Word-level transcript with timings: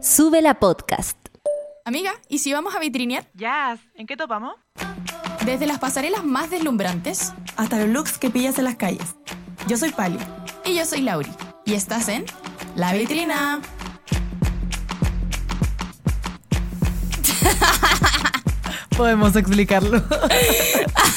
Sube 0.00 0.40
la 0.42 0.58
podcast. 0.58 1.16
Amiga, 1.84 2.12
¿y 2.28 2.38
si 2.38 2.52
vamos 2.52 2.74
a 2.74 2.78
vitrinear? 2.78 3.28
Ya, 3.34 3.78
¿en 3.94 4.06
qué 4.06 4.16
topamos? 4.16 4.54
Desde 5.44 5.66
las 5.66 5.78
pasarelas 5.78 6.24
más 6.24 6.50
deslumbrantes 6.50 7.32
hasta 7.56 7.78
los 7.78 7.88
looks 7.88 8.18
que 8.18 8.30
pillas 8.30 8.58
en 8.58 8.64
las 8.64 8.76
calles. 8.76 9.14
Yo 9.66 9.76
soy 9.76 9.90
Pali. 9.90 10.18
y 10.64 10.74
yo 10.74 10.84
soy 10.84 11.02
Lauri. 11.02 11.30
Y 11.64 11.74
estás 11.74 12.08
en 12.08 12.24
La 12.76 12.92
Vitrina. 12.92 13.60
Podemos 18.96 19.34
explicarlo. 19.36 20.02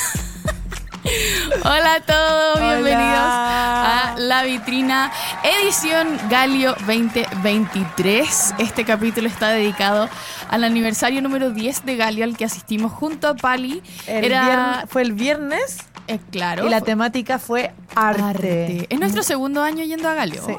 Hola 1.62 1.96
a 1.96 2.00
todos, 2.02 2.58
Hola. 2.58 2.74
bienvenidos 2.74 3.20
a 3.20 4.16
La 4.18 4.44
Vitrina, 4.44 5.12
edición 5.44 6.18
Galio 6.30 6.74
2023. 6.88 8.56
Este 8.58 8.84
capítulo 8.86 9.28
está 9.28 9.50
dedicado 9.50 10.10
al 10.50 10.64
aniversario 10.64 11.22
número 11.22 11.52
10 11.52 11.86
de 11.86 11.96
Galio 11.96 12.24
al 12.24 12.36
que 12.38 12.46
asistimos 12.46 12.92
junto 12.92 13.28
a 13.28 13.36
Pali. 13.36 13.82
El 14.08 14.26
Era, 14.26 14.86
fue 14.88 15.04
el 15.04 15.14
viernes 15.14 15.78
eh, 16.08 16.20
claro, 16.32 16.66
y 16.66 16.70
la 16.70 16.82
temática 16.82 17.40
fue 17.40 17.74
arte. 17.96 18.22
arte. 18.24 18.88
Es 18.90 19.00
nuestro 19.00 19.22
segundo 19.24 19.62
año 19.62 19.84
yendo 19.84 20.10
a 20.10 20.14
Galio. 20.16 20.44
Sí. 20.46 20.56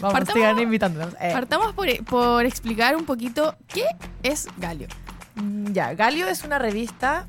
Vamos, 0.00 0.12
Partamos- 0.18 0.60
invitándonos. 0.60 1.14
Eh, 1.20 1.30
Partamos 1.32 1.72
por, 1.72 1.86
por 2.04 2.44
explicar 2.44 2.96
un 2.96 3.04
poquito 3.04 3.56
qué 3.68 3.86
es 4.22 4.46
Galio. 4.58 4.88
mm, 5.36 5.72
ya, 5.72 5.94
Galio 5.94 6.26
es 6.28 6.44
una 6.44 6.58
revista. 6.58 7.26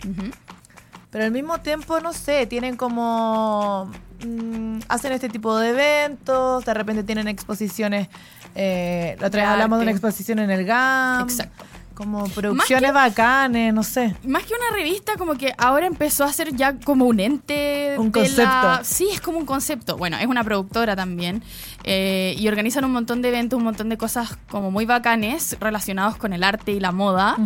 Pero 1.16 1.24
al 1.28 1.32
mismo 1.32 1.60
tiempo, 1.60 2.02
no 2.02 2.12
sé, 2.12 2.46
tienen 2.46 2.76
como... 2.76 3.90
mm, 4.26 4.80
hacen 4.90 5.14
este 5.14 5.30
tipo 5.30 5.58
de 5.58 5.70
eventos, 5.70 6.66
de 6.66 6.74
repente 6.74 7.06
tienen 7.06 7.30
exposiciones. 7.30 8.10
Eh, 8.54 9.16
la 9.22 9.28
otra 9.28 9.44
vez 9.44 9.50
hablamos 9.50 9.80
de 9.80 9.84
una 9.84 9.92
exposición 9.92 10.40
en 10.40 10.52
el 10.52 10.66
GAM. 10.66 11.22
Exacto. 11.24 11.64
Como 11.94 12.26
producciones 12.28 12.92
bacanes, 12.92 13.74
no 13.74 13.82
sé. 13.82 14.14
Más 14.26 14.44
que 14.44 14.54
una 14.54 14.76
revista, 14.78 15.14
como 15.18 15.36
que 15.36 15.54
ahora 15.58 15.86
empezó 15.86 16.26
a 16.26 16.34
ser 16.34 16.54
ya 16.54 16.78
como 16.78 17.06
un 17.06 17.22
ente. 17.22 17.96
Un 17.98 18.12
de 18.12 18.20
concepto. 18.20 18.42
la- 18.44 18.82
Sí, 18.84 19.08
es 19.14 19.22
como 19.22 19.38
un 19.38 19.46
concepto. 19.46 19.96
Bueno, 19.96 20.18
es 20.18 20.28
una 20.28 20.44
productora 20.44 20.98
también. 20.98 21.42
eh, 21.88 22.36
y 22.38 22.48
organizan 22.50 22.84
un 22.84 22.92
montón 22.92 23.22
de 23.22 23.30
eventos, 23.30 23.56
un 23.58 23.64
montón 23.64 23.88
de 23.90 23.98
cosas 23.98 24.38
como 24.50 24.72
muy 24.72 24.86
bacanes 24.86 25.56
relacionados 25.62 26.18
con 26.18 26.34
el 26.34 26.44
arte 26.44 26.72
y 26.74 26.80
la 26.82 26.92
moda. 26.92 27.38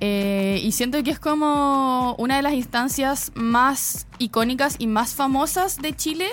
Eh, 0.00 0.60
y 0.62 0.72
siento 0.72 1.02
que 1.02 1.10
es 1.10 1.18
como 1.18 2.14
una 2.18 2.36
de 2.36 2.42
las 2.42 2.52
instancias 2.54 3.30
más 3.34 4.06
icónicas 4.18 4.76
y 4.78 4.86
más 4.86 5.14
famosas 5.14 5.78
de 5.78 5.94
Chile 5.94 6.26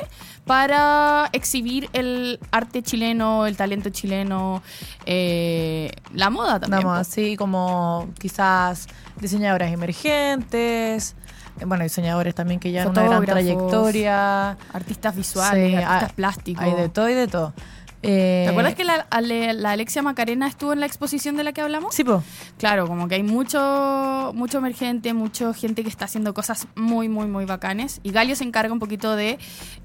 para 0.46 1.30
exhibir 1.32 1.90
el 1.94 2.40
arte 2.52 2.82
chileno, 2.82 3.46
el 3.46 3.56
talento 3.56 3.90
chileno, 3.90 4.62
eh, 5.06 5.92
la 6.14 6.30
moda 6.30 6.60
también. 6.60 6.82
Vamos, 6.84 6.98
po. 7.08 7.12
así 7.12 7.38
como 7.38 8.10
quizás 8.20 8.88
diseñadoras 9.20 9.72
emergentes, 9.72 11.16
eh, 11.60 11.66
bueno, 11.66 11.84
diseñadores 11.84 12.34
también 12.34 12.60
que 12.60 12.72
ya 12.72 12.88
una 12.88 13.04
gran 13.04 13.26
trayectoria. 13.26 14.58
Artistas 14.74 15.16
visuales, 15.16 15.70
Sí, 15.70 15.76
artistas 15.76 16.10
hay- 16.10 16.16
plásticos. 16.16 16.64
Hay 16.64 16.74
de 16.74 16.90
todo 16.90 17.10
y 17.10 17.14
de 17.14 17.28
todo. 17.28 17.54
Eh, 18.04 18.44
¿Te 18.46 18.50
acuerdas 18.50 18.74
que 18.74 18.84
la, 18.84 19.06
Ale- 19.12 19.54
la 19.54 19.72
Alexia 19.72 20.02
Macarena 20.02 20.48
estuvo 20.48 20.74
en 20.74 20.80
la 20.80 20.88
exposición 20.88 21.38
de 21.38 21.44
la 21.44 21.54
que 21.54 21.62
hablamos? 21.62 21.94
Sí, 21.94 22.04
po. 22.04 22.24
Claro, 22.58 22.88
como 22.88 23.08
que 23.08 23.16
hay 23.16 23.24
mucho, 23.24 24.32
mucho 24.34 24.58
emergente, 24.58 25.14
mucha 25.14 25.54
gente 25.54 25.84
que 25.84 25.90
está 25.90 26.06
haciendo 26.06 26.34
cosas 26.34 26.68
muy, 26.76 27.10
muy, 27.10 27.28
muy 27.28 27.46
bacanes. 27.46 28.00
Y 28.02 28.12
Galio 28.12 28.36
se 28.36 28.44
encarga 28.44 28.74
un 28.74 28.80
poquito 28.80 29.16
de 29.16 29.38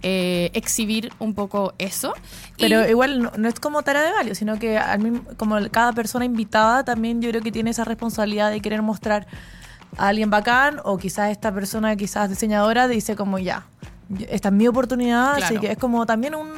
eh, 0.02 0.50
exhibir 0.54 1.12
un 1.18 1.34
poco 1.34 1.74
eso. 1.78 2.14
Pero 2.58 2.86
Y- 2.86 2.90
igual 2.90 3.22
no, 3.22 3.32
no 3.36 3.48
es 3.48 3.60
como 3.60 3.82
tarea 3.82 4.02
de 4.02 4.12
valio, 4.12 4.34
sino 4.34 4.58
que 4.58 4.78
al 4.78 5.00
mismo- 5.00 5.24
como 5.36 5.56
cada 5.70 5.92
persona 5.92 6.24
invitada 6.24 6.84
también 6.84 7.20
yo 7.20 7.28
creo 7.30 7.42
que 7.42 7.52
tiene 7.52 7.70
esa 7.70 7.84
responsabilidad 7.84 8.50
de 8.50 8.60
querer 8.60 8.80
mostrar 8.80 9.26
a 9.98 10.08
alguien 10.08 10.30
bacán 10.30 10.80
o 10.84 10.96
quizás 10.96 11.30
esta 11.30 11.52
persona, 11.52 11.96
quizás 11.96 12.28
diseñadora, 12.30 12.88
dice 12.88 13.14
como 13.14 13.38
ya, 13.38 13.66
esta 14.30 14.48
es 14.48 14.54
mi 14.54 14.66
oportunidad, 14.68 15.34
así 15.34 15.58
que 15.58 15.72
es 15.72 15.78
como 15.78 16.06
también 16.06 16.34
un, 16.34 16.48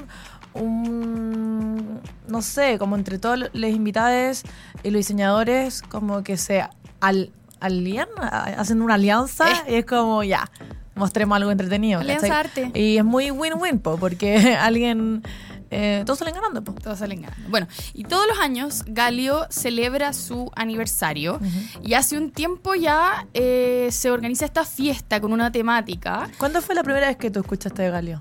un 0.60 2.00
no 2.28 2.42
sé, 2.42 2.78
como 2.78 2.96
entre 2.96 3.18
todos 3.18 3.38
los 3.52 3.70
invitados 3.70 4.42
y 4.82 4.90
los 4.90 5.00
diseñadores, 5.00 5.82
como 5.82 6.22
que 6.22 6.36
se 6.36 6.64
al, 7.00 7.32
alían, 7.60 8.08
hacen 8.20 8.82
una 8.82 8.94
alianza 8.94 9.46
y 9.68 9.74
es 9.76 9.86
como 9.86 10.22
ya. 10.22 10.50
Mostremos 10.94 11.36
algo 11.36 11.52
entretenido. 11.52 12.00
Alianza 12.00 12.40
arte. 12.40 12.72
Y 12.74 12.98
es 12.98 13.04
muy 13.04 13.30
win-win, 13.30 13.78
po, 13.78 13.96
porque 13.98 14.56
alguien. 14.60 15.22
eh, 15.70 16.02
todos 16.04 16.18
salen 16.18 16.34
ganando, 16.34 16.64
po. 16.64 16.72
Todos 16.72 16.98
salen 16.98 17.22
ganando. 17.22 17.48
Bueno, 17.48 17.68
y 17.94 18.02
todos 18.02 18.26
los 18.26 18.38
años 18.40 18.82
Galio 18.88 19.46
celebra 19.48 20.12
su 20.12 20.50
aniversario 20.56 21.38
y 21.84 21.94
hace 21.94 22.18
un 22.18 22.32
tiempo 22.32 22.74
ya 22.74 23.28
eh, 23.32 23.88
se 23.92 24.10
organiza 24.10 24.44
esta 24.44 24.64
fiesta 24.64 25.20
con 25.20 25.32
una 25.32 25.52
temática. 25.52 26.28
¿Cuándo 26.36 26.60
fue 26.62 26.74
la 26.74 26.82
primera 26.82 27.06
vez 27.06 27.16
que 27.16 27.30
tú 27.30 27.38
escuchaste 27.40 27.82
de 27.82 27.90
Galio? 27.90 28.20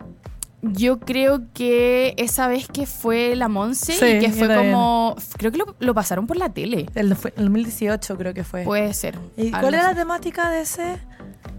Yo 0.63 0.99
creo 0.99 1.41
que 1.53 2.15
esa 2.17 2.47
vez 2.47 2.67
que 2.67 2.85
fue 2.87 3.35
la 3.35 3.47
Monse 3.47 3.93
Sí, 3.93 4.05
y 4.05 4.19
que 4.19 4.31
fue 4.31 4.47
como... 4.53 5.15
Creo 5.37 5.51
que 5.51 5.59
lo, 5.59 5.75
lo 5.79 5.93
pasaron 5.93 6.25
por 6.25 6.35
la 6.37 6.49
tele. 6.49 6.87
El, 6.95 7.11
el 7.11 7.43
2018 7.45 8.17
creo 8.17 8.33
que 8.33 8.43
fue. 8.43 8.63
Puede 8.63 8.93
ser. 8.95 9.19
¿Y 9.37 9.51
cuál 9.51 9.73
era 9.75 9.87
así. 9.89 9.95
la 9.95 10.01
temática 10.01 10.49
de 10.49 10.61
ese? 10.61 10.97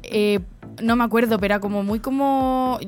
Eh, 0.02 0.40
no 0.82 0.96
me 0.96 1.04
acuerdo, 1.04 1.36
pero 1.38 1.54
era 1.54 1.60
como 1.60 1.82
muy 1.84 2.00
como... 2.00 2.78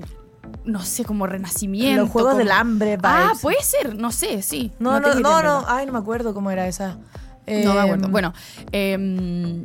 No 0.64 0.82
sé, 0.82 1.04
como 1.04 1.26
renacimiento. 1.28 2.02
Los 2.02 2.10
Juegos 2.10 2.32
como- 2.32 2.38
del 2.40 2.50
Hambre, 2.50 2.98
Ah, 3.04 3.26
vibes. 3.28 3.40
puede 3.40 3.62
ser, 3.62 3.94
no 3.96 4.10
sé, 4.10 4.42
sí. 4.42 4.72
No, 4.80 4.98
no, 4.98 5.14
no, 5.14 5.42
no. 5.42 5.64
Ay, 5.68 5.86
no 5.86 5.92
me 5.92 5.98
acuerdo 6.00 6.34
cómo 6.34 6.50
era 6.50 6.66
esa. 6.66 6.94
No 6.94 7.00
me 7.46 7.62
Eh, 7.62 7.80
acuerdo. 7.80 8.08
Bueno, 8.08 8.34
em, 8.72 9.64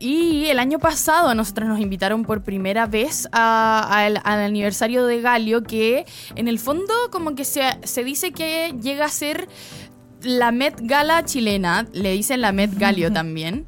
y 0.00 0.46
el 0.46 0.58
año 0.58 0.78
pasado 0.80 1.28
a 1.28 1.34
nosotros 1.34 1.68
nos 1.68 1.78
invitaron 1.78 2.24
por 2.24 2.42
primera 2.42 2.86
vez 2.86 3.28
a- 3.32 3.86
al, 3.90 4.16
al 4.24 4.40
aniversario 4.40 5.04
de 5.06 5.20
Galio, 5.20 5.62
que 5.62 6.06
en 6.34 6.48
el 6.48 6.58
fondo 6.58 6.92
como 7.12 7.34
que 7.36 7.44
se, 7.44 7.60
se 7.84 8.02
dice 8.02 8.32
que 8.32 8.74
llega 8.82 9.04
a 9.04 9.08
ser 9.10 9.46
la 10.22 10.50
Met 10.52 10.80
Gala 10.82 11.24
chilena, 11.24 11.86
le 11.92 12.12
dicen 12.12 12.40
la 12.40 12.50
Met 12.52 12.76
Galio 12.76 13.12
también. 13.12 13.66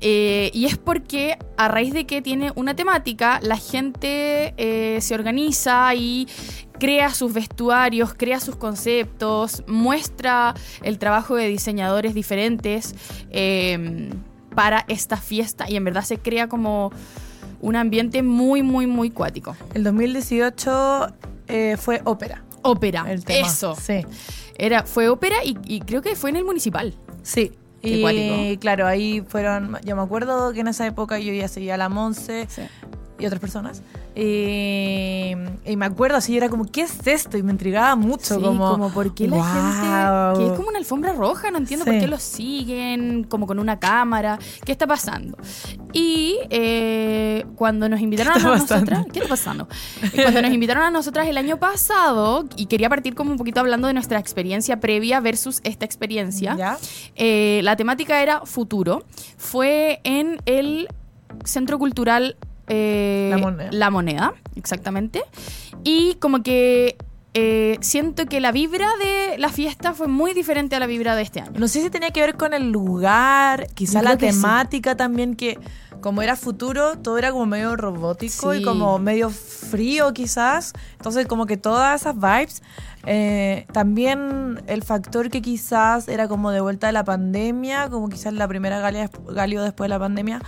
Eh, 0.00 0.50
y 0.52 0.66
es 0.66 0.76
porque 0.76 1.38
a 1.56 1.68
raíz 1.68 1.94
de 1.94 2.04
que 2.06 2.20
tiene 2.20 2.52
una 2.56 2.74
temática, 2.76 3.38
la 3.42 3.56
gente 3.56 4.52
eh, 4.58 4.98
se 5.00 5.14
organiza 5.14 5.94
y 5.94 6.26
crea 6.78 7.14
sus 7.14 7.32
vestuarios, 7.32 8.12
crea 8.12 8.40
sus 8.40 8.56
conceptos, 8.56 9.62
muestra 9.66 10.54
el 10.82 10.98
trabajo 10.98 11.36
de 11.36 11.48
diseñadores 11.48 12.12
diferentes 12.12 12.94
eh, 13.30 14.10
para 14.54 14.84
esta 14.88 15.16
fiesta 15.16 15.68
y 15.68 15.76
en 15.76 15.84
verdad 15.84 16.02
se 16.02 16.18
crea 16.18 16.48
como 16.48 16.92
un 17.60 17.76
ambiente 17.76 18.22
muy, 18.22 18.62
muy, 18.62 18.86
muy 18.86 19.10
cuático. 19.10 19.56
El 19.74 19.84
2018 19.84 21.06
eh, 21.48 21.76
fue 21.78 22.00
ópera. 22.04 22.42
Ópera, 22.62 23.04
El 23.08 23.24
tema. 23.24 23.46
eso. 23.46 23.76
Sí. 23.76 24.04
Era, 24.56 24.84
fue 24.84 25.08
ópera 25.08 25.36
y, 25.44 25.58
y 25.64 25.80
creo 25.80 26.00
que 26.02 26.14
fue 26.16 26.30
en 26.30 26.36
el 26.36 26.44
municipal. 26.44 26.94
Sí. 27.22 27.52
Y 27.82 28.56
claro, 28.58 28.86
ahí 28.86 29.22
fueron. 29.28 29.78
Yo 29.84 29.94
me 29.96 30.02
acuerdo 30.02 30.52
que 30.52 30.60
en 30.60 30.68
esa 30.68 30.86
época 30.86 31.18
yo 31.18 31.32
ya 31.32 31.48
seguía 31.48 31.74
a 31.74 31.76
la 31.76 31.88
Monse 31.88 32.48
y 33.24 33.26
otras 33.26 33.40
personas. 33.40 33.82
Y, 34.14 35.32
y 35.64 35.76
me 35.76 35.86
acuerdo 35.86 36.16
así, 36.16 36.36
era 36.36 36.48
como, 36.48 36.64
¿qué 36.66 36.82
es 36.82 37.06
esto? 37.06 37.36
Y 37.36 37.42
me 37.42 37.52
intrigaba 37.52 37.96
mucho. 37.96 38.36
Sí, 38.36 38.40
como, 38.42 38.90
por 38.92 39.14
qué 39.14 39.28
la 39.28 39.42
gente. 40.34 40.40
Que 40.40 40.46
es 40.50 40.56
como 40.56 40.68
una 40.68 40.78
alfombra 40.78 41.12
roja, 41.12 41.50
no 41.50 41.58
entiendo 41.58 41.84
Sí. 41.84 41.90
por 41.90 42.00
qué 42.00 42.06
lo 42.06 42.18
siguen, 42.18 43.24
como 43.24 43.46
con 43.46 43.58
una 43.58 43.78
cámara. 43.80 44.38
¿Qué 44.64 44.72
está 44.72 44.86
pasando? 44.86 45.36
Y 45.92 46.38
eh, 46.50 47.44
cuando 47.56 47.88
nos 47.88 48.00
invitaron 48.00 48.32
a 48.34 48.38
nosotras. 48.38 48.80
pasando? 48.84 49.12
¿Qué 49.12 49.18
está 49.20 49.28
pasando? 49.28 49.68
Cuando 50.14 50.42
nos 50.42 50.52
invitaron 50.52 50.82
a 50.84 50.90
nosotras 50.90 51.26
el 51.28 51.36
año 51.38 51.58
pasado, 51.58 52.44
y 52.56 52.66
quería 52.66 52.88
partir 52.88 53.14
como 53.14 53.30
un 53.32 53.36
poquito 53.38 53.60
hablando 53.60 53.88
de 53.88 53.94
nuestra 53.94 54.18
experiencia 54.18 54.80
previa 54.80 55.20
versus 55.20 55.60
esta 55.64 55.84
experiencia. 55.84 56.54
¿Ya? 56.56 56.78
Eh, 57.16 57.60
la 57.62 57.76
temática 57.76 58.22
era 58.22 58.42
futuro. 58.44 59.04
Fue 59.36 60.00
en 60.04 60.40
el 60.46 60.88
Centro 61.44 61.78
Cultural 61.78 62.36
eh, 62.68 63.28
La 63.30 63.38
Moneda. 63.38 63.68
La 63.72 63.90
Moneda, 63.90 64.34
exactamente. 64.56 65.22
Y 65.84 66.14
como 66.16 66.42
que 66.42 66.96
eh, 67.34 67.78
siento 67.80 68.26
que 68.26 68.40
la 68.40 68.52
vibra 68.52 68.86
de 69.02 69.38
la 69.38 69.48
fiesta 69.48 69.92
fue 69.92 70.06
muy 70.08 70.34
diferente 70.34 70.76
a 70.76 70.78
la 70.80 70.86
vibra 70.86 71.16
de 71.16 71.22
este 71.22 71.40
año. 71.40 71.52
No 71.58 71.66
sé 71.68 71.82
si 71.82 71.90
tenía 71.90 72.10
que 72.10 72.20
ver 72.20 72.36
con 72.36 72.54
el 72.54 72.70
lugar, 72.70 73.66
quizá 73.74 74.02
la 74.02 74.16
que 74.16 74.30
sí. 74.32 74.38
temática 74.40 74.96
también, 74.96 75.34
que 75.34 75.58
como 76.00 76.20
era 76.22 76.36
futuro, 76.36 76.96
todo 76.98 77.16
era 77.18 77.32
como 77.32 77.46
medio 77.46 77.76
robótico 77.76 78.54
y 78.54 78.58
Sí. 78.58 78.64
como 78.64 78.98
medio 78.98 79.30
frío 79.30 80.12
quizás. 80.12 80.74
Entonces 80.98 81.26
como 81.26 81.46
que 81.46 81.56
todas 81.56 82.00
esas 82.00 82.14
vibes. 82.16 82.62
eh, 83.06 83.66
también 83.72 84.62
el 84.66 84.82
factor 84.82 85.28
que 85.28 85.42
quizás 85.42 86.08
era 86.08 86.26
como 86.26 86.50
de 86.52 86.60
vuelta 86.62 86.86
de 86.86 86.94
la 86.94 87.04
pandemia, 87.04 87.90
como 87.90 88.08
quizás 88.08 88.32
la 88.32 88.48
primera 88.48 88.80
Galia- 88.80 89.10
Galio 89.28 89.62
después 89.62 89.84
de 89.86 89.88
la 89.90 89.98
pandemia, 89.98 90.40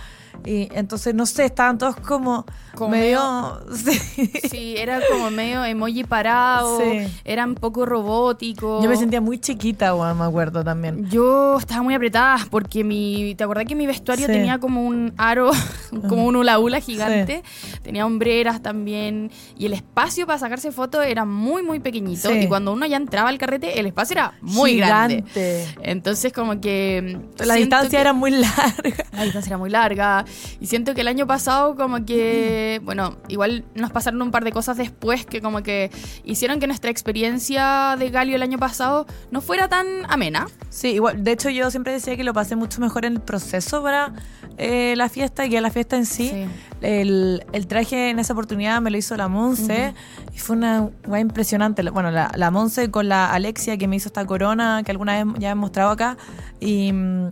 Y 0.45 0.69
entonces, 0.73 1.13
no 1.13 1.25
sé, 1.25 1.45
estaban 1.45 1.77
todos 1.77 1.95
como, 1.97 2.45
Como 2.75 2.91
medio... 2.91 3.59
Sí. 3.75 4.31
Sí, 4.49 4.75
era 4.77 4.99
como 5.11 5.29
medio 5.31 5.63
emoji 5.65 6.03
parado, 6.03 6.79
Sí. 6.79 7.07
era 7.25 7.45
un 7.45 7.55
poco 7.55 7.85
robótico. 7.85 8.81
Yo 8.81 8.89
me 8.89 8.95
sentía 8.95 9.19
muy 9.21 9.39
chiquita, 9.39 9.93
weón, 9.95 10.17
me 10.17 10.25
acuerdo 10.25 10.63
también. 10.63 11.09
Yo 11.09 11.57
estaba 11.57 11.81
muy 11.83 11.93
apretada 11.95 12.37
porque 12.49 12.83
mi. 12.83 13.35
¿Te 13.35 13.43
acordás 13.43 13.65
que 13.65 13.75
mi 13.75 13.85
vestuario 13.87 14.25
Sí. 14.27 14.31
tenía 14.31 14.59
como 14.59 14.85
un 14.85 15.13
aro, 15.17 15.51
como 16.09 16.25
un 16.25 16.35
hula 16.35 16.59
hula 16.59 16.79
gigante? 16.79 17.43
Tenía 17.83 18.05
hombreras 18.05 18.61
también. 18.61 19.31
Y 19.57 19.65
el 19.65 19.73
espacio 19.73 20.25
para 20.25 20.39
sacarse 20.39 20.71
fotos 20.71 21.05
era 21.05 21.25
muy, 21.25 21.63
muy 21.63 21.79
pequeñito. 21.79 22.33
Y 22.33 22.47
cuando 22.47 22.73
uno 22.73 22.85
ya 22.85 22.97
entraba 22.97 23.29
al 23.29 23.37
carrete, 23.37 23.79
el 23.79 23.85
espacio 23.87 24.13
era 24.13 24.33
muy 24.41 24.77
grande. 24.77 25.17
Gigante. 25.27 25.65
Entonces, 25.81 26.31
como 26.33 26.59
que. 26.61 27.19
La 27.39 27.55
distancia 27.55 27.89
que- 27.97 28.01
era 28.01 28.13
muy 28.13 28.31
larga. 28.31 29.05
la 29.11 29.23
distancia 29.23 29.49
era 29.51 29.57
muy 29.57 29.69
larga. 29.69 30.25
Y 30.59 30.67
siento 30.67 30.93
que 30.93 31.01
el 31.01 31.07
año 31.07 31.27
pasado, 31.27 31.75
como 31.75 32.05
que, 32.05 32.81
bueno, 32.83 33.17
igual 33.27 33.65
nos 33.75 33.91
pasaron 33.91 34.21
un 34.21 34.31
par 34.31 34.43
de 34.43 34.51
cosas 34.51 34.77
después 34.77 35.25
que, 35.25 35.41
como 35.41 35.63
que 35.63 35.91
hicieron 36.23 36.59
que 36.59 36.67
nuestra 36.67 36.91
experiencia 36.91 37.95
de 37.97 38.09
Galio 38.09 38.35
el 38.35 38.41
año 38.41 38.57
pasado 38.57 39.05
no 39.31 39.41
fuera 39.41 39.67
tan 39.67 39.87
amena. 40.09 40.47
Sí, 40.69 40.89
igual. 40.89 41.23
De 41.23 41.31
hecho, 41.31 41.49
yo 41.49 41.69
siempre 41.71 41.93
decía 41.93 42.15
que 42.15 42.23
lo 42.23 42.33
pasé 42.33 42.55
mucho 42.55 42.81
mejor 42.81 43.05
en 43.05 43.13
el 43.13 43.21
proceso 43.21 43.81
para 43.81 44.13
eh, 44.57 44.95
la 44.97 45.09
fiesta 45.09 45.47
que 45.47 45.57
a 45.57 45.61
la 45.61 45.69
fiesta 45.69 45.95
en 45.95 46.05
sí. 46.05 46.29
Sí. 46.29 46.45
El, 46.81 47.43
el 47.53 47.67
traje 47.67 48.09
en 48.09 48.19
esa 48.19 48.33
oportunidad 48.33 48.81
me 48.81 48.91
lo 48.91 48.97
hizo 48.97 49.17
la 49.17 49.27
Monse 49.27 49.93
y 50.33 50.37
fue 50.37 50.55
una 50.55 50.89
guay 51.05 51.21
impresionante. 51.21 51.87
Bueno, 51.89 52.11
la, 52.11 52.31
la 52.35 52.51
Monse 52.51 52.91
con 52.91 53.09
la 53.09 53.31
Alexia 53.31 53.77
que 53.77 53.87
me 53.87 53.95
hizo 53.95 54.09
esta 54.09 54.25
corona 54.25 54.81
que 54.85 54.91
alguna 54.91 55.23
vez 55.23 55.33
ya 55.39 55.51
he 55.51 55.55
mostrado 55.55 55.91
acá. 55.91 56.17
Y, 56.59 56.91
mm, 56.91 57.31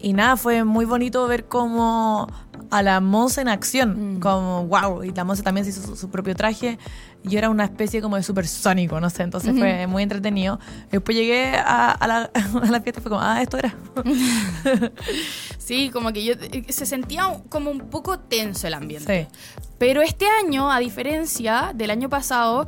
y 0.00 0.12
nada, 0.12 0.36
fue 0.36 0.64
muy 0.64 0.84
bonito 0.84 1.26
ver 1.26 1.46
como 1.46 2.26
a 2.70 2.82
la 2.82 3.00
Monse 3.00 3.40
en 3.40 3.48
acción. 3.48 4.16
Mm. 4.16 4.20
Como 4.20 4.66
wow. 4.66 5.04
Y 5.04 5.12
la 5.12 5.24
Monse 5.24 5.42
también 5.42 5.64
se 5.64 5.70
hizo 5.70 5.82
su, 5.82 5.96
su 5.96 6.10
propio 6.10 6.34
traje. 6.34 6.78
Yo 7.22 7.38
era 7.38 7.50
una 7.50 7.64
especie 7.64 8.00
como 8.00 8.16
de 8.16 8.22
supersónico, 8.22 9.00
no 9.00 9.10
sé. 9.10 9.22
Entonces 9.22 9.56
fue 9.58 9.86
muy 9.86 10.02
entretenido. 10.02 10.58
Después 10.90 11.16
llegué 11.16 11.54
a, 11.56 11.90
a 11.90 12.06
la, 12.06 12.30
a 12.62 12.66
la 12.66 12.80
fiesta 12.80 13.00
y 13.00 13.02
fue 13.02 13.10
como, 13.10 13.20
ah, 13.20 13.42
esto 13.42 13.58
era. 13.58 13.74
Sí, 15.58 15.90
como 15.90 16.12
que 16.12 16.24
yo 16.24 16.32
eh, 16.32 16.64
se 16.70 16.84
sentía 16.84 17.24
como 17.48 17.70
un 17.70 17.90
poco 17.90 18.18
tenso 18.18 18.66
el 18.66 18.74
ambiente. 18.74 19.28
Sí. 19.30 19.62
Pero 19.80 20.02
este 20.02 20.26
año, 20.44 20.70
a 20.70 20.78
diferencia 20.78 21.72
del 21.74 21.90
año 21.90 22.10
pasado, 22.10 22.66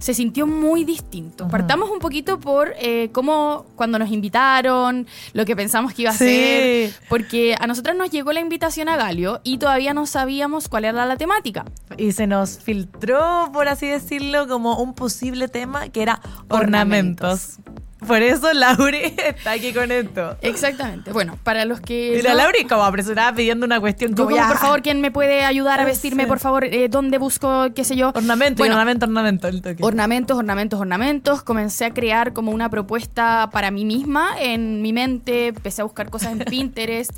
se 0.00 0.14
sintió 0.14 0.46
muy 0.46 0.84
distinto. 0.84 1.46
Partamos 1.48 1.90
un 1.90 1.98
poquito 1.98 2.40
por 2.40 2.72
eh, 2.78 3.10
cómo 3.12 3.66
cuando 3.76 3.98
nos 3.98 4.10
invitaron, 4.10 5.06
lo 5.34 5.44
que 5.44 5.54
pensamos 5.56 5.92
que 5.92 6.02
iba 6.02 6.10
a 6.12 6.14
Sí. 6.14 6.24
ser, 6.24 6.92
porque 7.10 7.54
a 7.60 7.66
nosotras 7.66 7.94
nos 7.96 8.08
llegó 8.10 8.32
la 8.32 8.40
invitación 8.40 8.88
a 8.88 8.96
Galio 8.96 9.42
y 9.44 9.58
todavía 9.58 9.92
no 9.92 10.06
sabíamos 10.06 10.70
cuál 10.70 10.86
era 10.86 11.04
la 11.04 11.18
temática. 11.18 11.66
Y 11.98 12.12
se 12.12 12.26
nos 12.26 12.58
filtró, 12.60 13.50
por 13.52 13.68
así 13.68 13.86
decirlo, 13.86 14.48
como 14.48 14.78
un 14.80 14.94
posible 14.94 15.48
tema 15.48 15.90
que 15.90 16.00
era 16.00 16.22
Ornamentos. 16.48 17.58
ornamentos. 17.58 17.83
Por 18.06 18.22
eso 18.22 18.52
Lauri 18.52 18.98
está 19.16 19.52
aquí 19.52 19.72
con 19.72 19.90
esto. 19.90 20.36
Exactamente. 20.42 21.12
Bueno, 21.12 21.38
para 21.42 21.64
los 21.64 21.80
que... 21.80 22.18
Y 22.18 22.22
la 22.22 22.34
no- 22.34 22.44
como 22.68 22.84
apresurada 22.84 23.34
pidiendo 23.34 23.66
una 23.66 23.80
cuestión 23.80 24.14
como, 24.14 24.34
ya, 24.34 24.48
por 24.48 24.58
favor, 24.58 24.82
¿quién 24.82 25.00
me 25.00 25.10
puede 25.10 25.44
ayudar 25.44 25.80
a 25.80 25.84
vestirme? 25.84 26.26
Por 26.26 26.38
favor, 26.38 26.64
eh, 26.64 26.88
¿dónde 26.88 27.18
busco, 27.18 27.66
qué 27.74 27.84
sé 27.84 27.96
yo? 27.96 28.12
Ornamento, 28.14 28.58
Bueno, 28.58 28.74
ornamento, 28.74 29.06
ornamento. 29.06 29.48
el 29.48 29.62
toque. 29.62 29.82
Ornamentos, 29.82 30.36
ornamentos, 30.38 30.80
ornamentos. 30.80 31.42
Comencé 31.42 31.84
a 31.86 31.94
crear 31.94 32.32
como 32.32 32.52
una 32.52 32.68
propuesta 32.70 33.50
para 33.52 33.70
mí 33.70 33.84
misma 33.84 34.34
en 34.38 34.82
mi 34.82 34.92
mente. 34.92 35.48
Empecé 35.48 35.82
a 35.82 35.84
buscar 35.84 36.10
cosas 36.10 36.32
en 36.32 36.38
Pinterest. 36.44 37.12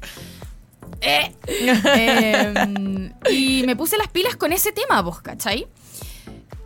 Eh, 1.01 1.33
eh, 1.47 3.11
y 3.31 3.63
me 3.67 3.77
puse 3.77 3.97
las 3.99 4.09
pilas 4.09 4.37
con 4.37 4.53
ese 4.53 4.73
tema, 4.73 5.03
vos, 5.03 5.21
¿cachai? 5.21 5.67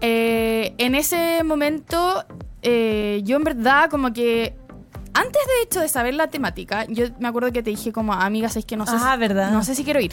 Eh, 0.01 0.75
en 0.79 0.95
ese 0.95 1.43
momento, 1.45 2.25
eh, 2.63 3.21
yo 3.25 3.37
en 3.37 3.45
verdad 3.45 3.91
como 3.91 4.13
que... 4.13 4.55
Antes 5.13 5.43
de 5.45 5.65
hecho 5.65 5.81
de 5.81 5.89
saber 5.89 6.15
la 6.15 6.29
temática, 6.29 6.85
yo 6.89 7.07
me 7.19 7.27
acuerdo 7.27 7.51
que 7.53 7.65
te 7.65 7.71
dije 7.71 7.91
como, 7.93 8.13
amiga, 8.13 8.49
¿sabes 8.49 8.65
que 8.65 8.77
no 8.77 8.87
sé 8.87 8.93
Ah, 8.97 9.13
si- 9.15 9.21
¿verdad? 9.21 9.51
No 9.51 9.65
sé 9.65 9.75
si 9.75 9.83
quiero 9.85 10.01
ir. 10.01 10.13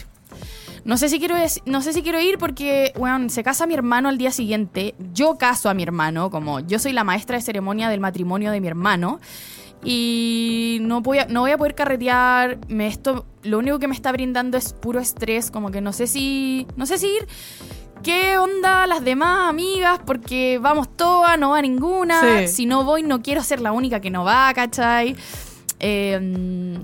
No 0.84 0.96
sé 0.96 1.08
si 1.08 1.20
quiero, 1.20 1.36
es- 1.36 1.62
no 1.66 1.82
sé 1.82 1.92
si 1.92 2.02
quiero 2.02 2.20
ir 2.20 2.36
porque, 2.36 2.92
bueno, 2.98 3.28
se 3.30 3.44
casa 3.44 3.66
mi 3.68 3.74
hermano 3.74 4.08
al 4.08 4.18
día 4.18 4.32
siguiente. 4.32 4.96
Yo 5.14 5.38
caso 5.38 5.70
a 5.70 5.74
mi 5.74 5.84
hermano, 5.84 6.30
como 6.30 6.58
yo 6.60 6.80
soy 6.80 6.92
la 6.92 7.04
maestra 7.04 7.36
de 7.36 7.42
ceremonia 7.42 7.88
del 7.88 8.00
matrimonio 8.00 8.50
de 8.50 8.60
mi 8.60 8.66
hermano. 8.66 9.20
Y 9.84 10.78
no 10.82 11.00
voy 11.00 11.20
a, 11.20 11.26
no 11.26 11.42
voy 11.42 11.52
a 11.52 11.58
poder 11.58 11.76
carretear. 11.76 12.58
Me 12.66 12.88
esto, 12.88 13.24
lo 13.44 13.58
único 13.60 13.78
que 13.78 13.86
me 13.86 13.94
está 13.94 14.10
brindando 14.10 14.58
es 14.58 14.72
puro 14.72 14.98
estrés. 14.98 15.52
Como 15.52 15.70
que 15.70 15.80
no 15.80 15.92
sé 15.92 16.08
si. 16.08 16.66
No 16.76 16.84
sé 16.86 16.98
si 16.98 17.06
ir. 17.06 17.28
¿Qué 18.02 18.38
onda 18.38 18.86
las 18.86 19.04
demás 19.04 19.48
amigas? 19.48 20.00
Porque 20.04 20.58
vamos 20.60 20.88
todas, 20.96 21.38
no 21.38 21.50
va 21.50 21.62
ninguna. 21.62 22.20
Sí. 22.40 22.48
Si 22.48 22.66
no 22.66 22.84
voy, 22.84 23.02
no 23.02 23.22
quiero 23.22 23.42
ser 23.42 23.60
la 23.60 23.72
única 23.72 24.00
que 24.00 24.10
no 24.10 24.24
va, 24.24 24.52
¿cachai? 24.54 25.16
Eh, 25.80 26.18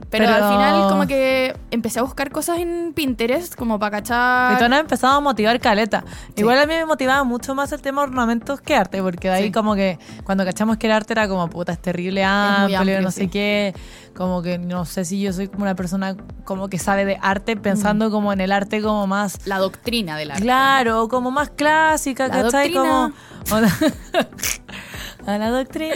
pero, 0.08 0.24
Pero- 0.26 0.44
al 0.44 0.52
final 0.52 0.88
como 0.88 1.06
que 1.08 1.56
empecé 1.72 1.98
a 1.98 2.02
buscar 2.02 2.30
cosas 2.30 2.58
en 2.58 2.92
Pinterest 2.94 3.56
como 3.56 3.78
para 3.80 3.98
Y 3.98 4.00
cachar. 4.02 4.58
tú 4.58 4.68
nos 4.68 4.78
empezado 4.80 5.14
a 5.16 5.20
motivar 5.20 5.58
caleta. 5.58 6.04
Igual 6.36 6.58
a 6.58 6.66
mí 6.66 6.74
me 6.74 6.86
motivaba 6.86 7.24
mucho 7.24 7.54
más 7.56 7.72
el 7.72 7.82
tema 7.82 8.02
ornamentos 8.02 8.60
que 8.60 8.76
arte, 8.76 9.02
porque 9.02 9.28
de 9.28 9.34
ahí 9.34 9.44
Sí. 9.46 9.52
como 9.52 9.74
que 9.74 9.98
cuando 10.22 10.44
cachamos 10.44 10.76
que 10.76 10.86
el 10.86 10.92
arte 10.92 11.12
era 11.12 11.26
como, 11.26 11.48
puta, 11.50 11.72
es 11.72 11.80
terrible 11.80 12.22
amplio, 12.24 12.78
amplio, 12.78 13.00
no 13.02 13.10
sí. 13.10 13.22
sé 13.22 13.28
qué, 13.30 13.74
como 14.14 14.42
que 14.42 14.58
no 14.58 14.84
sé 14.84 15.04
si 15.04 15.20
yo 15.20 15.32
soy 15.32 15.48
como 15.48 15.64
una 15.64 15.74
persona 15.74 16.16
como 16.44 16.68
que 16.68 16.78
sabe 16.78 17.04
de 17.04 17.18
arte, 17.20 17.56
pensando 17.56 18.12
como 18.12 18.32
en 18.32 18.40
el 18.40 18.52
arte 18.52 18.80
como 18.80 19.08
más 19.08 19.44
La 19.46 19.58
doctrina 19.58 20.16
del 20.16 20.30
arte. 20.30 20.42
Claro, 20.44 21.08
como 21.08 21.32
más 21.32 21.50
clásica, 21.50 22.28
La 22.28 22.42
¿cachai? 22.42 22.70
doctrina. 22.72 23.12
Como. 23.50 23.60
A 25.26 25.38
la 25.38 25.50
doctrina. 25.50 25.94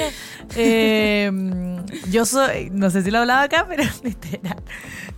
Eh, 0.57 1.31
yo 2.11 2.25
soy, 2.25 2.71
no 2.71 2.91
sé 2.91 3.03
si 3.03 3.11
lo 3.11 3.19
hablaba 3.19 3.43
acá, 3.43 3.67
pero 3.69 3.85
literal. 4.03 4.63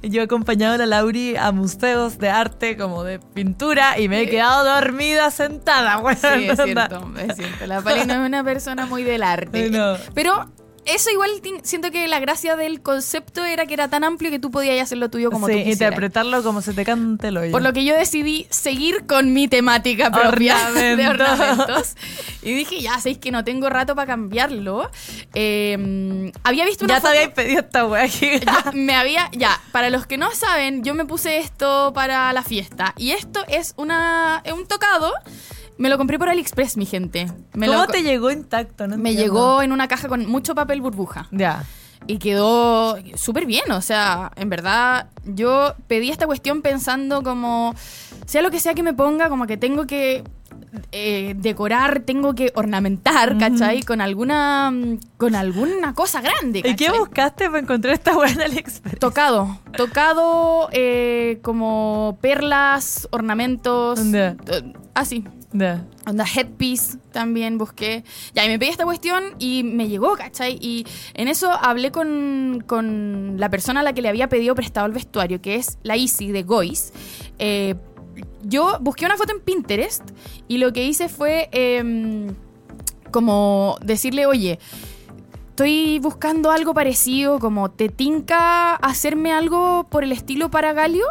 Yo 0.03 0.23
he 0.23 0.25
acompañado 0.25 0.75
a 0.75 0.79
la 0.79 0.87
Lauri 0.87 1.37
a 1.37 1.53
museos 1.53 2.19
de 2.19 2.31
arte, 2.31 2.77
como 2.77 3.05
de 3.05 3.19
pintura, 3.19 3.99
y 3.99 4.09
me 4.09 4.23
he 4.23 4.29
quedado 4.31 4.65
dormida 4.65 5.31
sentada. 5.31 6.01
Sí, 6.15 6.49
es 6.49 6.59
cierto, 6.65 7.13
es 7.19 7.37
cierto. 7.37 7.67
La 7.67 7.83
Pali 7.83 8.07
no 8.07 8.15
es 8.15 8.27
una 8.27 8.43
persona 8.43 8.87
muy 8.87 9.03
del 9.03 9.23
arte. 9.23 9.71
No. 9.81 9.97
Pero 10.15 10.51
eso 10.87 11.11
igual 11.11 11.31
siento 11.63 11.91
que 11.91 12.09
la 12.09 12.19
gracia 12.21 12.57
del 12.57 12.81
concepto 12.83 13.45
era 13.45 13.67
que 13.67 13.75
era 13.75 13.89
tan 13.89 14.03
amplio 14.05 14.31
que 14.31 14.39
tú 14.39 14.51
podías 14.51 14.81
hacer 14.83 14.99
lo 14.99 15.11
tuyo 15.11 15.31
como 15.31 15.47
sí, 15.47 15.53
tú 15.53 15.59
quisieras. 15.59 15.81
interpretarlo 15.81 16.43
como 16.43 16.63
se 16.63 16.73
te 16.73 16.85
cante 16.85 17.29
el 17.29 17.37
hoyo. 17.37 17.53
Por 17.53 17.63
lo 17.63 17.73
que 17.73 17.85
yo 17.85 17.95
decidí 17.97 18.47
seguir 18.51 19.07
con 19.07 19.33
mi 19.33 19.47
temática 19.49 20.11
propia 20.11 20.57
de 20.75 21.09
Ornamentos. 21.09 21.95
Y 22.43 22.53
dije, 22.55 22.81
ya, 22.81 22.97
sabéis 22.99 23.19
que 23.19 23.31
no 23.31 23.45
tengo 23.45 23.69
rato 23.69 23.95
para 23.95 24.07
cambiarlo. 24.07 24.91
Eh, 25.35 26.33
había 26.43 26.65
visto 26.65 26.85
una 26.85 26.95
ya 26.95 27.01
te 27.01 27.07
foto- 27.07 27.17
habías 27.19 27.35
pedido 27.35 27.61
esta 27.61 27.81
yo 28.73 28.73
me 28.73 28.95
había, 28.95 29.29
ya, 29.33 29.61
para 29.73 29.91
los 29.91 30.07
que 30.07 30.17
no 30.17 30.31
saben, 30.33 30.83
yo 30.85 30.95
me 30.95 31.05
puse 31.05 31.39
esto 31.39 31.93
para 31.95 32.33
la 32.33 32.43
fiesta. 32.43 32.95
Y 32.97 33.13
esto 33.13 33.45
es 33.49 33.75
una 33.77 34.41
es 34.45 34.53
un 34.53 34.67
tocado. 34.67 35.13
Me 35.81 35.89
lo 35.89 35.97
compré 35.99 36.19
por 36.19 36.29
AliExpress, 36.29 36.77
mi 36.77 36.85
gente. 36.85 37.27
Me 37.55 37.67
¿Cómo 37.67 37.81
lo- 37.81 37.87
te 37.87 38.03
llegó 38.03 38.31
intacto? 38.31 38.87
No 38.87 38.99
Me 38.99 39.11
entiendo. 39.11 39.23
llegó 39.35 39.63
en 39.63 39.73
una 39.73 39.89
caja 39.89 40.09
con 40.09 40.27
mucho 40.27 40.55
papel 40.55 40.81
burbuja. 40.83 41.27
Ya. 41.33 41.65
Y 42.07 42.19
quedó 42.19 42.97
súper 43.15 43.47
bien, 43.47 43.71
o 43.73 43.81
sea, 43.81 44.31
en 44.37 44.49
verdad 44.51 45.09
yo 45.25 45.75
pedí 45.87 46.11
esta 46.11 46.27
cuestión 46.27 46.61
pensando 46.63 47.23
como, 47.23 47.75
sea 48.27 48.43
lo 48.43 48.51
que 48.51 48.61
sea 48.61 48.75
que 48.75 48.83
me 48.83 48.95
ponga, 48.95 49.29
como 49.29 49.47
que 49.47 49.57
tengo 49.57 49.87
que 49.87 50.23
eh, 50.93 51.35
decorar, 51.37 52.01
tengo 52.01 52.35
que 52.35 52.53
ornamentar, 52.55 53.37
¿cachai? 53.39 53.83
Con 53.83 54.01
alguna, 54.01 54.73
con 55.19 55.35
alguna 55.35 55.95
cosa 55.95 56.21
grande. 56.21 56.61
¿Y 56.61 56.63
qué 56.63 56.87
¿cachai? 56.87 56.99
buscaste 56.99 57.47
para 57.47 57.59
encontrar 57.61 57.95
esta 57.95 58.13
en 58.13 58.41
AliExpress? 58.41 58.99
Tocado, 58.99 59.59
tocado 59.77 60.69
eh, 60.73 61.39
como 61.43 62.19
perlas, 62.21 63.09
ornamentos, 63.13 64.01
Ya. 64.13 64.37
eh, 64.49 64.73
así. 64.95 65.25
Ya. 65.53 65.85
Onda 66.07 66.25
headpiece 66.25 66.99
también 67.13 67.59
busqué. 67.59 68.05
Ya, 68.35 68.45
y 68.45 68.49
me 68.49 68.59
pedí 68.59 68.69
esta 68.69 68.85
cuestión 68.85 69.35
y 69.39 69.65
me 69.65 69.89
llegó, 69.89 70.17
¿cachai? 70.17 70.59
Y 70.61 70.87
en 71.15 71.29
eso 71.29 71.51
hablé 71.51 71.91
con, 71.91 72.63
con 72.67 73.35
la 73.39 73.51
persona 73.51 73.81
a 73.81 73.83
la 73.83 73.93
que 73.93 74.03
le 74.03 74.09
había 74.09 74.29
pedido 74.29 74.55
prestado 74.55 74.87
el 74.87 74.93
vestuario, 74.93 75.43
que 75.43 75.57
es 75.57 75.79
la 75.83 75.97
Easy 75.97 76.31
de 76.31 76.45
Gois. 76.45 76.93
Eh, 77.39 77.75
yo 78.43 78.79
busqué 78.81 79.07
una 79.07 79.17
foto 79.17 79.33
en 79.33 79.41
Pinterest 79.41 80.03
y 80.49 80.59
lo 80.59 80.73
que 80.73 80.85
hice 80.85 81.09
fue 81.09 81.49
em, 81.53 82.35
como 83.11 83.77
decirle, 83.83 84.27
oye, 84.27 84.59
estoy 85.51 85.99
buscando 85.99 86.51
algo 86.51 86.73
parecido, 86.75 87.39
como 87.39 87.71
te 87.71 87.89
tinca 87.89 88.77
hacerme 88.77 89.33
algo 89.33 89.87
por 89.91 90.05
el 90.05 90.13
estilo 90.13 90.51
para 90.51 90.73
Galio. 90.73 91.05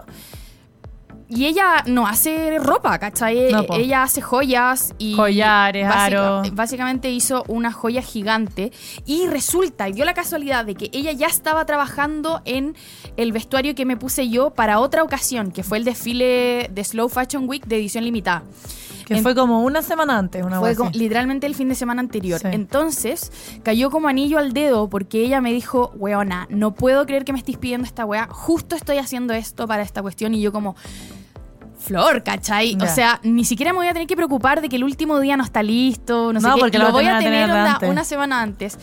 Y 1.30 1.46
ella 1.46 1.84
no 1.86 2.08
hace 2.08 2.58
ropa, 2.60 2.98
¿cachai? 2.98 3.52
No, 3.52 3.64
ella 3.76 4.04
hace 4.04 4.22
joyas 4.22 4.94
y... 4.98 5.16
Collares, 5.16 5.88
básica- 5.88 6.38
aros. 6.40 6.56
Básicamente 6.56 7.10
hizo 7.12 7.44
una 7.48 7.72
joya 7.72 8.02
gigante 8.02 8.72
y 9.06 9.28
resulta, 9.28 9.88
y 9.88 9.94
dio 9.94 10.06
la 10.06 10.14
casualidad 10.16 10.66
de 10.66 10.76
que 10.76 10.90
ella 10.92 11.12
ya 11.12 11.28
estaba 11.28 11.66
trabajando 11.66 12.42
en 12.46 12.76
el 13.16 13.32
vestuario 13.32 13.76
que 13.76 13.86
me 13.86 13.96
puse 13.96 14.30
yo 14.30 14.50
para 14.50 14.80
otra 14.80 15.04
ocasión, 15.04 15.52
que 15.52 15.64
fue 15.64 15.78
el 15.78 15.84
desfile 15.86 16.70
de 16.74 16.84
Slow 16.84 17.10
Fashion 17.10 17.48
Week 17.48 17.66
de 17.66 17.76
edición 17.78 18.04
limitada. 18.04 18.44
Que 19.06 19.16
En- 19.16 19.24
fue 19.24 19.34
como 19.34 19.64
una 19.64 19.82
semana 19.82 20.20
antes, 20.20 20.44
una 20.46 20.60
Fue 20.60 20.76
como- 20.76 20.92
literalmente 20.92 21.48
el 21.48 21.56
fin 21.56 21.68
de 21.68 21.74
semana 21.76 22.00
anterior. 22.00 22.40
Sí. 22.40 22.48
Entonces, 22.52 23.32
cayó 23.64 23.90
como 23.90 24.08
anillo 24.08 24.38
al 24.38 24.54
dedo 24.54 24.88
porque 24.88 25.24
ella 25.24 25.42
me 25.42 25.52
dijo, 25.52 25.92
weona, 25.96 26.46
no 26.52 26.76
puedo 26.76 27.06
creer 27.08 27.26
que 27.26 27.34
me 27.34 27.40
estés 27.40 27.58
pidiendo 27.58 27.88
esta 27.88 28.06
wea. 28.06 28.28
Justo 28.30 28.76
estoy 28.76 28.98
haciendo 29.00 29.34
esto 29.34 29.68
para 29.68 29.82
esta 29.82 30.04
cuestión. 30.04 30.36
Y 30.36 30.42
yo 30.42 30.52
como, 30.52 30.76
Flor, 31.80 32.22
¿cachai? 32.24 32.76
O 32.76 32.88
sea, 32.88 33.20
ni 33.24 33.46
siquiera 33.46 33.72
me 33.72 33.78
voy 33.80 33.88
a 33.88 33.94
tener 33.94 34.08
que 34.08 34.16
preocupar 34.16 34.62
de 34.62 34.70
que 34.70 34.76
el 34.76 34.84
último 34.84 35.20
día 35.20 35.36
no 35.38 35.44
está 35.44 35.64
listo, 35.64 36.32
no 36.34 36.40
sé 36.40 36.46
qué. 36.56 36.60
porque 36.62 36.78
lo 36.78 36.86
lo 36.86 36.92
voy 36.92 37.06
a 37.06 37.20
tener 37.24 37.50
una 37.90 38.04
semana 38.04 38.42
antes. 38.42 38.78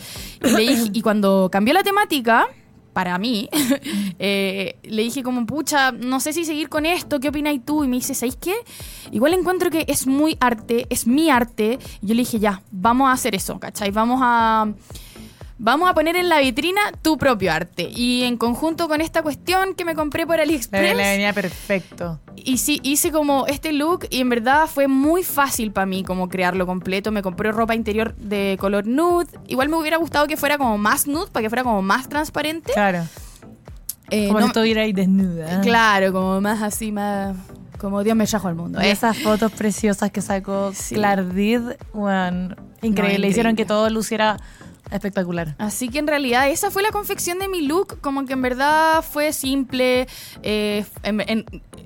Y, 0.45 0.49
le 0.51 0.59
dije- 0.63 0.91
y 0.93 1.03
cuando 1.03 1.49
cambió 1.53 1.75
la 1.75 1.83
temática, 1.83 2.47
para 2.95 3.19
mí, 3.19 3.49
eh, 4.19 4.79
le 4.83 5.03
dije 5.03 5.23
como, 5.23 5.45
pucha, 5.45 5.93
no 5.93 6.19
sé 6.21 6.33
si 6.33 6.45
seguir 6.47 6.69
con 6.71 6.87
esto, 6.87 7.21
¿qué 7.21 7.29
opinas 7.29 7.55
tú? 7.65 7.85
Y 7.85 7.89
me 7.89 7.97
dice, 7.97 8.15
¿sabéis 8.15 8.37
qué? 8.41 8.55
Igual 9.11 9.35
encuentro 9.35 9.71
que 9.71 9.85
es 9.89 10.07
muy 10.07 10.37
arte, 10.41 10.87
es 10.89 11.07
mi 11.07 11.29
arte. 11.31 11.79
Y 12.01 12.07
yo 12.07 12.15
le 12.15 12.21
dije, 12.23 12.39
ya, 12.39 12.63
vamos 12.71 13.09
a 13.09 13.13
hacer 13.13 13.35
eso, 13.35 13.61
¿cachai? 13.61 13.91
Vamos 13.91 14.21
a... 14.23 14.67
Vamos 15.59 15.89
a 15.89 15.95
poner 15.95 16.17
en 16.17 16.29
la 16.29 16.39
vitrina 16.41 16.81
tu 17.01 17.17
propio 17.17 17.51
arte. 17.51 17.89
Y 17.91 18.25
en 18.25 18.37
conjunto 18.37 18.89
con 18.89 19.01
esta 19.01 19.23
cuestión 19.23 19.75
que 19.75 19.87
me 19.87 19.95
compré 19.95 20.27
por 20.27 20.39
AliExpress, 20.39 20.95
le 20.95 21.03
venía 21.13 21.33
perfecto. 21.33 22.21
y 22.37 22.59
sí, 22.59 22.79
hice 22.83 23.11
como 23.11 23.47
este 23.47 23.73
look 23.73 24.07
y 24.11 24.21
en 24.21 24.29
verdad 24.29 24.67
fue 24.67 24.87
muy 24.87 25.23
fácil 25.23 25.73
para 25.73 25.87
mí 25.87 26.05
como 26.05 26.29
crearlo 26.29 26.67
completo. 26.67 27.11
Me 27.11 27.23
compré 27.23 27.53
ropa 27.53 27.75
interior 27.75 28.15
de 28.17 28.57
color 28.61 28.87
nude. 28.87 29.29
Igual 29.47 29.71
me 29.71 29.77
hubiera 29.77 29.97
gustado 29.97 30.27
que 30.27 30.37
fuera 30.37 30.59
como 30.59 30.77
más 30.77 31.07
nude, 31.07 31.31
para 31.33 31.43
que 31.45 31.49
fuera 31.49 31.63
como 31.65 31.81
más 31.81 32.07
transparente. 32.09 32.73
Claro. 32.75 33.05
Eh, 34.11 34.29
Como 34.29 34.41
no- 34.41 34.47
estuviera 34.47 34.83
ahí 34.83 34.93
desnuda. 34.93 35.63
Claro, 35.63 36.13
como 36.13 36.41
más 36.41 36.63
así, 36.63 36.93
más... 36.93 37.35
Como 37.79 38.03
Dios 38.05 38.17
me 38.17 38.27
trajo 38.27 38.49
al 38.49 38.55
mundo. 38.55 38.81
¿eh? 38.81 38.91
esas 38.91 39.19
fotos 39.19 39.53
preciosas 39.53 40.11
que 40.11 40.21
sacó 40.23 40.73
Sí. 40.75 40.95
Clardid, 40.95 41.61
bueno, 41.93 42.55
increíble. 42.83 43.19
No, 43.27 43.27
Hicieron 43.27 43.53
increíble. 43.53 43.55
que 43.57 43.65
todo 43.65 43.91
luciera 43.91 44.39
espectacular. 44.91 45.55
Así 45.59 45.89
que 45.89 45.99
en 45.99 46.07
realidad 46.07 46.49
esa 46.49 46.71
fue 46.71 46.83
la 46.83 46.91
confección 46.91 47.39
de 47.39 47.49
mi 47.49 47.63
look, 47.63 48.01
como 48.01 48.25
que 48.25 48.35
en 48.35 48.43
verdad 48.43 49.03
fue 49.03 49.33
simple. 49.33 50.07
eh, 50.43 50.85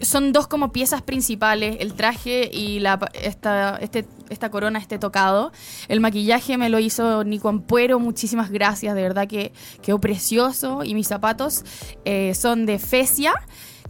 son 0.00 0.32
dos 0.32 0.46
como 0.46 0.72
piezas 0.72 1.02
principales, 1.02 1.76
el 1.80 1.94
traje 1.94 2.50
y 2.52 2.80
la, 2.80 2.98
esta, 3.12 3.76
este, 3.80 4.06
esta 4.28 4.50
corona, 4.50 4.78
este 4.78 4.98
tocado. 4.98 5.52
El 5.88 6.00
maquillaje 6.00 6.56
me 6.56 6.68
lo 6.68 6.78
hizo 6.78 7.24
Nico 7.24 7.48
Ampuero, 7.48 7.98
muchísimas 7.98 8.50
gracias, 8.50 8.94
de 8.94 9.02
verdad 9.02 9.28
que 9.28 9.52
quedó 9.82 10.00
precioso. 10.00 10.84
Y 10.84 10.94
mis 10.94 11.08
zapatos 11.08 11.64
eh, 12.04 12.34
son 12.34 12.66
de 12.66 12.78
Fesia. 12.78 13.34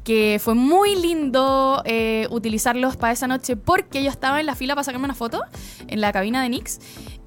Que 0.03 0.41
fue 0.43 0.55
muy 0.55 0.97
lindo 0.97 1.83
eh, 1.85 2.27
utilizarlos 2.31 2.97
para 2.97 3.13
esa 3.13 3.27
noche 3.27 3.57
porque 3.57 4.03
yo 4.03 4.09
estaba 4.09 4.41
en 4.41 4.47
la 4.47 4.55
fila 4.55 4.75
para 4.75 4.83
sacarme 4.83 5.05
una 5.05 5.15
foto 5.15 5.43
en 5.89 6.01
la 6.01 6.11
cabina 6.11 6.43
de 6.43 6.49
Nix 6.49 6.81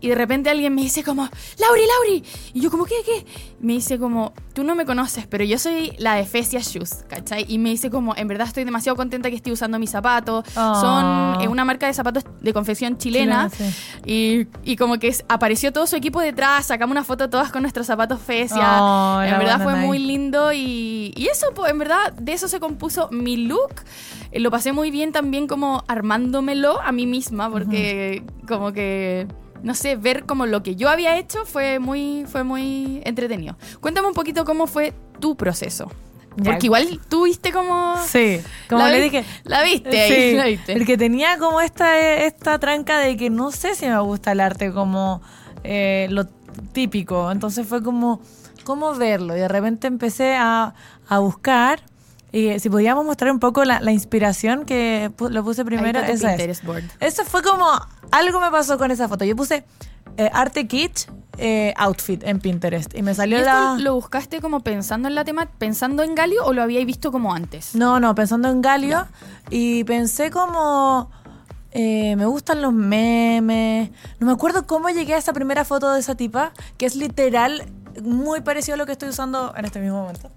y 0.04 0.10
de 0.10 0.16
repente 0.16 0.50
alguien 0.50 0.76
me 0.76 0.82
dice 0.82 1.02
como, 1.02 1.30
Lauri, 1.60 1.82
Lauri. 1.88 2.24
Y 2.54 2.60
yo 2.60 2.70
como, 2.70 2.84
¿qué, 2.84 2.96
qué? 3.06 3.26
Me 3.62 3.72
dice 3.72 3.98
como, 3.98 4.34
tú 4.54 4.66
no 4.66 4.76
me 4.76 4.86
conoces, 4.86 5.28
pero 5.28 5.46
yo 5.46 5.58
soy 5.58 5.94
la 5.98 6.16
de 6.16 6.26
Fesia 6.26 6.60
Shoes, 6.60 7.06
¿cachai? 7.08 7.46
Y 7.48 7.58
me 7.58 7.70
dice 7.70 7.90
como, 7.90 8.14
en 8.14 8.28
verdad 8.28 8.48
estoy 8.48 8.66
demasiado 8.66 8.98
contenta 8.98 9.30
que 9.30 9.38
esté 9.38 9.54
usando 9.54 9.80
mis 9.80 9.92
zapatos. 9.92 10.44
Oh. 10.58 10.76
Son 10.76 11.42
eh, 11.42 11.48
una 11.48 11.64
marca 11.64 11.88
de 11.88 11.94
zapatos 11.94 12.26
de 12.42 12.52
confección 12.52 12.98
chilena. 12.98 13.50
Chilena, 13.50 13.74
y, 14.06 14.46
y 14.66 14.76
como 14.76 15.00
que 15.00 15.16
apareció 15.30 15.72
todo 15.72 15.88
su 15.88 15.96
equipo 15.96 16.20
detrás, 16.20 16.66
sacamos 16.66 16.92
una 16.92 17.06
foto 17.06 17.30
todas 17.30 17.50
con 17.50 17.62
nuestros 17.62 17.88
zapatos 17.88 18.20
Fesia. 18.20 18.84
Oh, 18.84 19.22
en 19.22 19.38
verdad 19.40 19.64
fue 19.64 19.76
muy 19.76 20.00
lindo 20.00 20.52
y, 20.52 21.14
y 21.16 21.28
eso, 21.28 21.48
pues, 21.56 21.72
en 21.72 21.80
verdad, 21.80 22.12
de 22.12 22.34
eso 22.34 22.50
se 22.50 22.60
compuso 22.60 23.08
mi 23.10 23.38
look. 23.38 23.76
Eh, 24.34 24.42
lo 24.42 24.52
pasé 24.52 24.74
muy 24.74 24.92
bien 24.92 25.14
también 25.14 25.48
como 25.48 25.86
armándomelo 25.88 26.82
a 26.82 26.92
mí 26.92 27.08
misma, 27.08 27.50
porque 27.50 28.24
como 28.50 28.74
que, 28.74 29.28
no 29.64 29.74
sé, 29.74 29.96
ver 29.96 30.26
como 30.26 30.46
lo 30.46 30.62
que 30.62 30.76
yo 30.76 30.90
había 30.90 31.18
hecho 31.18 31.46
fue 31.46 31.80
muy, 31.80 32.26
fue 32.28 32.44
muy 32.44 33.02
entretenido. 33.06 33.58
Cuéntame 33.82 34.08
un 34.10 34.14
poquito 34.14 34.46
cómo 34.46 34.68
fue 34.68 34.94
tu 35.20 35.36
proceso. 35.36 35.90
Ya. 36.36 36.52
Porque 36.52 36.66
igual 36.66 37.00
tuviste 37.10 37.52
como... 37.52 37.96
Sí, 38.06 38.42
como 38.68 38.88
le 38.88 39.02
dije. 39.02 39.24
La 39.44 39.64
viste 39.64 40.02
ahí, 40.02 40.32
Sí, 40.32 40.34
la 40.38 40.46
viste. 40.46 40.74
porque 40.74 40.98
tenía 40.98 41.38
como 41.38 41.62
esta, 41.62 41.98
esta 42.26 42.60
tranca 42.60 43.00
de 43.00 43.16
que 43.18 43.30
no 43.30 43.52
sé 43.52 43.76
si 43.76 43.86
me 43.88 44.00
gusta 44.00 44.32
el 44.32 44.40
arte 44.40 44.72
como 44.72 45.22
eh, 45.64 46.08
lo 46.10 46.26
típico. 46.74 47.32
Entonces 47.32 47.68
fue 47.68 47.82
como, 47.84 48.20
¿cómo 48.64 48.94
verlo? 48.96 49.38
Y 49.38 49.40
de 49.40 49.48
repente 49.48 49.88
empecé 49.88 50.36
a, 50.36 50.74
a 51.08 51.20
buscar. 51.20 51.84
Y 52.34 52.60
si 52.60 52.70
podíamos 52.70 53.06
mostrar 53.06 53.32
un 53.32 53.40
poco 53.40 53.64
la, 53.64 53.80
la 53.80 53.92
inspiración 53.94 54.66
que 54.66 55.12
pu- 55.16 55.30
lo 55.30 55.44
puse 55.44 55.64
primero, 55.64 56.00
esa 56.02 56.34
es. 56.36 56.64
Board. 56.66 56.84
Eso 57.00 57.24
fue 57.24 57.42
como, 57.44 57.68
algo 58.12 58.42
me 58.42 58.50
pasó 58.52 58.78
con 58.80 58.90
esa 58.92 59.08
foto. 59.08 59.24
Yo 59.24 59.36
puse 59.36 59.64
eh, 60.18 60.30
arte 60.34 60.68
kitsch 60.68 61.08
eh, 61.38 61.74
outfit 61.78 62.24
en 62.24 62.40
Pinterest 62.40 62.94
y 62.96 63.02
me 63.04 63.12
¿Y 63.12 63.16
salió 63.16 63.38
esto 63.38 63.50
la... 63.50 63.76
lo 63.80 63.94
buscaste 63.96 64.42
como 64.42 64.62
pensando 64.62 65.08
en 65.08 65.14
la 65.16 65.24
tema, 65.24 65.46
pensando 65.46 66.02
en 66.04 66.16
Galio 66.16 66.44
o 66.44 66.54
lo 66.54 66.64
habíais 66.64 66.86
visto 66.88 67.12
como 67.12 67.34
antes? 67.36 67.76
No, 67.76 68.00
no, 68.00 68.14
pensando 68.16 68.50
en 68.50 68.62
Galio. 68.64 69.06
Y 69.52 69.84
pensé 69.84 70.32
como. 70.32 71.12
eh, 71.72 72.16
me 72.16 72.26
gustan 72.26 72.64
los 72.64 72.74
memes. 72.74 73.92
No 74.20 74.26
me 74.28 74.34
acuerdo 74.34 74.66
cómo 74.66 74.90
llegué 74.90 75.14
a 75.14 75.18
esa 75.18 75.34
primera 75.34 75.66
foto 75.66 75.94
de 75.94 76.00
esa 76.00 76.16
tipa, 76.16 76.52
que 76.78 76.88
es 76.88 76.96
literal 76.96 77.64
muy 78.02 78.42
parecido 78.42 78.76
a 78.76 78.78
lo 78.78 78.86
que 78.86 78.94
estoy 78.94 79.10
usando 79.10 79.54
en 79.56 79.66
este 79.66 79.80
mismo 79.80 80.02
momento. 80.02 80.32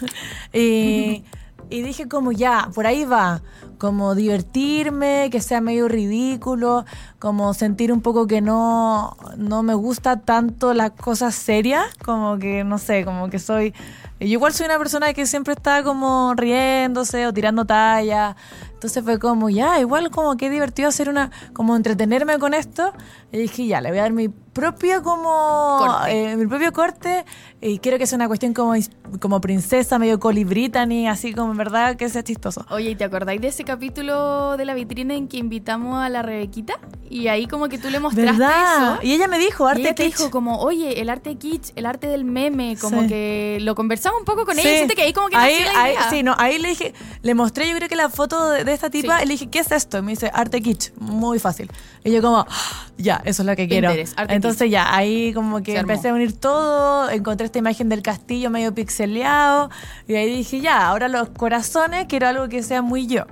y, 0.52 1.24
y 1.70 1.82
dije 1.82 2.08
como 2.08 2.32
ya, 2.32 2.70
por 2.74 2.86
ahí 2.86 3.04
va. 3.04 3.42
Como 3.78 4.16
divertirme, 4.16 5.28
que 5.30 5.40
sea 5.40 5.60
medio 5.60 5.86
ridículo, 5.86 6.84
como 7.20 7.54
sentir 7.54 7.92
un 7.92 8.00
poco 8.00 8.26
que 8.26 8.40
no, 8.40 9.16
no 9.36 9.62
me 9.62 9.74
gusta 9.74 10.20
tanto 10.20 10.74
las 10.74 10.90
cosas 10.92 11.36
serias, 11.36 11.84
como 12.04 12.38
que 12.38 12.64
no 12.64 12.78
sé, 12.78 13.04
como 13.04 13.30
que 13.30 13.38
soy... 13.38 13.72
Yo 14.18 14.26
igual 14.26 14.52
soy 14.52 14.66
una 14.66 14.78
persona 14.78 15.14
que 15.14 15.26
siempre 15.26 15.54
está 15.54 15.84
como 15.84 16.34
riéndose 16.34 17.24
o 17.28 17.32
tirando 17.32 17.66
talla. 17.66 18.34
Entonces 18.72 19.04
fue 19.04 19.20
como, 19.20 19.48
ya, 19.48 19.78
igual 19.78 20.10
como 20.10 20.36
que 20.36 20.50
divertido 20.50 20.88
hacer 20.88 21.08
una, 21.08 21.30
como 21.52 21.76
entretenerme 21.76 22.38
con 22.40 22.52
esto. 22.52 22.92
Y 23.30 23.38
dije, 23.38 23.68
ya, 23.68 23.80
le 23.80 23.90
voy 23.90 23.98
a 24.00 24.02
dar 24.02 24.12
mi 24.12 24.28
propio 24.58 25.02
como, 25.02 25.86
eh, 26.08 26.36
mi 26.36 26.46
propio 26.46 26.72
corte. 26.72 27.24
Y 27.60 27.78
quiero 27.78 27.98
que 27.98 28.06
sea 28.06 28.16
una 28.16 28.28
cuestión 28.28 28.54
como, 28.54 28.74
como 29.20 29.40
princesa, 29.40 29.98
medio 29.98 30.20
Collie 30.20 30.44
Brittany, 30.44 31.08
así 31.08 31.32
como 31.34 31.50
en 31.52 31.58
verdad 31.58 31.96
que 31.96 32.08
sea 32.08 32.22
chistoso. 32.22 32.64
Oye, 32.70 32.90
¿y 32.90 32.94
te 32.94 33.04
acordáis 33.04 33.40
de 33.40 33.48
ese 33.48 33.64
capítulo 33.64 34.56
de 34.56 34.64
la 34.64 34.74
vitrina 34.74 35.14
en 35.14 35.26
que 35.28 35.38
invitamos 35.38 36.00
a 36.02 36.08
la 36.08 36.22
Rebequita? 36.22 36.74
Y 37.10 37.28
ahí 37.28 37.46
como 37.46 37.68
que 37.68 37.78
tú 37.78 37.88
le 37.90 37.98
mostraste 38.00 38.30
¿Verdad? 38.32 38.94
eso. 38.94 38.98
Y 39.02 39.12
ella 39.14 39.26
me 39.28 39.38
dijo, 39.38 39.66
Y 39.66 39.70
arte 39.70 39.80
ella 39.82 39.94
te 39.94 40.04
kitsch. 40.06 40.18
dijo 40.18 40.30
como, 40.30 40.58
oye, 40.60 41.00
el 41.00 41.08
arte 41.08 41.36
kitsch, 41.36 41.72
el 41.74 41.86
arte 41.86 42.06
del 42.06 42.24
meme, 42.24 42.76
como 42.80 43.02
Sí. 43.02 43.08
que 43.08 43.58
lo 43.62 43.74
conversamos 43.74 44.18
un 44.20 44.24
poco 44.24 44.44
con 44.44 44.54
Sí. 44.56 44.60
ella. 44.60 44.76
Siento 44.76 44.94
que 44.94 45.02
ahí 45.02 45.12
como 45.12 45.28
que 45.28 45.36
ahí, 45.36 45.58
nació 45.58 45.72
la 45.72 45.82
ahí- 45.82 45.92
idea. 45.94 46.10
sí, 46.10 46.22
no, 46.22 46.34
ahí 46.38 46.58
le 46.58 46.68
dije, 46.68 46.94
le 47.22 47.34
mostré 47.34 47.68
yo 47.68 47.74
creo 47.76 47.88
que 47.88 47.96
la 47.96 48.08
foto 48.08 48.50
de, 48.50 48.62
de 48.64 48.72
esta 48.72 48.90
tipa 48.90 49.18
Sí. 49.18 49.24
y 49.24 49.26
le 49.26 49.32
dije, 49.34 49.48
¿qué 49.48 49.58
es 49.60 49.72
esto? 49.72 49.98
Y 49.98 50.02
me 50.02 50.12
dice, 50.12 50.30
arte 50.32 50.60
kitsch, 50.60 50.92
muy 50.98 51.38
fácil. 51.38 51.70
Y 52.04 52.12
yo 52.12 52.22
como, 52.22 52.46
"Ah, 52.48 52.86
ya, 52.98 53.22
eso 53.24 53.42
es 53.42 53.46
lo 53.46 53.56
que 53.56 53.68
quiero. 53.68 53.88
Pinterest, 53.88 54.18
Entonces 54.28 54.70
ya, 54.70 54.94
ahí 54.94 55.32
como 55.32 55.62
que 55.62 55.76
empecé 55.76 56.08
a 56.08 56.14
unir 56.14 56.32
todo, 56.32 57.08
encontré 57.10 57.46
esta 57.46 57.58
imagen 57.58 57.88
del 57.88 58.02
castillo 58.02 58.50
medio 58.50 58.74
pixeleado 58.74 59.70
y 60.08 60.16
ahí 60.16 60.28
dije, 60.28 60.60
ya, 60.60 60.88
ahora 60.88 61.08
los 61.08 61.30
corazones 61.30 62.06
quiero 62.08 62.26
algo 62.26 62.48
que 62.48 62.62
sea 62.62 62.82
muy 62.82 63.06
yo. 63.06 63.24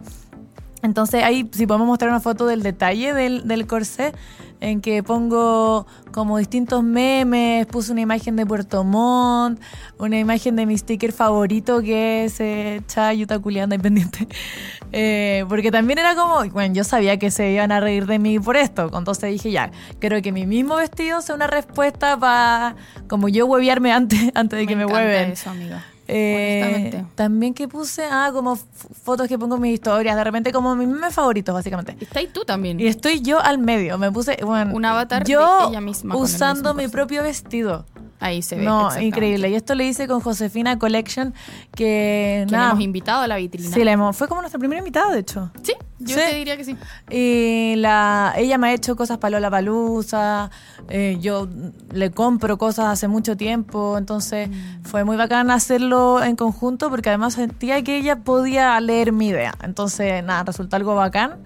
Entonces 0.83 1.25
ahí 1.25 1.51
si 1.53 1.67
podemos 1.67 1.89
mostrar 1.89 2.11
una 2.11 2.21
foto 2.21 2.47
del 2.47 2.63
detalle 2.63 3.13
del, 3.13 3.49
del 3.49 3.67
corsé, 3.67 4.13
en 4.61 4.81
que 4.81 5.03
pongo 5.03 5.87
como 6.13 6.39
distintos 6.39 6.83
memes, 6.83 7.67
puse 7.67 7.93
una 7.93 8.01
imagen 8.01 8.37
de 8.37 8.47
Puerto 8.47 8.85
Montt, 8.85 9.61
una 9.99 10.19
imagen 10.19 10.57
de 10.57 10.67
mi 10.67 10.77
sticker 10.79 11.13
favorito 11.13 11.83
que 11.83 12.25
es 12.25 12.41
eh, 12.41 12.83
Chayuta 12.87 13.39
culiando 13.39 13.75
ahí 13.75 13.81
pendiente. 13.81 14.27
Eh, 14.93 15.45
porque 15.49 15.73
también 15.73 15.99
era 15.99 16.15
como, 16.15 16.49
bueno, 16.51 16.73
yo 16.73 16.85
sabía 16.85 17.19
que 17.19 17.33
se 17.33 17.51
iban 17.51 17.73
a 17.73 17.81
reír 17.81 18.07
de 18.07 18.21
mí 18.21 18.39
por 18.39 18.57
esto, 18.57 18.89
entonces 18.97 19.33
dije 19.33 19.51
ya, 19.51 19.73
creo 19.99 20.23
que 20.23 20.31
mi 20.31 20.47
mismo 20.47 20.77
vestido 20.77 21.21
sea 21.21 21.35
una 21.35 21.49
respuesta 21.49 22.17
para 22.17 22.77
como 23.09 23.29
yo 23.29 23.47
huevearme 23.47 23.93
antes, 23.93 24.31
antes 24.35 24.61
de 24.61 24.67
que 24.67 24.77
me 24.77 24.87
hueven. 24.87 25.33
eso, 25.33 25.51
amiga. 25.51 25.85
Eh, 26.09 27.05
también 27.15 27.55
que 27.55 27.69
puse, 27.69 28.05
ah, 28.05 28.31
como 28.33 28.57
fotos 28.57 29.29
que 29.29 29.39
pongo 29.39 29.57
en 29.57 29.63
mis 29.63 29.75
historias, 29.75 30.17
de 30.17 30.25
repente 30.25 30.53
como 30.53 30.75
mis 30.77 30.89
memes 30.89 31.15
favoritos, 31.15 31.55
básicamente. 31.55 31.97
Está 32.01 32.21
ahí 32.21 32.29
tú 32.33 32.45
también. 32.45 32.79
Y 32.79 32.87
estoy 32.87 33.21
yo 33.21 33.41
al 33.41 33.59
medio, 33.59 33.99
me 33.99 34.11
puse, 34.13 34.39
bueno, 34.45 34.75
Un 34.75 34.85
avatar 34.85 35.25
yo 35.25 35.63
de 35.63 35.69
ella 35.71 35.81
misma 35.81 36.17
usando 36.17 36.75
mi 36.75 36.89
propio 36.89 37.23
vestido. 37.23 37.85
Ahí 38.19 38.41
se 38.43 38.57
ve. 38.57 38.65
No, 38.65 38.89
increíble. 39.01 39.51
Y 39.51 39.55
esto 39.55 39.75
lo 39.75 39.83
hice 39.83 40.09
con 40.09 40.21
Josefina 40.21 40.79
Collection, 40.79 41.35
que 41.75 42.47
nada. 42.51 42.71
hemos 42.71 42.83
invitado 42.83 43.23
a 43.23 43.27
la 43.29 43.37
vitrina. 43.37 43.71
Sí, 43.75 43.85
la 43.85 43.93
hemos- 43.93 44.17
fue 44.17 44.27
como 44.29 44.41
nuestra 44.41 44.59
primera 44.59 44.79
invitada, 44.79 45.13
de 45.13 45.21
hecho. 45.21 45.51
Sí, 45.63 45.75
yo 45.99 46.17
Sí. 46.17 46.23
te 46.31 46.35
diría 46.37 46.57
que 46.57 46.65
sí. 46.65 46.77
Y 47.11 47.75
la, 47.77 48.33
ella 48.37 48.57
me 48.59 48.69
ha 48.69 48.73
hecho 48.73 48.97
cosas 48.97 49.19
para 49.19 49.33
Lola 49.33 49.51
Palusa. 49.51 50.51
yo 51.21 51.49
le 51.93 52.11
compro 52.13 52.59
cosas 52.59 52.87
hace 52.87 53.09
mucho 53.09 53.37
tiempo. 53.37 53.99
Entonces 53.99 54.49
Mm. 54.49 54.85
fue 54.85 55.05
muy 55.05 55.17
bacán 55.17 55.51
hacerlo 55.51 56.23
en 56.23 56.37
conjunto 56.37 56.89
porque 56.91 57.09
además 57.11 57.35
sentía 57.35 57.83
que 57.83 57.99
ella 57.99 58.17
podía 58.21 58.81
leer 58.81 59.13
mi 59.13 59.29
idea. 59.29 59.53
Entonces, 59.63 60.23
nada, 60.25 60.45
resultó 60.45 60.77
algo 60.77 60.95
bacán. 60.95 61.39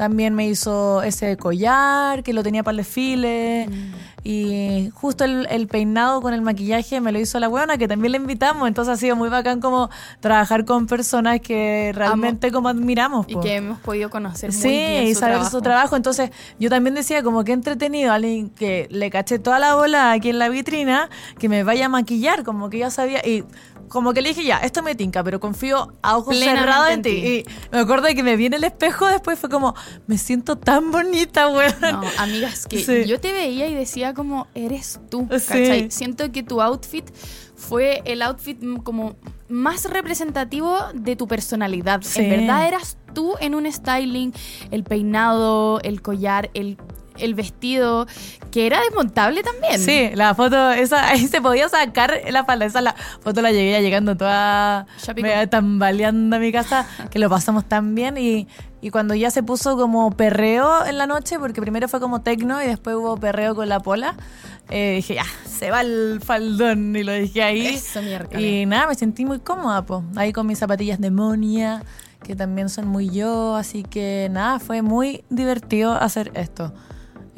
También 0.00 0.34
me 0.34 0.48
hizo 0.48 1.02
ese 1.02 1.36
collar 1.36 2.22
que 2.22 2.32
lo 2.32 2.42
tenía 2.42 2.62
para 2.62 2.72
el 2.72 2.76
desfile. 2.78 3.68
Mm. 3.68 3.92
Y 4.24 4.90
justo 4.94 5.24
el, 5.24 5.46
el 5.50 5.66
peinado 5.66 6.22
con 6.22 6.32
el 6.32 6.40
maquillaje 6.40 7.02
me 7.02 7.12
lo 7.12 7.18
hizo 7.18 7.38
la 7.38 7.48
buena, 7.48 7.76
que 7.76 7.86
también 7.86 8.12
le 8.12 8.16
invitamos. 8.16 8.66
Entonces 8.66 8.94
ha 8.94 8.96
sido 8.96 9.14
muy 9.14 9.28
bacán 9.28 9.60
como 9.60 9.90
trabajar 10.20 10.64
con 10.64 10.86
personas 10.86 11.40
que 11.40 11.92
realmente 11.94 12.50
como 12.50 12.70
admiramos. 12.70 13.26
Y 13.28 13.38
que 13.40 13.56
hemos 13.56 13.78
podido 13.80 14.08
conocer 14.08 14.52
muy 14.52 14.58
Sí, 14.62 14.68
bien 14.68 15.04
y 15.04 15.12
su 15.14 15.20
saber 15.20 15.34
trabajo. 15.36 15.50
su 15.50 15.60
trabajo. 15.62 15.96
Entonces, 15.96 16.30
yo 16.58 16.70
también 16.70 16.94
decía, 16.94 17.22
como 17.22 17.44
que 17.44 17.52
entretenido, 17.52 18.10
alguien 18.10 18.48
que 18.48 18.88
le 18.90 19.10
caché 19.10 19.38
toda 19.38 19.58
la 19.58 19.74
bola 19.74 20.12
aquí 20.12 20.30
en 20.30 20.38
la 20.38 20.48
vitrina, 20.48 21.10
que 21.38 21.50
me 21.50 21.62
vaya 21.62 21.86
a 21.86 21.88
maquillar, 21.90 22.42
como 22.42 22.70
que 22.70 22.78
ya 22.78 22.90
sabía. 22.90 23.20
Y 23.26 23.44
como 23.90 24.14
que 24.14 24.22
le 24.22 24.28
dije, 24.28 24.44
ya, 24.44 24.58
esto 24.58 24.84
me 24.84 24.94
tinca, 24.94 25.24
pero 25.24 25.40
confío 25.40 25.92
a 26.00 26.16
ojos 26.16 26.38
cerrados 26.38 26.90
en 26.90 27.02
ti. 27.02 27.10
Y 27.10 27.44
me 27.72 27.80
acuerdo 27.80 28.06
de 28.06 28.14
que 28.14 28.22
me 28.22 28.36
vi 28.36 28.46
en 28.46 28.54
el 28.54 28.62
espejo 28.62 29.06
después, 29.08 29.36
fue 29.36 29.50
como, 29.50 29.74
me 30.06 30.16
siento 30.16 30.56
tan 30.56 30.92
bonita, 30.92 31.48
weón. 31.48 31.74
No, 31.80 32.00
amigas, 32.18 32.66
que 32.68 32.84
Sí. 32.84 33.04
yo 33.06 33.18
te 33.20 33.32
veía 33.32 33.66
y 33.66 33.74
decía 33.74 34.14
como, 34.14 34.46
eres 34.54 35.00
tú, 35.10 35.26
Sí. 35.32 35.46
¿cachai? 35.48 35.90
Siento 35.90 36.30
que 36.30 36.44
tu 36.44 36.62
outfit 36.62 37.04
fue 37.56 38.00
el 38.04 38.22
outfit 38.22 38.62
mm, 38.62 38.76
como 38.76 39.16
más 39.48 39.84
representativo 39.90 40.78
de 40.94 41.16
tu 41.16 41.26
personalidad. 41.26 42.00
Sí. 42.02 42.22
En 42.22 42.30
verdad 42.30 42.68
eras 42.68 42.96
tú 43.12 43.34
en 43.40 43.56
un 43.56 43.70
styling, 43.70 44.32
el 44.70 44.84
peinado, 44.84 45.80
el 45.82 46.00
collar, 46.00 46.48
el, 46.54 46.78
el 47.18 47.34
vestido, 47.34 48.06
que 48.50 48.66
era 48.66 48.80
desmontable 48.80 49.42
también. 49.42 49.80
Sí, 49.80 50.10
la 50.14 50.34
foto, 50.34 50.70
esa, 50.72 51.08
ahí 51.10 51.26
se 51.26 51.40
podía 51.40 51.68
sacar 51.68 52.20
la 52.30 52.44
falda. 52.44 52.66
Esa 52.66 52.80
la 52.80 52.94
foto 53.20 53.42
la 53.42 53.52
llegué 53.52 53.72
ya 53.72 53.80
llegando 53.80 54.16
toda 54.16 54.86
media 55.16 55.48
tambaleando 55.48 56.36
a 56.36 56.38
mi 56.38 56.52
casa, 56.52 56.86
que 57.10 57.18
lo 57.18 57.28
pasamos 57.28 57.68
tan 57.68 57.94
bien. 57.94 58.16
Y, 58.18 58.48
y 58.80 58.90
cuando 58.90 59.14
ya 59.14 59.30
se 59.30 59.42
puso 59.42 59.76
como 59.76 60.10
perreo 60.12 60.86
en 60.86 60.98
la 60.98 61.06
noche, 61.06 61.38
porque 61.38 61.60
primero 61.60 61.88
fue 61.88 62.00
como 62.00 62.22
tecno 62.22 62.62
y 62.62 62.66
después 62.66 62.96
hubo 62.96 63.16
perreo 63.16 63.54
con 63.54 63.68
la 63.68 63.80
pola, 63.80 64.16
eh, 64.70 64.94
dije, 64.96 65.14
ya, 65.14 65.24
se 65.46 65.70
va 65.70 65.80
el 65.80 66.20
faldón. 66.24 66.94
Y 66.96 67.02
lo 67.02 67.12
dije 67.12 67.42
ahí. 67.42 67.66
Eso, 67.66 68.00
y 68.38 68.66
nada, 68.66 68.86
me 68.86 68.94
sentí 68.94 69.24
muy 69.24 69.40
cómoda, 69.40 69.84
po. 69.84 70.04
Ahí 70.16 70.32
con 70.32 70.46
mis 70.46 70.58
zapatillas 70.58 71.00
de 71.00 71.10
Monia, 71.10 71.82
que 72.22 72.36
también 72.36 72.68
son 72.68 72.86
muy 72.86 73.10
yo. 73.10 73.56
Así 73.56 73.82
que 73.82 74.28
nada, 74.30 74.60
fue 74.60 74.82
muy 74.82 75.24
divertido 75.28 75.92
hacer 75.92 76.30
esto. 76.34 76.72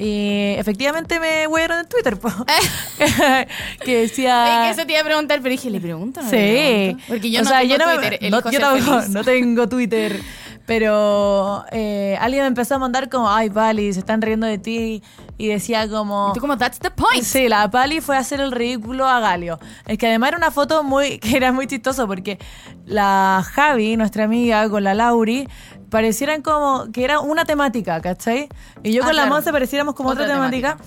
Y 0.04 0.54
efectivamente 0.58 1.20
me 1.20 1.46
huearon 1.46 1.78
en 1.80 1.86
Twitter, 1.86 2.16
po. 2.18 2.28
que 3.84 3.96
decía... 4.02 4.62
Es 4.62 4.66
que 4.76 4.80
eso 4.80 4.86
te 4.86 4.92
iba 4.94 5.00
a 5.00 5.04
preguntar, 5.04 5.38
pero 5.40 5.50
dije, 5.52 5.70
¿le 5.70 5.80
pregunto 5.80 6.20
le 6.22 6.28
Sí. 6.28 6.30
pregunto? 6.36 7.04
Porque 7.06 7.30
yo 7.30 7.40
O 7.40 7.44
no 7.44 7.48
sea, 7.50 7.60
tengo 7.60 7.72
yo 7.72 7.78
no 7.78 7.86
me- 7.86 8.08
Twitter, 8.08 8.30
no- 8.30 8.50
yo 8.50 8.58
tampoco- 8.60 9.02
no 9.08 9.24
tengo 9.24 9.68
Twitter. 9.68 10.20
Pero 10.66 11.64
eh, 11.72 12.16
alguien 12.20 12.42
me 12.44 12.48
empezó 12.48 12.76
a 12.76 12.78
mandar 12.78 13.08
como, 13.08 13.28
ay, 13.30 13.50
Pali, 13.50 13.92
se 13.92 13.98
están 14.00 14.22
riendo 14.22 14.46
de 14.46 14.58
ti. 14.58 15.02
Y 15.38 15.48
decía 15.48 15.88
como... 15.88 16.30
Y 16.30 16.34
tú 16.34 16.40
como, 16.40 16.56
that's 16.56 16.78
the 16.78 16.90
point. 16.90 17.24
Sí, 17.24 17.48
la 17.48 17.70
Pali 17.70 18.00
fue 18.00 18.16
a 18.16 18.20
hacer 18.20 18.40
el 18.40 18.52
ridículo 18.52 19.08
a 19.08 19.18
Galio. 19.20 19.58
Es 19.86 19.98
que 19.98 20.06
además 20.06 20.28
era 20.28 20.36
una 20.38 20.50
foto 20.50 20.82
muy 20.84 21.18
que 21.20 21.36
era 21.36 21.52
muy 21.52 21.66
chistoso 21.66 22.06
porque 22.06 22.38
la 22.86 23.44
Javi, 23.52 23.96
nuestra 23.96 24.24
amiga, 24.24 24.68
con 24.68 24.84
la 24.84 24.94
Lauri, 24.94 25.48
parecieran 25.90 26.42
como 26.42 26.86
que 26.92 27.04
era 27.04 27.20
una 27.20 27.44
temática, 27.44 28.00
¿cachai? 28.00 28.48
Y 28.82 28.92
yo 28.92 29.02
Ah, 29.02 29.06
con 29.06 29.16
la 29.16 29.22
claro. 29.22 29.34
Monse 29.34 29.52
pareciéramos 29.52 29.94
como 29.94 30.10
otra, 30.10 30.24
Otra 30.24 30.34
temática. 30.34 30.78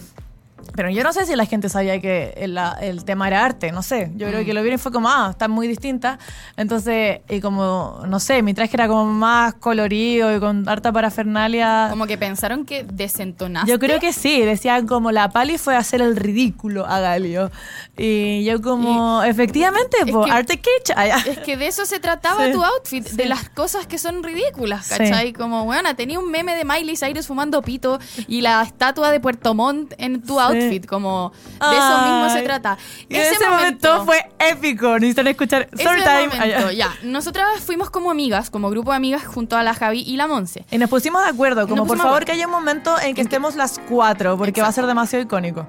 Pero 0.75 0.89
yo 0.89 1.03
no 1.03 1.13
sé 1.13 1.25
si 1.25 1.36
la 1.36 1.46
gente 1.46 1.70
sabía 1.70 2.00
que 2.01 2.34
el, 2.38 2.58
el 2.82 3.05
tema 3.05 3.27
era 3.27 3.46
arte, 3.46 3.72
no 3.72 3.82
sé. 3.82 4.12
Yo 4.15 4.27
Mm. 4.27 4.29
creo 4.32 4.46
que 4.46 4.53
lo 4.53 4.62
vieron 4.62 4.79
y 4.79 4.82
fue 4.82 4.91
como, 4.91 5.10
ah, 5.10 5.29
están 5.32 5.51
muy 5.51 5.67
distintas. 5.67 6.20
Entonces, 6.58 7.20
y 7.29 7.39
como, 7.39 8.01
no 8.08 8.20
sé, 8.20 8.41
mi 8.41 8.53
traje 8.53 8.75
era 8.75 8.88
como 8.88 9.05
más 9.05 9.53
colorido 9.55 10.36
y 10.36 10.39
con 10.39 10.67
harta 10.67 10.91
parafernalia. 10.91 11.88
Como 11.89 12.08
que 12.08 12.17
pensaron 12.17 12.65
que 12.65 12.84
desentonaste. 12.84 13.70
Yo 13.72 13.79
creo 13.79 14.00
que 14.00 14.13
sí, 14.13 14.41
decían 14.41 14.88
como 14.88 15.12
la 15.12 15.29
Pali 15.29 15.58
fue 15.58 15.75
a 15.75 15.79
hacer 15.79 16.01
el 16.01 16.15
ridículo 16.15 16.86
a 16.86 17.00
Galio. 17.00 17.51
Y 17.98 18.44
yo 18.44 18.62
como, 18.62 19.24
efectivamente, 19.24 19.98
es 20.05 20.12
pues, 20.12 20.25
que- 20.25 20.32
arte 20.32 20.58
kitsch. 20.58 20.91
allá. 20.96 21.17
Es 21.25 21.39
que 21.39 21.55
de 21.58 21.67
eso 21.67 21.86
se 21.86 22.00
trataba 22.00 22.46
Sí, 22.48 22.51
tu 22.51 22.63
outfit, 22.63 23.08
sí. 23.08 23.15
de 23.15 23.25
las 23.25 23.50
cosas 23.50 23.88
que 23.88 23.98
son 23.98 24.24
ridículas, 24.24 24.85
Sí. 24.88 24.96
¿cachai? 24.98 25.33
Como, 25.33 25.64
bueno, 25.66 25.96
tenía 25.96 26.20
un 26.20 26.29
meme 26.29 26.55
de 26.55 26.66
Miley 26.66 26.98
Cyrus 26.98 27.27
fumando 27.27 27.61
pito 27.61 28.00
y 28.27 28.42
la 28.42 28.61
estatua 28.61 29.11
de 29.11 29.20
Puerto 29.20 29.53
Montt 29.53 29.94
en 29.98 30.22
tu 30.22 30.40
outfit, 30.40 30.65
como 30.88 31.32
de 31.60 31.78
eso 31.78 32.01
mismo 32.01 32.30
se 32.30 32.42
trata. 32.44 32.78
Y 33.10 33.16
ese, 33.16 33.48
momento, 33.48 34.06
fue 34.06 34.30
épico. 34.40 34.94
Necesitan 34.96 35.28
escuchar 35.28 35.70
ese 35.72 35.84
Storytime. 35.84 36.28
momento, 36.28 36.72
ya. 36.72 36.94
Nosotras 37.04 37.62
fuimos 37.62 37.90
como 37.90 38.12
amigas, 38.12 38.50
como 38.50 38.70
grupo 38.70 38.92
de 38.92 38.98
amigas 38.98 39.25
junto 39.25 39.58
a 39.58 39.64
la 39.64 39.74
Javi 39.74 40.01
y 40.01 40.18
la 40.18 40.28
Monse. 40.28 40.66
Y 40.72 40.78
nos 40.78 40.90
pusimos 40.90 41.24
de 41.24 41.30
acuerdo, 41.30 41.68
como 41.68 41.86
por 41.86 41.98
favor 41.98 42.25
que 42.25 42.32
haya 42.32 42.46
un 42.46 42.51
momento 42.51 43.00
en 43.00 43.16
que 43.16 43.22
estemos 43.22 43.56
las 43.56 43.80
cuatro, 43.90 44.38
porque 44.38 44.62
va 44.62 44.68
a 44.68 44.72
ser 44.72 44.86
demasiado 44.86 45.24
icónico. 45.24 45.68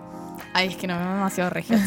Ay, 0.53 0.69
es 0.69 0.77
que 0.77 0.87
no 0.87 0.99
me 0.99 1.05
demasiado 1.05 1.51
regio. 1.51 1.77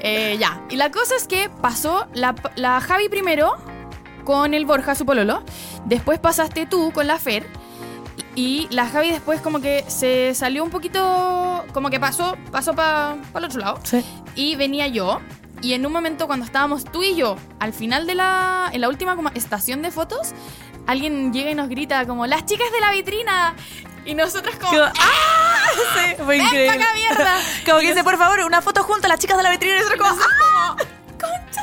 Eh, 0.00 0.36
ya. 0.38 0.60
Y 0.70 0.76
la 0.76 0.90
cosa 0.90 1.16
es 1.16 1.26
que 1.26 1.50
pasó 1.62 2.06
la, 2.14 2.34
la 2.54 2.80
Javi 2.80 3.08
primero 3.08 3.56
con 4.24 4.52
el 4.52 4.66
Borja, 4.66 4.94
su 4.94 5.06
pololo. 5.06 5.42
Después 5.86 6.18
pasaste 6.18 6.66
tú 6.66 6.92
con 6.92 7.06
la 7.06 7.18
Fer. 7.18 7.46
Y 8.38 8.68
la 8.70 8.86
Javi 8.86 9.10
después 9.10 9.40
como 9.40 9.60
que 9.60 9.84
se 9.88 10.32
salió 10.32 10.62
un 10.62 10.70
poquito... 10.70 11.64
Como 11.72 11.90
que 11.90 11.98
pasó, 11.98 12.36
pasó 12.52 12.72
para 12.72 13.16
el 13.34 13.44
otro 13.44 13.58
lado. 13.58 13.80
Sí. 13.82 14.04
Y 14.36 14.54
venía 14.54 14.86
yo. 14.86 15.18
Y 15.60 15.72
en 15.72 15.84
un 15.84 15.92
momento 15.92 16.28
cuando 16.28 16.46
estábamos 16.46 16.84
tú 16.84 17.02
y 17.02 17.16
yo, 17.16 17.34
al 17.58 17.72
final 17.72 18.06
de 18.06 18.14
la... 18.14 18.70
En 18.72 18.82
la 18.82 18.88
última 18.88 19.16
como 19.16 19.30
estación 19.30 19.82
de 19.82 19.90
fotos, 19.90 20.34
alguien 20.86 21.32
llega 21.32 21.50
y 21.50 21.56
nos 21.56 21.68
grita 21.68 22.06
como, 22.06 22.28
las 22.28 22.46
chicas 22.46 22.70
de 22.70 22.80
la 22.80 22.92
vitrina. 22.92 23.56
Y 24.04 24.14
nosotras 24.14 24.54
como... 24.54 24.70
Como, 24.70 24.84
¡Ah! 24.84 25.64
Sí, 25.96 26.14
fue 26.24 26.36
¡Ven 26.36 26.42
increíble. 26.46 26.66
pa' 26.68 26.74
acá, 26.74 26.94
mierda! 26.94 27.36
Como 27.66 27.80
que 27.80 27.88
dice, 27.88 28.04
por 28.04 28.18
favor, 28.18 28.38
una 28.46 28.62
foto 28.62 28.84
junto 28.84 29.06
a 29.06 29.08
las 29.08 29.18
chicas 29.18 29.36
de 29.36 29.42
la 29.42 29.50
vitrina. 29.50 29.74
Y 29.74 29.78
nosotros 29.80 29.98
como, 30.00 30.22
¡Ah! 30.22 30.76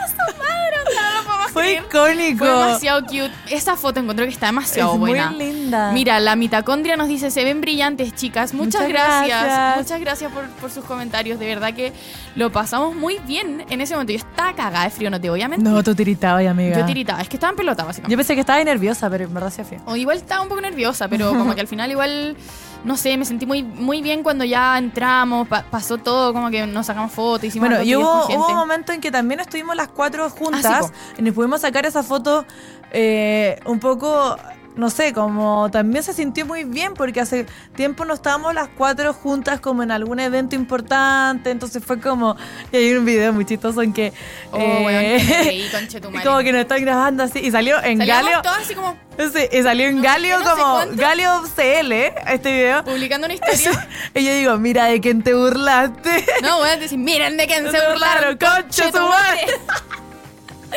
¡Concha 0.08 0.32
su 0.34 0.38
madre! 0.38 0.76
o 0.88 0.92
sea, 0.92 1.02
no 1.10 1.14
lo 1.22 1.24
podemos 1.26 1.52
Fue 1.52 1.64
creer. 1.64 1.84
icónico. 1.84 2.46
Fue 2.46 2.48
demasiado 2.54 3.02
cute. 3.06 3.32
Esa 3.50 3.76
foto 3.76 4.00
encontré 4.00 4.26
que 4.26 4.32
está 4.34 4.48
demasiado 4.48 4.94
Es 4.94 5.00
muy 5.00 5.10
buena. 5.12 5.32
linda. 5.32 5.92
Mira, 5.92 6.20
la 6.20 6.36
mitocondria 6.36 6.96
nos 6.98 7.08
dice, 7.08 7.32
se 7.32 7.44
ven 7.44 7.62
brillantes, 7.62 8.14
chicas. 8.14 8.54
Muchas, 8.54 8.82
Muchas 8.82 8.90
gracias. 8.90 9.44
gracias. 9.44 9.78
Muchas 9.78 10.00
gracias 10.02 10.32
por, 10.32 10.48
por 10.50 10.72
sus 10.72 10.84
comentarios. 10.86 11.40
De 11.40 11.46
verdad 11.48 11.74
que 11.74 11.94
lo 12.36 12.52
pasamos 12.52 12.96
muy 12.96 13.20
bien 13.26 13.66
en 13.70 13.82
ese 13.82 13.94
momento. 13.94 14.12
Yo 14.14 14.20
estaba 14.20 14.54
cagada 14.54 14.84
de 14.86 14.90
frío, 14.92 15.10
no 15.10 15.20
te 15.20 15.30
voy 15.30 15.42
a 15.42 15.48
mentir. 15.48 15.68
No, 15.70 15.82
tú 15.84 15.96
tiritabas, 15.96 16.46
amiga. 16.46 16.80
Yo 16.80 16.86
tiritaba. 16.86 17.22
Es 17.22 17.30
que 17.30 17.38
estaba 17.38 17.52
en 17.52 17.58
pelota, 17.58 17.86
Yo 18.08 18.18
pensé 18.18 18.34
que 18.36 18.42
estaba 18.42 18.64
nerviosa, 18.64 19.10
pero 19.10 19.24
en 19.24 19.34
verdad 19.34 19.50
se 19.50 19.64
fue. 19.64 19.80
O 19.86 19.96
igual 19.96 20.18
estaba 20.18 20.42
un 20.42 20.50
poco 20.50 20.62
nerviosa, 20.62 21.08
pero 21.08 21.30
como 21.30 21.56
que 21.56 21.62
al 21.62 21.68
final 21.68 21.90
igual... 21.92 22.36
No 22.84 22.98
sé, 22.98 23.18
me 23.18 23.26
sentí 23.26 23.48
muy, 23.48 23.64
muy 23.64 24.04
bien 24.04 24.22
cuando 24.22 24.44
ya 24.46 24.78
entramos, 24.78 25.48
pa- 25.48 25.64
pasó 25.72 25.98
todo, 25.98 26.34
como 26.34 26.52
que 26.52 26.68
nos 26.68 26.86
sacamos 26.86 27.12
fotos, 27.12 27.46
hicimos 27.46 27.68
Bueno, 27.68 27.84
y 27.84 27.96
hubo, 27.96 28.28
hubo 28.28 28.48
un 28.50 28.56
momento 28.56 28.92
en 28.92 29.02
que 29.02 29.10
también 29.10 29.40
estuvimos 29.40 29.76
las 29.76 29.88
cuatro 29.88 30.30
juntas 30.30 30.64
Ah, 30.64 30.82
sí, 30.84 30.94
y 31.18 31.24
nos 31.24 31.34
pudimos 31.34 31.62
sacar 31.62 31.88
esa 31.88 32.04
foto 32.04 32.46
eh, 32.92 33.60
un 33.66 33.80
poco, 33.80 34.38
no 34.76 34.90
sé, 34.90 35.14
como 35.14 35.70
también 35.72 36.04
se 36.04 36.14
sintió 36.14 36.46
muy 36.46 36.64
bien 36.64 36.94
porque 36.94 37.22
hace 37.22 37.46
tiempo 37.76 38.06
no 38.06 38.14
estábamos 38.14 38.54
las 38.54 38.70
cuatro 38.70 39.14
juntas 39.14 39.60
como 39.60 39.84
en 39.84 39.92
algún 39.92 40.20
evento 40.20 40.56
importante, 40.56 41.50
entonces 41.50 41.84
fue 41.84 42.00
como, 42.00 42.36
y 42.72 42.78
hay 42.78 42.94
un 42.94 43.06
video 43.06 43.34
muy 43.34 43.46
chistoso 43.46 43.82
en 43.82 43.94
que... 43.94 44.14
Oh, 44.52 44.60
eh, 44.60 45.70
conchetumare. 45.72 46.26
como 46.26 46.40
que 46.40 46.52
nos 46.52 46.62
están 46.62 46.82
grabando 46.82 47.24
así 47.24 47.40
y 47.40 47.52
salió 47.52 47.82
en 47.84 48.00
Galio... 48.00 48.42
así 48.62 48.76
como 48.76 48.98
Sí, 49.18 49.48
y 49.52 49.64
salió 49.64 49.88
en 49.88 49.98
No 49.98 50.04
Galio 50.04 50.40
no 50.40 50.52
como. 50.52 50.82
Galio 50.96 51.44
CL, 51.56 51.92
este 52.28 52.52
video. 52.52 52.84
publicando 52.84 53.26
una 53.28 53.34
historia. 53.34 53.88
Y 54.14 54.26
yo 54.26 54.34
digo, 54.34 54.58
mira 54.58 54.86
de 54.86 55.00
quién 55.00 55.24
te 55.24 55.34
burlaste. 55.34 56.26
No, 56.42 56.58
bueno, 56.60 56.82
decir, 56.82 56.98
miren 56.98 57.38
de 57.38 57.48
quién 57.48 57.64
se 57.72 57.80
burlaron, 57.88 58.34
burlaron, 58.34 58.72
su 58.72 59.08
madre. 59.08 59.46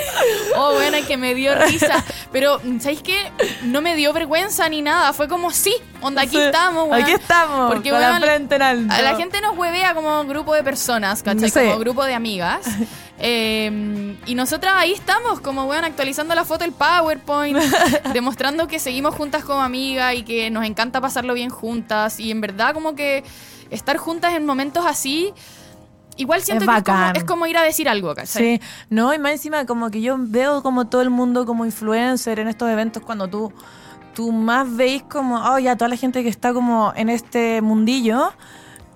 Oh, 0.56 0.72
bueno, 0.72 0.98
que 1.06 1.16
me 1.16 1.34
dio 1.34 1.54
risa. 1.54 2.04
Pero, 2.32 2.61
¿sabéis 2.80 3.02
qué? 3.02 3.30
No 3.62 3.80
me 3.80 3.94
dio 3.94 4.12
vergüenza 4.12 4.68
ni 4.68 4.82
nada. 4.82 5.12
Fue 5.12 5.28
como, 5.28 5.50
sí, 5.50 5.74
onda, 6.00 6.22
aquí 6.22 6.37
Sí, 6.37 6.42
estamos, 6.42 6.88
weón. 6.88 7.02
Aquí 7.02 7.12
estamos, 7.12 7.72
Porque, 7.72 7.90
con 7.90 8.00
la 8.00 8.11
weón, 8.11 8.22
frente 8.22 8.56
en 8.56 8.62
alto. 8.62 8.94
A 8.94 9.02
la 9.02 9.16
gente 9.16 9.40
nos 9.40 9.56
huevea 9.56 9.94
como 9.94 10.24
grupo 10.24 10.54
de 10.54 10.64
personas, 10.64 11.22
¿cachai? 11.22 11.50
Sí. 11.50 11.61
Como 11.61 11.78
grupo 11.78 12.04
de 12.04 12.14
amigas. 12.14 12.66
Eh, 13.20 14.16
y 14.26 14.34
nosotras 14.37 14.74
ahí 14.76 14.92
estamos, 14.92 15.40
como 15.40 15.64
weón, 15.64 15.84
actualizando 15.84 16.37
la 16.37 16.44
foto 16.44 16.62
del 16.62 16.72
PowerPoint, 16.72 17.58
demostrando 18.12 18.68
que 18.68 18.78
seguimos 18.78 19.16
juntas 19.16 19.42
como 19.42 19.61
amigas 19.61 20.14
y 20.14 20.22
que 20.22 20.50
nos 20.50 20.64
encanta 20.64 21.00
pasarlo 21.00 21.34
bien 21.34 21.50
juntas. 21.50 22.20
Y 22.20 22.30
en 22.30 22.40
verdad, 22.40 22.74
como 22.74 22.94
que 22.94 23.24
estar 23.70 23.96
juntas 23.96 24.34
en 24.34 24.46
momentos 24.46 24.87
así 24.87 25.34
igual 26.18 26.42
siento 26.42 26.64
Es 26.64 26.70
que 26.70 26.76
es 26.76 26.85
como, 26.85 27.12
es 27.14 27.24
como 27.24 27.46
ir 27.46 27.57
a 27.57 27.62
decir 27.62 27.88
algo, 27.88 28.14
¿cachai? 28.14 28.59
Sí, 28.59 28.61
no, 28.90 29.14
y 29.14 29.18
más 29.18 29.33
encima 29.33 29.64
como 29.64 29.90
que 29.90 30.00
yo 30.00 30.16
veo 30.18 30.62
como 30.62 30.87
todo 30.87 31.00
el 31.02 31.11
mundo 31.11 31.46
como 31.46 31.64
influencer 31.64 32.38
en 32.38 32.48
estos 32.48 32.68
eventos 32.68 33.02
cuando 33.02 33.28
tú, 33.28 33.52
tú 34.14 34.33
más 34.33 34.76
veis 34.76 35.02
como, 35.04 35.37
oh, 35.37 35.59
ya 35.59 35.76
toda 35.76 35.88
la 35.88 35.96
gente 35.96 36.22
que 36.22 36.28
está 36.28 36.52
como 36.52 36.92
en 36.96 37.09
este 37.09 37.62
mundillo. 37.62 38.33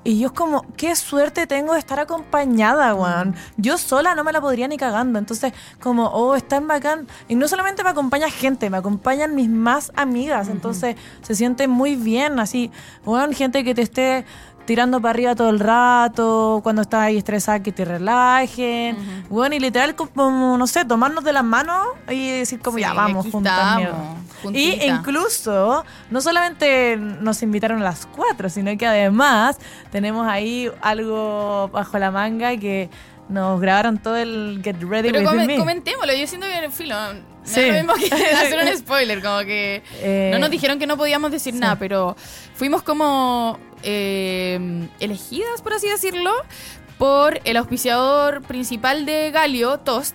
Y 0.05 0.19
yo 0.19 0.27
es 0.27 0.33
como, 0.33 0.67
qué 0.77 0.97
suerte 0.97 1.47
tengo 1.47 1.75
de 1.75 1.79
estar 1.79 2.01
acompañada, 2.01 2.93
weón. 2.95 3.37
Yo 3.57 3.79
sola 3.79 4.17
no 4.17 4.25
me 4.25 4.33
la 4.33 4.41
podría 4.41 4.67
ni 4.67 4.77
cagando. 4.77 5.17
Entonces, 5.21 5.53
como, 5.81 6.07
oh, 6.09 6.35
es 6.35 6.47
tan 6.47 6.67
bacán. 6.67 7.07
Y 7.29 7.37
no 7.37 7.47
solamente 7.47 7.85
me 7.85 7.91
acompaña 7.91 8.29
gente, 8.29 8.69
me 8.69 8.79
acompañan 8.79 9.37
mis 9.37 9.49
más 9.49 9.93
amigas. 9.95 10.49
Entonces, 10.49 10.97
se 11.23 11.37
siente 11.37 11.69
muy 11.69 11.95
bien, 11.95 12.41
así, 12.41 12.73
weón, 13.05 13.33
gente 13.33 13.63
que 13.63 13.77
te 13.77 13.83
esté 13.83 14.25
tirando 14.65 15.01
para 15.01 15.11
arriba 15.11 15.35
todo 15.35 15.51
el 15.51 15.59
rato, 15.61 16.61
cuando 16.63 16.83
estás 16.83 17.01
ahí 17.03 17.17
estresada 17.19 17.61
que 17.63 17.73
te 17.73 17.85
relajen. 17.85 18.97
Bueno, 19.29 19.55
y 19.55 19.61
literal 19.61 19.95
como, 19.95 20.57
no 20.57 20.67
sé, 20.67 20.85
tomarnos 20.85 21.25
de 21.25 21.33
las 21.33 21.45
manos 21.45 21.87
y 22.09 22.31
decir 22.31 22.61
como, 22.61 22.77
Sí, 22.79 22.83
ya, 22.83 22.93
vamos, 22.93 23.27
juntas. 23.31 23.81
Y 24.53 24.83
incluso, 24.85 25.85
no 26.11 26.21
solamente 26.21 26.97
nos 26.97 27.43
invitaron 27.43 27.81
a 27.81 27.85
las 27.85 28.07
cuatro, 28.07 28.49
sino 28.49 28.77
que 28.77 28.87
además 28.87 29.59
tenemos 29.91 30.27
ahí 30.27 30.71
algo 30.81 31.69
bajo 31.73 31.99
la 31.99 32.11
manga 32.11 32.57
que 32.57 32.91
nos 33.29 33.61
grabaron 33.61 33.99
todo 33.99 34.17
el 34.17 34.61
Get 34.63 34.77
Ready 34.83 35.11
Pero 35.11 35.21
With 35.21 35.27
come- 35.29 35.47
Me. 35.47 35.59
comentémoslo, 35.59 36.13
yo 36.13 36.27
siento 36.27 36.47
que 36.49 36.71
filo, 36.71 36.97
no 37.15 37.21
Sí. 37.45 37.61
es 37.61 37.69
lo 37.69 37.73
mismo 37.75 37.95
que 37.95 38.15
hacer 38.35 38.69
un 38.69 38.77
spoiler, 38.79 39.23
como 39.23 39.39
que 39.41 39.83
Eh, 40.01 40.31
no 40.33 40.39
nos 40.41 40.51
dijeron 40.51 40.79
que 40.79 40.87
no 40.87 40.97
podíamos 40.97 41.31
decir 41.31 41.55
sí. 41.55 41.61
nada, 41.61 41.77
pero 41.77 42.17
fuimos 42.55 42.83
como 42.83 43.59
eh, 43.83 44.89
elegidas, 45.01 45.61
por 45.63 45.73
así 45.75 45.89
decirlo, 45.89 46.33
por 46.99 47.41
el 47.45 47.57
auspiciador 47.57 48.43
principal 48.43 49.07
de 49.07 49.31
Galio, 49.31 49.79
Toast, 49.79 50.15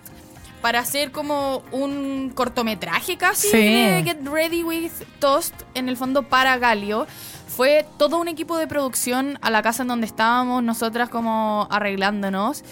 para 0.61 0.79
hacer 0.79 1.11
como 1.11 1.63
un 1.71 2.31
cortometraje 2.33 3.17
casi 3.17 3.47
Sí. 3.49 3.57
de 3.57 4.01
Get 4.03 4.25
Ready 4.27 4.63
with 4.63 4.91
Toast, 5.19 5.53
en 5.73 5.89
el 5.89 5.97
fondo 5.97 6.23
para 6.23 6.57
Galio. 6.57 7.07
Fue 7.47 7.85
todo 7.97 8.17
un 8.19 8.27
equipo 8.27 8.57
de 8.57 8.67
producción 8.67 9.39
a 9.41 9.49
la 9.49 9.61
casa 9.61 9.81
en 9.83 9.87
donde 9.89 10.05
estábamos 10.07 10.63
nosotras 10.63 11.09
como 11.09 11.67
arreglándonos. 11.71 12.63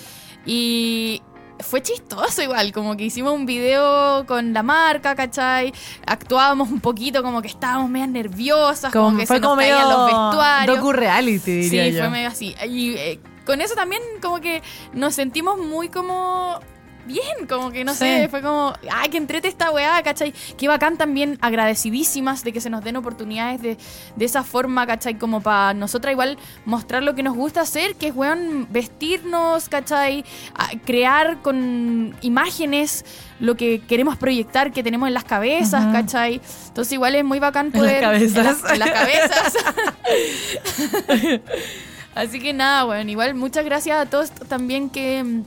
Y 0.46 1.22
fue 1.60 1.82
chistoso 1.82 2.42
igual, 2.42 2.72
como 2.72 2.96
que 2.98 3.06
hicimos 3.06 3.34
un 3.34 3.46
video 3.46 4.26
con 4.26 4.54
la 4.54 4.62
marca, 4.64 5.16
¿cachai? 5.16 5.74
Actuábamos 6.06 6.70
un 6.70 6.80
poquito 6.80 7.24
como 7.24 7.42
que 7.42 7.48
estábamos 7.48 7.90
medio 7.90 8.08
nerviosas, 8.08 8.92
como, 8.92 9.06
Como- 9.06 9.18
que 9.20 9.26
fue 9.28 9.38
se 9.38 9.42
nos 9.42 9.50
como 9.50 9.62
medio 9.62 9.80
los 9.82 10.06
vestuarios. 10.06 10.78
docu-reality, 10.78 11.52
diría 11.52 11.86
Sí, 11.86 11.92
yo. 11.94 12.00
fue 12.00 12.10
medio 12.10 12.28
así. 12.30 12.56
Y 12.68 12.92
eh, 12.96 13.20
con 13.46 13.62
eso 13.62 13.76
también 13.76 14.02
como 14.22 14.42
que 14.42 14.62
nos 14.94 15.14
sentimos 15.16 15.58
muy 15.58 15.90
como... 15.90 16.60
Bien, 17.06 17.46
como 17.48 17.70
que 17.72 17.84
no 17.86 17.92
Sí. 17.94 18.00
sé, 18.00 18.28
fue 18.30 18.42
como, 18.42 18.74
ay, 18.92 19.10
que 19.10 19.18
entrete 19.18 19.48
esta 19.48 19.70
weá, 19.72 20.02
¿cachai? 20.02 20.34
Qué 20.58 20.68
bacán 20.68 20.98
también, 20.98 21.38
agradecidísimas 21.42 22.44
de 22.44 22.52
que 22.52 22.60
se 22.62 22.70
nos 22.72 22.84
den 22.84 22.96
oportunidades 22.98 23.62
de, 23.62 23.78
de 24.16 24.26
esa 24.26 24.44
forma, 24.44 24.88
¿cachai? 24.88 25.18
Como 25.20 25.40
para 25.42 25.74
nosotras 25.76 26.12
igual 26.14 26.38
mostrar 26.66 27.04
lo 27.04 27.14
que 27.14 27.22
nos 27.22 27.36
gusta 27.36 27.62
hacer, 27.62 27.96
que 27.96 28.08
es, 28.08 28.16
weón, 28.16 28.68
vestirnos, 28.72 29.70
¿cachai? 29.70 30.26
A- 30.56 30.70
crear 30.84 31.42
con 31.44 32.16
imágenes 32.22 33.06
lo 33.40 33.56
que 33.56 33.82
queremos 33.88 34.18
proyectar, 34.18 34.72
que 34.72 34.82
tenemos 34.82 35.08
en 35.08 35.14
las 35.14 35.26
cabezas. 35.26 35.86
¿cachai? 35.92 36.42
Entonces 36.68 36.94
igual 36.94 37.16
es 37.16 37.24
muy 37.24 37.38
bacán 37.40 37.68
En 37.68 37.74
las 37.74 37.82
poder... 37.82 38.02
cabezas. 38.02 38.64
En 38.66 38.74
en 38.74 38.80
las 38.80 38.92
cabezas. 38.92 39.54
Así 42.16 42.40
que 42.40 42.54
nada, 42.54 42.86
bueno, 42.86 43.12
igual 43.12 43.36
muchas 43.36 43.66
gracias 43.66 43.98
a 44.00 44.06
todos 44.10 44.32
también 44.32 44.90
que... 44.90 45.42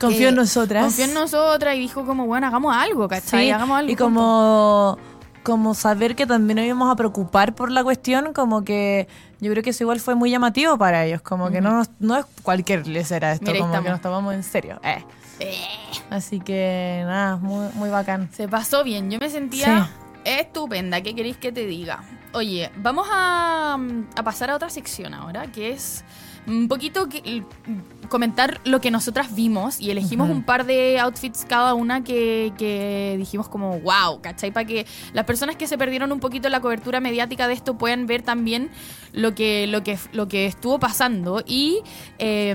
Confió 0.00 0.28
en 0.28 0.34
nosotras. 0.36 0.84
Confió 0.84 1.04
en 1.04 1.14
nosotras 1.14 1.74
y 1.76 1.80
dijo 1.80 2.04
como, 2.04 2.26
bueno, 2.26 2.46
hagamos 2.46 2.74
algo, 2.76 3.08
¿cachai? 3.08 3.46
Sí, 3.46 3.50
hagamos 3.50 3.78
algo. 3.78 3.90
y 3.90 3.94
juntos. 3.96 4.04
como, 4.06 4.98
como 5.42 5.74
saber 5.74 6.14
que 6.14 6.26
también 6.26 6.56
nos 6.58 6.66
íbamos 6.66 6.92
a 6.92 6.96
preocupar 6.96 7.54
por 7.54 7.70
la 7.70 7.82
cuestión, 7.82 8.32
como 8.32 8.64
que 8.64 9.08
yo 9.40 9.50
creo 9.50 9.62
que 9.62 9.70
eso 9.70 9.84
igual 9.84 10.00
fue 10.00 10.14
muy 10.14 10.30
llamativo 10.30 10.76
para 10.78 11.04
ellos, 11.04 11.20
como 11.22 11.50
que 11.50 11.60
no, 11.60 11.82
no 12.00 12.16
es 12.16 12.26
cualquier 12.42 12.86
lesera 12.86 13.32
esto, 13.32 13.46
Mira, 13.52 13.64
ahí 13.64 13.70
como 13.70 13.82
que 13.82 13.90
nos 13.90 14.00
tomamos 14.00 14.34
en 14.34 14.42
serio. 14.42 14.80
eh. 14.82 15.02
Eh, 15.40 15.54
Así 16.10 16.40
que 16.40 17.02
nada, 17.06 17.36
muy, 17.36 17.68
muy 17.74 17.90
bacán. 17.90 18.28
se 18.32 18.48
pasó 18.48 18.82
bien, 18.82 19.08
yo 19.10 19.18
me 19.20 19.30
sentía 19.30 19.88
estupenda, 20.24 21.00
¿qué 21.00 21.14
queréis 21.14 21.36
que 21.36 21.52
te 21.52 21.64
diga? 21.64 22.02
Oye, 22.34 22.70
vamos 22.76 23.06
a, 23.10 23.76
mm, 23.78 24.06
a 24.16 24.22
pasar 24.24 24.50
a 24.50 24.56
otra 24.56 24.68
sección 24.68 25.14
ahora, 25.14 25.46
que 25.52 25.70
es 25.70 26.04
un 26.46 26.66
poquito 26.68 27.08
que- 27.08 27.44
comentar 28.08 28.60
lo 28.64 28.80
que 28.80 28.90
nosotras 28.90 29.34
vimos 29.34 29.80
y 29.80 29.90
elegimos 29.90 30.28
Ujú. 30.28 30.38
un 30.38 30.42
par 30.44 30.66
de 30.66 30.98
outfits 30.98 31.44
cada 31.48 31.74
una 31.74 32.02
que, 32.04 32.52
que 32.58 33.14
dijimos 33.18 33.48
como 33.48 33.78
wow, 33.80 34.20
¿cachai? 34.20 34.50
Para 34.50 34.66
que 34.66 34.86
las 35.12 35.24
personas 35.24 35.56
que 35.56 35.66
se 35.66 35.78
perdieron 35.78 36.10
un 36.12 36.20
poquito 36.20 36.48
la 36.48 36.60
cobertura 36.60 37.00
mediática 37.00 37.48
de 37.48 37.54
esto 37.54 37.76
puedan 37.78 38.06
ver 38.06 38.22
también 38.22 38.70
lo 39.12 39.34
que, 39.34 39.66
lo 39.66 39.82
que, 39.82 39.98
lo 40.12 40.28
que 40.28 40.46
estuvo 40.46 40.78
pasando. 40.78 41.42
Y 41.46 41.80
eh, 42.18 42.54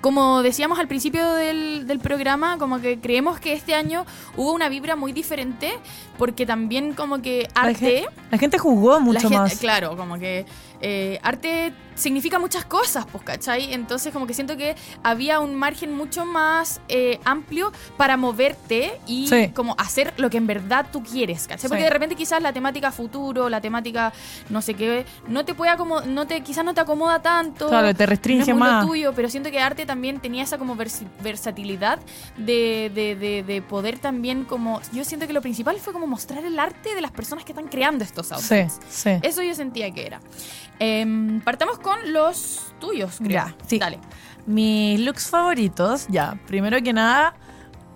como 0.00 0.42
decíamos 0.42 0.78
al 0.78 0.88
principio 0.88 1.32
del, 1.34 1.86
del 1.86 1.98
programa, 1.98 2.58
como 2.58 2.80
que 2.80 2.98
creemos 3.00 3.38
que 3.40 3.52
este 3.52 3.74
año 3.74 4.04
hubo 4.36 4.52
una 4.52 4.68
vibra 4.68 4.96
muy 4.96 5.12
diferente 5.12 5.72
porque 6.18 6.46
también 6.46 6.92
como 6.94 7.20
que 7.22 7.48
La 7.54 7.62
arte... 7.62 8.04
la 8.30 8.38
gente 8.38 8.58
jugó 8.58 8.94
La 8.94 8.98
mucho 9.00 9.20
gente- 9.20 9.36
más. 9.38 9.58
Claro, 9.58 9.96
como 9.96 10.18
que 10.18 10.44
eh, 10.80 11.18
arte 11.22 11.72
significa 11.94 12.38
muchas 12.38 12.64
cosas, 12.64 13.06
pues, 13.10 13.22
¿cachai? 13.24 13.72
Entonces 13.72 14.12
como 14.12 14.26
que 14.26 14.34
siento 14.34 14.56
que 14.56 14.61
había 15.02 15.40
un 15.40 15.54
margen 15.54 15.94
mucho 15.94 16.24
más 16.24 16.80
eh, 16.88 17.18
amplio 17.24 17.72
para 17.96 18.16
moverte 18.16 18.98
y 19.06 19.28
Sí. 19.28 19.48
como 19.54 19.74
hacer 19.78 20.12
lo 20.16 20.28
que 20.30 20.36
en 20.38 20.46
verdad 20.46 20.86
tú 20.92 21.02
quieres, 21.02 21.46
¿cachai? 21.46 21.68
Porque 21.68 21.82
Sí. 21.82 21.84
de 21.84 21.90
repente 21.90 22.14
quizás 22.16 22.42
la 22.42 22.52
temática 22.52 22.90
futuro, 22.92 23.48
la 23.48 23.60
temática 23.60 24.12
no 24.50 24.60
sé 24.62 24.74
qué, 24.74 25.04
no 25.28 25.44
te 25.44 25.54
puede 25.54 25.70
acomodar, 25.70 26.06
no 26.06 26.26
te, 26.26 26.40
quizás 26.42 26.64
no 26.64 26.74
te 26.74 26.80
acomoda 26.80 27.20
tanto. 27.22 27.68
Claro, 27.68 27.94
te 27.94 28.04
no 28.04 28.10
restringe 28.10 28.42
es 28.50 28.56
muy 28.56 28.66
lo 28.66 28.72
más. 28.72 28.86
tuyo, 28.86 29.12
pero 29.14 29.28
siento 29.28 29.50
que 29.50 29.60
arte 29.60 29.86
también 29.86 30.20
tenía 30.20 30.42
esa 30.42 30.58
como 30.58 30.76
versi- 30.76 31.06
versatilidad 31.22 31.98
de, 32.36 32.90
de- 32.94 33.16
de- 33.16 33.42
de 33.42 33.62
poder 33.62 33.98
también 33.98 34.44
como... 34.44 34.80
Yo 34.92 35.04
siento 35.04 35.26
que 35.26 35.32
lo 35.32 35.40
principal 35.42 35.78
fue 35.78 35.92
como 35.92 36.06
mostrar 36.06 36.44
el 36.44 36.58
arte 36.58 36.94
de 36.94 37.00
las 37.00 37.10
personas 37.10 37.44
que 37.44 37.52
están 37.52 37.68
creando 37.68 38.04
estos 38.04 38.32
outfits. 38.32 38.80
sí. 38.88 39.10
Eso 39.22 39.42
yo 39.42 39.54
sentía 39.54 39.90
que 39.92 40.06
era. 40.06 40.20
Em, 40.78 41.40
partamos 41.40 41.78
con 41.78 42.12
los 42.12 42.72
tuyos, 42.80 43.16
creo. 43.18 43.30
Ya, 43.30 43.54
sí. 43.66 43.78
Dale. 43.78 43.98
Mis 44.46 44.98
looks 45.00 45.28
favoritos, 45.28 46.06
ya, 46.08 46.36
primero 46.46 46.82
que 46.82 46.92
nada, 46.92 47.34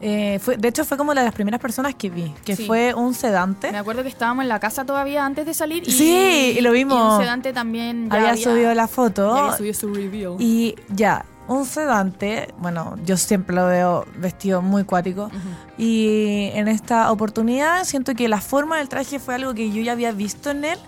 eh, 0.01 0.39
fue, 0.41 0.57
de 0.57 0.69
hecho 0.69 0.85
fue 0.85 0.97
como 0.97 1.13
de 1.15 1.25
las 1.25 1.33
primeras 1.35 1.61
personas 1.61 1.95
que 1.95 2.09
vi, 2.11 2.33
que 2.45 2.55
Sí. 2.55 2.67
fue 2.67 2.95
un 2.95 3.15
sedante. 3.15 3.73
Me 3.73 3.79
acuerdo 3.79 4.03
que 4.03 4.09
estábamos 4.09 4.43
en 4.43 4.49
la 4.49 4.61
casa 4.61 4.85
todavía 4.85 5.25
antes 5.25 5.45
de 5.47 5.55
salir. 5.55 5.83
Y, 5.89 5.91
Sí, 5.91 6.55
y 6.59 6.61
lo 6.61 6.71
vimos. 6.73 6.97
Y 6.99 7.15
un 7.17 7.21
sedante 7.21 7.53
también 7.53 8.09
ya 8.11 8.17
había, 8.17 8.37
subido 8.37 8.69
la 8.75 8.83
ya 8.85 8.89
foto 8.89 9.35
había 9.35 9.57
subido 9.57 9.75
su 9.75 9.93
review. 9.93 10.37
y 10.39 10.77
ya, 10.91 11.25
un 11.49 11.65
sedante, 11.65 12.53
bueno, 12.59 12.97
yo 13.05 13.17
siempre 13.17 13.55
lo 13.57 13.67
veo 13.67 14.05
vestido 14.17 14.63
muy 14.63 14.85
cuático 14.85 15.31
y 15.79 16.51
en 16.55 16.69
esta 16.69 17.11
oportunidad 17.13 17.85
siento 17.85 18.15
que 18.15 18.29
la 18.29 18.41
forma 18.41 18.79
del 18.79 18.89
traje 18.89 19.19
fue 19.19 19.35
algo 19.37 19.55
que 19.55 19.71
yo 19.71 19.81
ya 19.83 19.93
había 19.93 20.13
visto 20.13 20.51
en 20.51 20.65
él, 20.65 20.79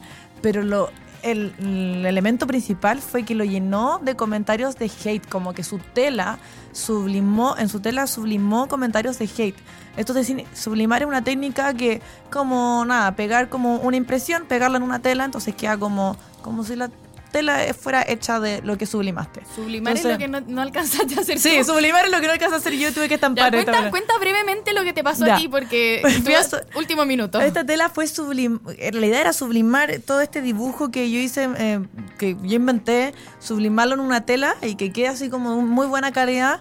pero 0.43 0.63
lo 0.63 0.91
el, 1.23 1.53
el 1.61 2.07
elemento 2.07 2.47
principal 2.47 3.01
fue 3.01 3.25
que 3.25 3.35
lo 3.35 3.45
llenó 3.45 3.99
de 4.03 4.17
comentarios 4.17 4.77
de 4.77 4.91
hate, 5.05 5.27
como 5.29 5.53
que 5.53 5.63
su 5.65 5.79
tela 5.79 6.39
sublimó, 6.73 7.57
en 7.59 7.69
su 7.69 7.81
tela 7.81 8.07
sublimó 8.07 8.69
comentarios 8.69 9.19
de 9.19 9.29
hate. 9.37 9.57
Esto 9.97 10.15
de 10.15 10.23
cine- 10.25 10.47
sublimar 10.55 11.03
es 11.03 11.09
una 11.09 11.23
técnica 11.25 11.75
que, 11.75 12.01
como 12.31 12.85
nada, 12.85 13.17
pegar 13.17 13.49
como 13.49 13.77
una 13.77 13.97
impresión, 13.97 14.45
pegarla 14.47 14.77
en 14.77 14.85
una 14.85 15.01
tela, 15.01 15.25
entonces 15.25 15.55
queda 15.55 15.77
como, 15.77 16.17
como 16.43 16.63
si 16.65 16.77
la 16.77 16.89
tela 17.31 17.59
fuera 17.79 18.05
hecha 18.07 18.41
de 18.41 18.63
lo 18.63 18.77
que 18.79 18.87
sublimaste. 18.87 19.43
Sublimar 19.55 19.97
es 19.97 20.05
lo 20.05 20.19
que 20.19 20.29
no, 20.29 20.41
no 20.41 20.61
alcanzaste 20.63 21.15
a 21.17 21.21
hacer 21.21 21.39
Sí, 21.39 21.59
tú. 21.61 21.73
sublimar 21.73 22.05
es 22.07 22.11
lo 22.11 22.21
que 22.21 22.27
no 22.27 22.33
alcanza 22.33 22.57
a 22.57 22.59
hacer 22.59 22.75
yo, 22.75 22.93
tuve 22.93 23.05
que 23.05 23.11
Ya, 23.11 23.15
estampar 23.17 23.55
esta 23.55 23.73
cuenta, 23.73 23.91
cuenta 23.91 24.19
brevemente 24.19 24.73
lo 24.73 24.83
que 24.85 24.93
te 24.93 25.03
pasó 25.05 25.27
Ya. 25.27 25.37
a 25.37 25.39
ti, 25.39 25.49
porque 25.49 26.03
último 26.77 27.05
minuto. 27.05 27.41
Esta 27.41 27.65
tela 27.65 27.89
fue 27.89 28.07
sublim... 28.07 28.61
La 28.67 29.07
idea 29.07 29.21
era 29.21 29.33
sublimar 29.33 29.99
todo 30.07 30.21
este 30.21 30.43
dibujo 30.43 30.91
que 30.91 31.11
yo 31.11 31.19
hice, 31.19 31.49
eh, 31.59 31.81
que 32.19 32.37
yo 32.43 32.57
inventé, 32.57 33.15
sublimarlo 33.39 33.95
en 33.95 34.01
una 34.01 34.25
tela 34.25 34.57
y 34.63 34.75
que 34.77 34.93
quede 34.93 35.09
así 35.09 35.29
como 35.31 35.61
muy 35.63 35.87
buena 35.87 36.13
calidad. 36.13 36.61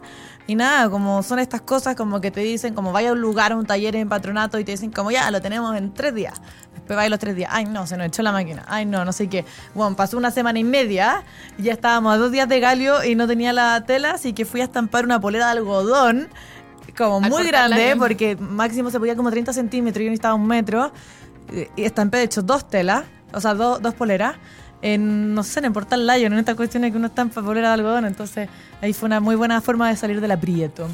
Y 0.49 0.55
nada, 0.55 0.89
como 0.89 1.23
son 1.23 1.39
estas 1.39 1.59
cosas 1.59 1.95
como 1.97 2.21
que 2.21 2.31
te 2.31 2.39
dicen, 2.39 2.73
como 2.73 2.93
vaya 2.93 3.09
a 3.09 3.13
un 3.13 3.19
lugar, 3.19 3.51
a 3.51 3.57
un 3.57 3.65
taller 3.65 3.97
en 3.97 4.07
patronato 4.07 4.57
y 4.59 4.63
te 4.63 4.71
dicen 4.71 4.91
como 4.91 5.11
ya, 5.11 5.29
lo 5.29 5.41
tenemos 5.41 5.75
en 5.75 5.93
tres 5.93 6.15
días. 6.15 6.41
Después 6.87 6.95
vais 6.95 7.09
los 7.09 7.19
tres 7.19 7.35
días, 7.35 7.49
ay 7.51 7.65
no, 7.65 7.85
se 7.85 7.97
nos 7.97 8.07
echó 8.07 8.23
la 8.23 8.31
máquina, 8.31 8.63
ay 8.65 8.85
no, 8.85 9.03
no 9.03 9.11
sé 9.11 9.27
qué. 9.27 9.43
Bueno, 9.73 9.97
pasó 9.97 10.17
una 10.17 10.31
semana 10.31 10.57
y 10.57 10.63
media 10.63 11.23
y 11.57 11.63
ya 11.63 11.73
estábamos 11.73 12.13
a 12.13 12.17
dos 12.17 12.31
días 12.31 12.47
de 12.47 12.61
galio 12.61 13.03
y 13.03 13.15
no 13.15 13.27
tenía 13.27 13.51
la 13.51 13.83
tela, 13.85 14.11
así 14.11 14.31
que 14.31 14.45
fui 14.45 14.61
a 14.61 14.63
estampar 14.63 15.03
una 15.03 15.19
polera 15.19 15.47
de 15.47 15.51
algodón 15.51 16.29
como 16.97 17.19
muy 17.19 17.45
grande, 17.45 17.95
porque 17.97 18.37
máximo 18.37 18.89
se 18.89 18.99
podía 18.99 19.17
como 19.17 19.29
30 19.29 19.51
centímetros, 19.51 20.01
yo 20.01 20.09
necesitaba 20.09 20.33
un 20.33 20.47
metro. 20.47 20.91
Y 21.75 21.83
estampé, 21.83 22.17
de 22.17 22.23
hecho, 22.23 22.41
dos 22.41 22.69
telas, 22.69 23.03
o 23.33 23.41
sea, 23.41 23.53
dos, 23.53 23.81
dos 23.81 23.93
poleras. 23.93 24.35
en, 24.81 25.33
no 25.33 25.43
sé, 25.43 25.59
en 25.59 25.65
el 25.65 25.71
Portal 25.71 26.05
Lion, 26.05 26.33
en 26.33 26.39
estas 26.39 26.55
cuestiones 26.55 26.91
que 26.91 26.97
uno 26.97 27.07
está 27.07 27.21
en 27.21 27.29
papelera 27.29 27.69
de 27.69 27.73
algodón. 27.75 28.05
Entonces, 28.05 28.49
ahí 28.81 28.93
fue 28.93 29.07
una 29.07 29.19
muy 29.19 29.35
buena 29.35 29.61
forma 29.61 29.89
de 29.89 29.95
salir 29.95 30.21
del 30.21 30.31
aprieto. 30.31 30.87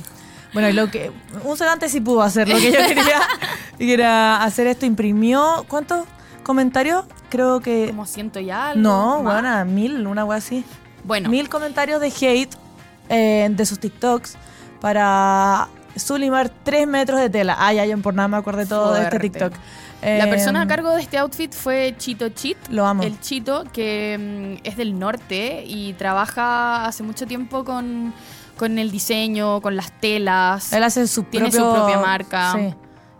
Bueno, 0.53 0.69
y 0.69 0.73
lo 0.73 0.89
que. 0.91 1.11
Un 1.43 1.57
sedante 1.57 1.89
sí 1.89 1.99
pudo 2.01 2.21
hacer 2.21 2.47
lo 2.47 2.57
que 2.57 2.71
yo 2.71 2.77
quería. 2.79 3.21
y 3.79 3.91
era 3.91 4.43
hacer 4.43 4.67
esto. 4.67 4.85
Imprimió. 4.85 5.65
¿Cuántos 5.67 6.05
comentarios? 6.43 7.05
Creo 7.29 7.59
que. 7.59 7.87
Como 7.87 8.05
ciento 8.05 8.39
ya 8.39 8.69
algo. 8.69 8.81
No, 8.81 9.23
más. 9.23 9.41
bueno, 9.41 9.65
mil, 9.65 10.05
una 10.07 10.25
wea 10.25 10.37
así. 10.37 10.63
Bueno, 11.03 11.29
Mil 11.29 11.49
comentarios 11.49 11.99
de 11.99 12.07
hate 12.07 12.55
eh, 13.09 13.49
de 13.51 13.65
sus 13.65 13.79
TikToks 13.79 14.37
para 14.79 15.67
sublimar 15.95 16.49
tres 16.63 16.87
metros 16.87 17.19
de 17.19 17.29
tela. 17.29 17.55
Ay, 17.59 17.79
ay, 17.79 17.95
por 17.97 18.13
nada 18.13 18.27
me 18.27 18.37
acordé 18.37 18.65
todo 18.65 18.93
de 18.93 19.03
este. 19.03 19.19
TikTok. 19.19 19.53
la 20.01 20.25
Eh, 20.25 20.27
persona 20.29 20.61
a 20.61 20.67
cargo 20.67 20.91
de 20.91 21.01
este 21.01 21.17
outfit 21.17 21.53
fue 21.53 21.95
Chito 21.97 22.29
Chit. 22.29 22.57
Lo 22.69 22.85
amo. 22.85 23.03
El 23.03 23.19
Chito, 23.19 23.63
que 23.73 24.57
mm, 24.61 24.67
es 24.67 24.77
del 24.77 24.97
norte 24.99 25.63
y 25.65 25.93
trabaja 25.93 26.85
hace 26.85 27.03
mucho 27.03 27.25
tiempo 27.25 27.63
con, 27.63 28.13
con 28.57 28.77
el 28.79 28.91
diseño, 28.91 29.61
con 29.61 29.75
las 29.75 29.91
telas. 29.99 30.71
Él 30.73 30.83
hace 30.83 31.07
su 31.07 31.23
Tiene 31.23 31.51
su 31.51 31.57
propia 31.57 31.97
marca. 31.99 32.53
Sí. 32.53 32.73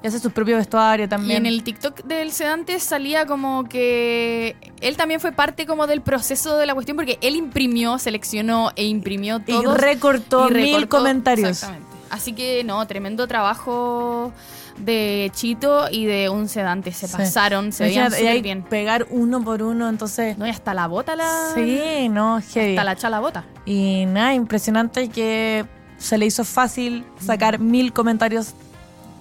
Y 0.04 0.08
hace 0.08 0.20
su 0.20 0.32
propio 0.32 0.58
vestuario 0.58 1.06
Y 1.06 1.08
también. 1.08 1.46
en 1.46 1.46
el 1.46 1.64
TikTok 1.64 2.04
del 2.04 2.34
sedante 2.34 2.78
salía 2.82 3.26
como 3.26 3.64
que 3.70 4.58
él 4.82 4.98
también 4.98 5.22
fue 5.22 5.32
parte 5.32 5.66
como 5.66 5.88
del 5.88 6.02
proceso 6.02 6.58
de 6.58 6.66
la 6.66 6.74
cuestión 6.74 6.98
porque 6.98 7.18
él 7.22 7.38
imprimió, 7.38 7.98
seleccionó 7.98 8.72
e 8.76 8.84
imprimió 8.86 9.38
y 9.38 9.54
todo. 9.54 9.76
recortó 9.76 10.50
mil 10.50 10.90
comentarios. 10.90 11.50
Exactamente. 11.50 11.88
Así 12.10 12.34
que 12.34 12.64
no, 12.66 12.86
tremendo 12.86 13.28
trabajo 13.28 14.34
de 14.78 15.32
Chito 15.34 15.88
y 15.92 16.06
de 16.06 16.30
un 16.30 16.50
sedante. 16.50 16.92
Se 16.92 17.08
Sí. 17.08 17.16
pasaron, 17.18 17.72
se 17.72 17.86
veían 17.86 18.12
súper 18.12 18.42
bien. 18.42 18.64
pegar 18.64 19.08
uno 19.10 19.44
por 19.44 19.62
uno, 19.64 19.88
entonces. 19.90 20.38
No, 20.38 20.48
y 20.48 20.50
hasta 20.50 20.74
la 20.74 20.88
bota 20.88 21.16
la. 21.16 21.52
Sí, 21.56 22.10
no, 22.10 22.40
heavy. 22.42 22.72
Hasta 22.72 22.84
la 22.84 22.96
chala 22.96 23.20
bota. 23.20 23.44
Y 23.66 24.06
nada, 24.08 24.34
impresionante 24.34 25.10
que 25.10 25.66
se 25.98 26.18
le 26.18 26.26
hizo 26.26 26.44
fácil 26.44 27.06
sacar 27.20 27.60
mil 27.60 27.94
comentarios 27.94 28.54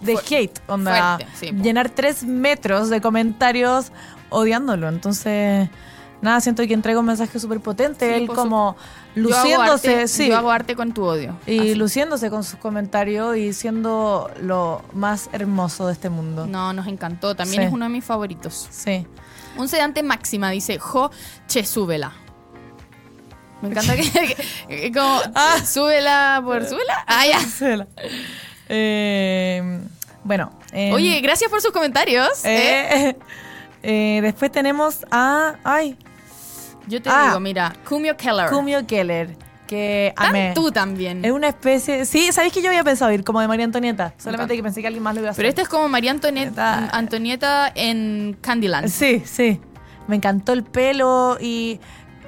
de 0.01 0.17
Fu- 0.17 0.35
hate. 0.35 0.59
Onda, 0.67 1.17
fuerte, 1.19 1.33
sí, 1.39 1.53
po. 1.53 1.63
llenar 1.63 1.91
tres 1.91 2.25
metros 2.25 2.91
de 2.91 3.01
comentarios 3.01 3.93
odiándolo. 4.31 4.89
Entonces, 4.89 5.69
nada, 6.23 6.41
siento 6.41 6.67
que 6.67 6.73
entrega 6.73 6.99
un 7.01 7.07
mensaje 7.07 7.39
súper 7.39 7.61
potente. 7.61 8.09
Sí, 8.09 8.23
Él 8.23 8.29
como 8.29 8.77
Yo 9.15 9.35
hago 9.37 9.43
luciéndose, 9.43 9.97
arte- 10.03 10.09
sí. 10.09 10.29
Yo 10.29 10.37
hago 10.39 10.51
arte 10.51 10.75
con 10.77 10.93
tu 10.95 11.05
odio. 11.05 11.37
y 11.47 11.59
Así. 11.59 11.75
luciéndose 11.75 12.31
con 12.31 12.43
sus 12.45 12.59
comentarios 12.59 13.37
y 13.37 13.53
siendo 13.53 14.31
lo 14.41 14.83
más 14.95 15.29
hermoso 15.33 15.87
de 15.89 15.93
este 15.93 16.09
mundo. 16.09 16.47
No, 16.47 16.73
nos 16.73 16.87
encantó. 16.87 17.35
También 17.37 17.63
Sí. 17.63 17.67
es 17.67 17.73
uno 17.73 17.85
de 17.85 17.91
mis 17.91 18.05
favoritos. 18.05 18.69
Sí. 18.71 19.07
Un 19.59 19.69
sedante 19.69 20.03
máxima, 20.03 20.51
dice 20.51 20.79
Jo, 20.79 21.11
che, 21.47 21.65
súbela. 21.67 22.13
Me 23.61 23.69
encanta 23.69 23.95
que, 23.95 24.03
que- 24.11 24.37
que 24.69 24.93
como, 24.93 25.21
Ah. 25.35 25.57
súbela 25.65 26.41
por 26.45 26.65
súbela. 26.65 27.05
Ah, 27.07 27.25
ya. 27.27 27.39
Eh, 28.69 29.81
bueno. 30.25 30.53
eh, 30.73 30.93
Oye, 30.93 31.21
gracias 31.21 31.51
por 31.51 31.61
sus 31.61 31.73
comentarios. 31.73 32.45
¿eh? 32.45 33.09
eh, 33.11 33.17
eh, 33.83 34.21
después 34.23 34.51
tenemos 34.51 35.05
a. 35.11 35.57
Ay, 35.65 35.97
Yo 36.89 37.01
te 37.03 37.11
ah. 37.11 37.27
digo, 37.29 37.41
mira, 37.41 37.73
Kumio 37.89 38.17
Keller. 38.17 38.49
Kumio 38.51 38.87
Keller. 38.87 39.37
Que 39.67 40.13
Tan 40.17 40.27
amé. 40.27 40.53
tú 40.55 40.71
también. 40.71 41.25
Es 41.25 41.33
una 41.33 41.49
especie. 41.49 42.05
Sí, 42.05 42.31
¿sabéis 42.33 42.53
que 42.53 42.61
yo 42.61 42.69
había 42.69 42.85
pensado 42.85 43.11
ir 43.13 43.25
como 43.25 43.41
de 43.41 43.49
María 43.49 43.65
Antonieta? 43.65 44.13
Solamente 44.19 44.55
que 44.55 44.63
pensé 44.63 44.83
que 44.83 44.87
alguien 44.89 45.03
más 45.03 45.15
lo 45.15 45.21
iba 45.21 45.29
a 45.29 45.31
hacer. 45.31 45.41
Pero 45.41 45.49
este 45.49 45.63
es 45.63 45.69
como 45.69 45.89
María 45.89 46.11
Antonieta, 46.11 46.89
Antonieta 46.93 47.73
en 47.75 48.37
Candyland. 48.41 48.89
Sí, 48.89 49.23
sí. 49.25 49.61
Me 50.09 50.17
encantó 50.17 50.53
el 50.53 50.65
pelo 50.65 51.39
y. 51.41 51.81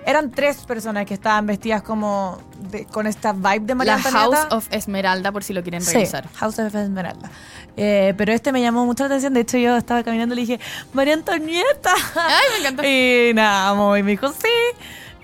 Eran 0.07 0.31
tres 0.31 0.59
personas 0.67 1.07
que 1.07 1.14
estaban 1.14 1.47
vestidas 1.47 1.83
como 1.83 2.38
de- 2.71 2.85
con 2.85 3.07
esta 3.07 3.33
vibe 3.33 3.61
de 3.61 3.75
María 3.75 3.97
La 3.97 4.03
Antonieta. 4.05 4.37
House 4.37 4.53
of 4.53 4.69
Esmeralda, 4.71 5.33
por 5.33 5.43
si 5.43 5.55
lo 5.55 5.62
quieren 5.62 5.81
Sí, 5.81 5.95
revisar. 5.95 6.29
House 6.35 6.59
of 6.59 6.75
Esmeralda. 6.75 7.31
Eh, 7.77 8.15
pero 8.17 8.33
este 8.33 8.53
me 8.53 8.61
llamó 8.61 8.87
mucho 8.87 9.03
la 9.05 9.09
atención. 9.09 9.35
De 9.35 9.41
hecho, 9.41 9.59
yo 9.59 9.77
estaba 9.77 10.03
caminando 10.03 10.35
y 10.35 10.37
le 10.37 10.43
dije, 10.43 10.61
María 10.93 11.15
Antonieta. 11.15 11.93
Ay, 12.15 12.45
me 12.53 12.59
encantó. 12.61 12.83
Y 12.87 13.33
nada. 13.35 13.99
Y 13.99 14.03
me 14.03 14.11
dijo, 14.13 14.29
sí. 14.33 14.49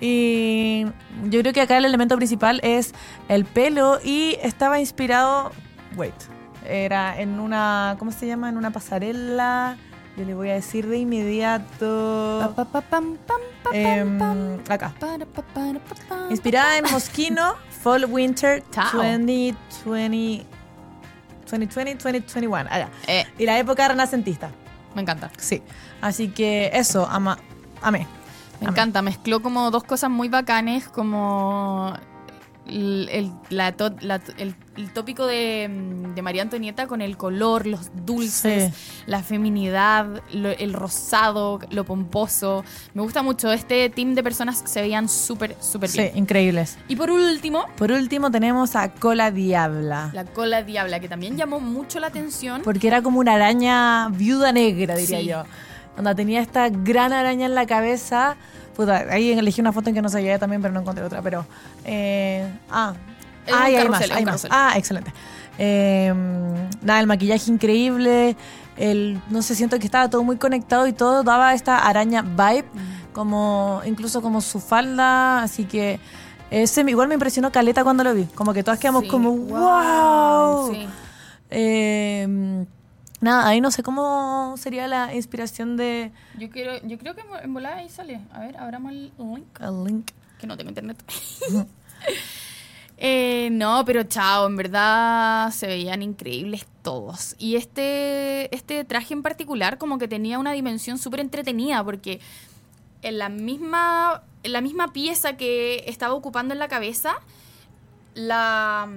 Y 0.01 0.85
yo 1.29 1.41
creo 1.41 1.53
que 1.53 1.61
acá 1.61 1.77
el 1.77 1.85
elemento 1.85 2.15
principal 2.17 2.59
es 2.63 2.93
el 3.29 3.45
pelo 3.45 3.99
y 4.03 4.37
estaba 4.41 4.79
inspirado. 4.79 5.51
Wait. 5.95 6.15
Era 6.67 7.19
en 7.19 7.39
una. 7.39 7.95
¿Cómo 7.99 8.11
se 8.11 8.27
llama? 8.27 8.49
En 8.49 8.57
una 8.57 8.71
pasarela. 8.71 9.77
Yo 10.17 10.25
le 10.25 10.33
voy 10.33 10.49
a 10.49 10.55
decir 10.55 10.87
de 10.87 10.97
inmediato. 10.97 12.53
Pa, 12.55 12.65
pa, 12.65 12.81
pam, 12.81 13.17
pam, 13.25 13.41
pa, 13.63 13.71
pam, 13.71 14.17
pam. 14.19 14.59
acá. 14.69 14.93
Inspirada 16.29 16.77
en 16.77 16.85
Moschino, 16.91 17.55
Fall 17.81 18.05
Winter 18.05 18.61
Chao. 18.71 18.91
2020. 18.97 20.50
2020, 21.59 22.03
2021. 22.03 22.55
Allá. 22.69 22.89
Eh, 23.07 23.25
Y 23.37 23.45
la 23.45 23.57
época 23.59 23.87
renacentista. 23.87 24.49
me 24.95 25.01
encanta. 25.01 25.31
Sí. 25.37 25.61
Así 26.01 26.29
que 26.29 26.71
eso, 26.73 27.07
ama, 27.09 27.37
amé. 27.81 28.07
Me 28.59 28.67
encanta, 28.67 29.01
mezcló 29.01 29.41
como 29.41 29.71
dos 29.71 29.83
cosas 29.83 30.09
muy 30.11 30.29
bacanes, 30.29 30.87
como 30.87 31.93
el, 32.67 33.09
el- 33.11 33.31
la 33.49 33.71
to- 33.73 33.95
la- 34.01 34.21
el- 34.37 34.55
el 34.77 34.93
tópico 34.93 35.25
de, 35.25 35.67
mm, 35.69 36.13
de 36.15 36.21
María 36.21 36.41
Antonieta 36.43 36.87
con 36.87 37.01
el 37.01 37.17
color, 37.17 37.65
los 37.67 37.89
dulces, 38.05 38.71
la 39.07 39.21
feminidad, 39.23 40.21
lo- 40.33 40.49
el 40.51 40.73
rosado, 40.73 41.59
lo 41.71 41.83
pomposo. 41.83 42.63
Me 42.93 43.01
gusta 43.01 43.21
mucho. 43.23 43.51
Este 43.51 43.89
team 43.89 44.13
de 44.15 44.23
personas 44.23 44.63
se 44.65 44.81
veían 44.81 45.09
súper, 45.09 45.55
súper 45.59 45.89
Sí, 45.89 45.99
bien. 46.01 46.17
increíbles. 46.17 46.77
Y 46.87 46.95
por 46.95 47.09
último, 47.11 47.65
Por 47.77 47.91
último 47.91 48.31
tenemos 48.31 48.75
a 48.75 48.91
Cola 48.93 49.31
Diabla. 49.31 50.11
la 50.13 50.25
cola 50.25 50.63
diabla, 50.63 50.99
que 50.99 51.09
también 51.09 51.35
llamó 51.37 51.59
mucho 51.59 51.99
la 51.99 52.07
atención. 52.07 52.61
Porque 52.63 52.87
era 52.87 53.01
como 53.01 53.19
una 53.19 53.33
araña 53.33 54.09
viuda 54.09 54.51
negra, 54.51 54.95
diría 54.95 55.19
Sí. 55.19 55.25
yo. 55.25 55.43
Donde 55.95 56.15
tenía 56.15 56.39
esta 56.41 56.69
gran 56.69 57.11
araña 57.11 57.47
en 57.47 57.55
la 57.55 57.65
cabeza. 57.65 58.37
Puta, 58.81 59.05
ahí 59.11 59.31
elegí 59.31 59.61
una 59.61 59.71
foto 59.71 59.89
en 59.89 59.95
que 59.95 60.01
no 60.01 60.09
se 60.09 60.17
veía 60.17 60.39
también, 60.39 60.59
pero 60.59 60.73
no 60.73 60.79
encontré 60.79 61.03
otra. 61.03 61.21
Pero. 61.21 61.45
eh, 61.85 62.51
ah. 62.71 62.95
Ah, 63.51 63.65
hay 63.65 63.87
más, 63.87 64.09
hay 64.09 64.25
más. 64.25 64.47
Ah, 64.49 64.73
excelente. 64.75 65.13
Eh, 65.59 66.11
nada, 66.81 66.99
el 66.99 67.05
maquillaje 67.05 67.51
increíble. 67.51 68.35
El, 68.77 69.21
no 69.29 69.43
sé, 69.43 69.53
siento 69.53 69.77
que 69.77 69.85
estaba 69.85 70.09
todo 70.09 70.23
muy 70.23 70.37
conectado 70.37 70.87
y 70.87 70.93
todo 70.93 71.21
daba 71.21 71.53
esta 71.53 71.77
araña 71.77 72.23
vibe. 72.23 72.63
Mm. 72.73 73.13
Como, 73.13 73.81
incluso 73.85 74.23
como 74.23 74.41
su 74.41 74.59
falda. 74.59 75.43
Así 75.43 75.65
que. 75.65 75.99
Ese 76.49 76.81
igual 76.81 77.07
me 77.07 77.13
impresionó 77.13 77.51
Caleta 77.51 77.83
cuando 77.83 78.03
lo 78.03 78.15
vi. 78.15 78.25
Como 78.33 78.51
que 78.51 78.63
todas 78.63 78.79
quedamos 78.79 79.03
Sí, 79.03 79.09
como, 79.09 79.35
wow. 79.35 80.73
Sí. 80.73 80.87
Eh, 81.51 82.65
nada, 83.21 83.47
ahí 83.47 83.61
no 83.61 83.71
sé 83.71 83.83
cómo 83.83 84.55
sería 84.57 84.87
la 84.87 85.13
inspiración 85.13 85.77
de 85.77 86.11
Yo, 86.37 86.49
quiero, 86.49 86.85
yo 86.85 86.97
creo 86.97 87.15
que 87.15 87.23
en 87.43 87.53
volada 87.53 87.77
ahí 87.77 87.89
sale. 87.89 88.19
A 88.33 88.39
ver, 88.39 88.57
abramos 88.57 88.91
el 88.91 89.13
link. 89.17 89.59
el 89.61 89.83
link. 89.85 90.11
que 90.39 90.47
no 90.47 90.57
tengo 90.57 90.69
internet. 90.69 91.01
Eh, 93.03 93.49
no, 93.51 93.83
pero 93.83 94.03
chao, 94.03 94.45
en 94.45 94.55
verdad 94.55 95.49
se 95.49 95.65
veían 95.65 96.03
increíbles 96.03 96.67
todos. 96.83 97.35
Y 97.39 97.55
este, 97.55 98.55
este 98.55 98.83
traje 98.83 99.15
en 99.15 99.23
particular 99.23 99.79
como 99.79 99.97
que 99.97 100.07
tenía 100.07 100.37
una 100.37 100.51
dimensión 100.51 100.99
súper 100.99 101.19
entretenida 101.19 101.83
porque 101.83 102.19
en 103.01 103.17
la 103.17 103.29
misma, 103.29 104.21
en 104.43 104.51
la 104.51 104.61
misma 104.61 104.93
pieza 104.93 105.35
que 105.35 105.83
estaba 105.87 106.13
ocupando 106.13 106.53
en 106.53 106.59
la 106.59 106.67
cabeza, 106.67 107.15
la, 108.13 108.87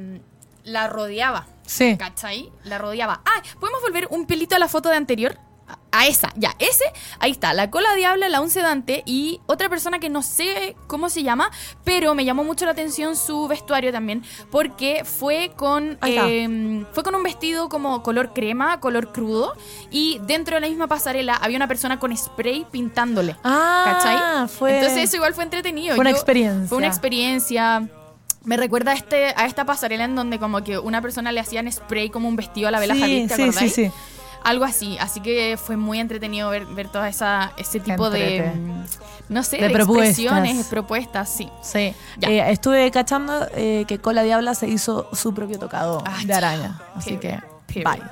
la 0.65 0.87
rodeaba. 0.89 1.47
Sí. 1.67 1.97
¿Cachai? 1.99 2.51
La 2.65 2.79
rodeaba. 2.79 3.21
Ah, 3.25 3.43
¿podemos 3.61 3.81
volver 3.83 4.07
un 4.11 4.27
pelito 4.27 4.55
a 4.55 4.59
la 4.59 4.69
foto 4.69 4.89
de 4.91 4.97
anterior? 4.97 5.39
A- 5.67 5.79
A 5.93 6.07
esa, 6.09 6.31
ya, 6.37 6.55
ese, 6.59 6.85
ahí 7.21 7.31
está, 7.31 7.55
la 7.55 7.71
cola 7.71 7.95
diabla, 7.95 8.29
la 8.29 8.41
un 8.43 8.51
sedante 8.51 9.03
y 9.07 9.41
otra 9.47 9.71
persona 9.71 9.99
que 9.99 10.11
no 10.11 10.23
sé 10.23 10.77
cómo 10.89 11.09
se 11.09 11.23
llama, 11.23 11.51
pero 11.85 12.15
me 12.15 12.25
llamó 12.27 12.45
mucho 12.45 12.67
la 12.67 12.73
atención 12.73 13.17
su 13.17 13.49
vestuario 13.49 13.93
también, 13.93 14.23
porque 14.51 15.05
fue 15.05 15.53
con, 15.57 15.97
eh, 16.05 16.85
fue 16.93 17.03
con 17.03 17.15
un 17.15 17.23
vestido 17.23 17.69
como 17.71 18.03
color 18.03 18.35
crema, 18.35 18.79
color 18.81 19.11
crudo, 19.13 19.55
y 19.91 20.19
dentro 20.27 20.57
de 20.57 20.61
la 20.63 20.69
misma 20.69 20.87
pasarela 20.89 21.37
había 21.37 21.57
una 21.57 21.69
persona 21.69 21.99
con 21.99 22.15
spray 22.15 22.67
pintándole. 22.71 23.37
Ah, 23.43 23.85
¿Cachai? 24.03 24.49
fue. 24.49 24.75
Entonces 24.81 25.05
eso 25.05 25.17
igual 25.17 25.33
fue 25.33 25.45
entretenido. 25.45 25.95
Fue 25.95 26.03
una 26.03 26.11
Yo- 26.11 26.17
experiencia. 26.17 26.69
Fue 26.69 26.77
una 26.79 26.89
experiencia. 26.89 27.89
Me 28.45 28.57
recuerda 28.57 28.93
a, 28.93 28.95
este, 28.95 29.33
a 29.37 29.47
esta 29.47 29.65
pasarela 29.65 30.05
en 30.05 30.15
donde 30.15 30.39
como 30.39 30.63
que 30.63 30.79
una 30.79 31.01
persona 31.01 31.33
le 31.33 31.41
hacían 31.41 31.71
spray 31.73 32.11
como 32.11 32.29
un 32.29 32.37
vestido 32.37 32.69
a 32.69 32.71
la 32.71 32.79
Bella 32.81 32.95
sí, 32.95 33.03
Hadid, 33.03 33.29
¿te 33.29 33.37
sí, 33.37 33.53
sí, 33.53 33.69
sí. 33.71 33.91
Algo 34.43 34.67
así. 34.67 34.99
Así 35.01 35.21
que 35.21 35.57
fue 35.57 35.77
muy 35.79 35.99
entretenido 35.99 36.51
ver, 36.51 36.67
ver 36.67 36.89
todo 36.89 37.05
esa, 37.07 37.55
ese 37.57 37.81
tipo 37.81 38.11
de, 38.11 38.37
entrete. 38.37 38.61
no 39.31 39.43
sé, 39.43 39.57
De 39.57 39.69
de, 39.69 39.71
propuestas. 39.75 40.09
expresiones, 40.11 40.59
de 40.59 40.65
propuestas, 40.65 41.35
sí. 41.35 41.49
Sí. 41.63 41.95
Eh, 42.21 42.45
estuve 42.51 42.91
cachando 42.91 43.47
eh, 43.55 43.87
que 43.89 43.99
Cola 43.99 44.23
Diabla 44.23 44.55
se 44.55 44.69
hizo 44.69 45.09
su 45.15 45.33
propio 45.33 45.59
tocado 45.59 46.05
Ah, 46.07 46.19
de 46.27 46.35
araña. 46.35 46.79
Así 46.95 47.17
period, 47.17 47.41
que, 47.67 47.73
period. 47.83 47.91
bye. 47.93 48.03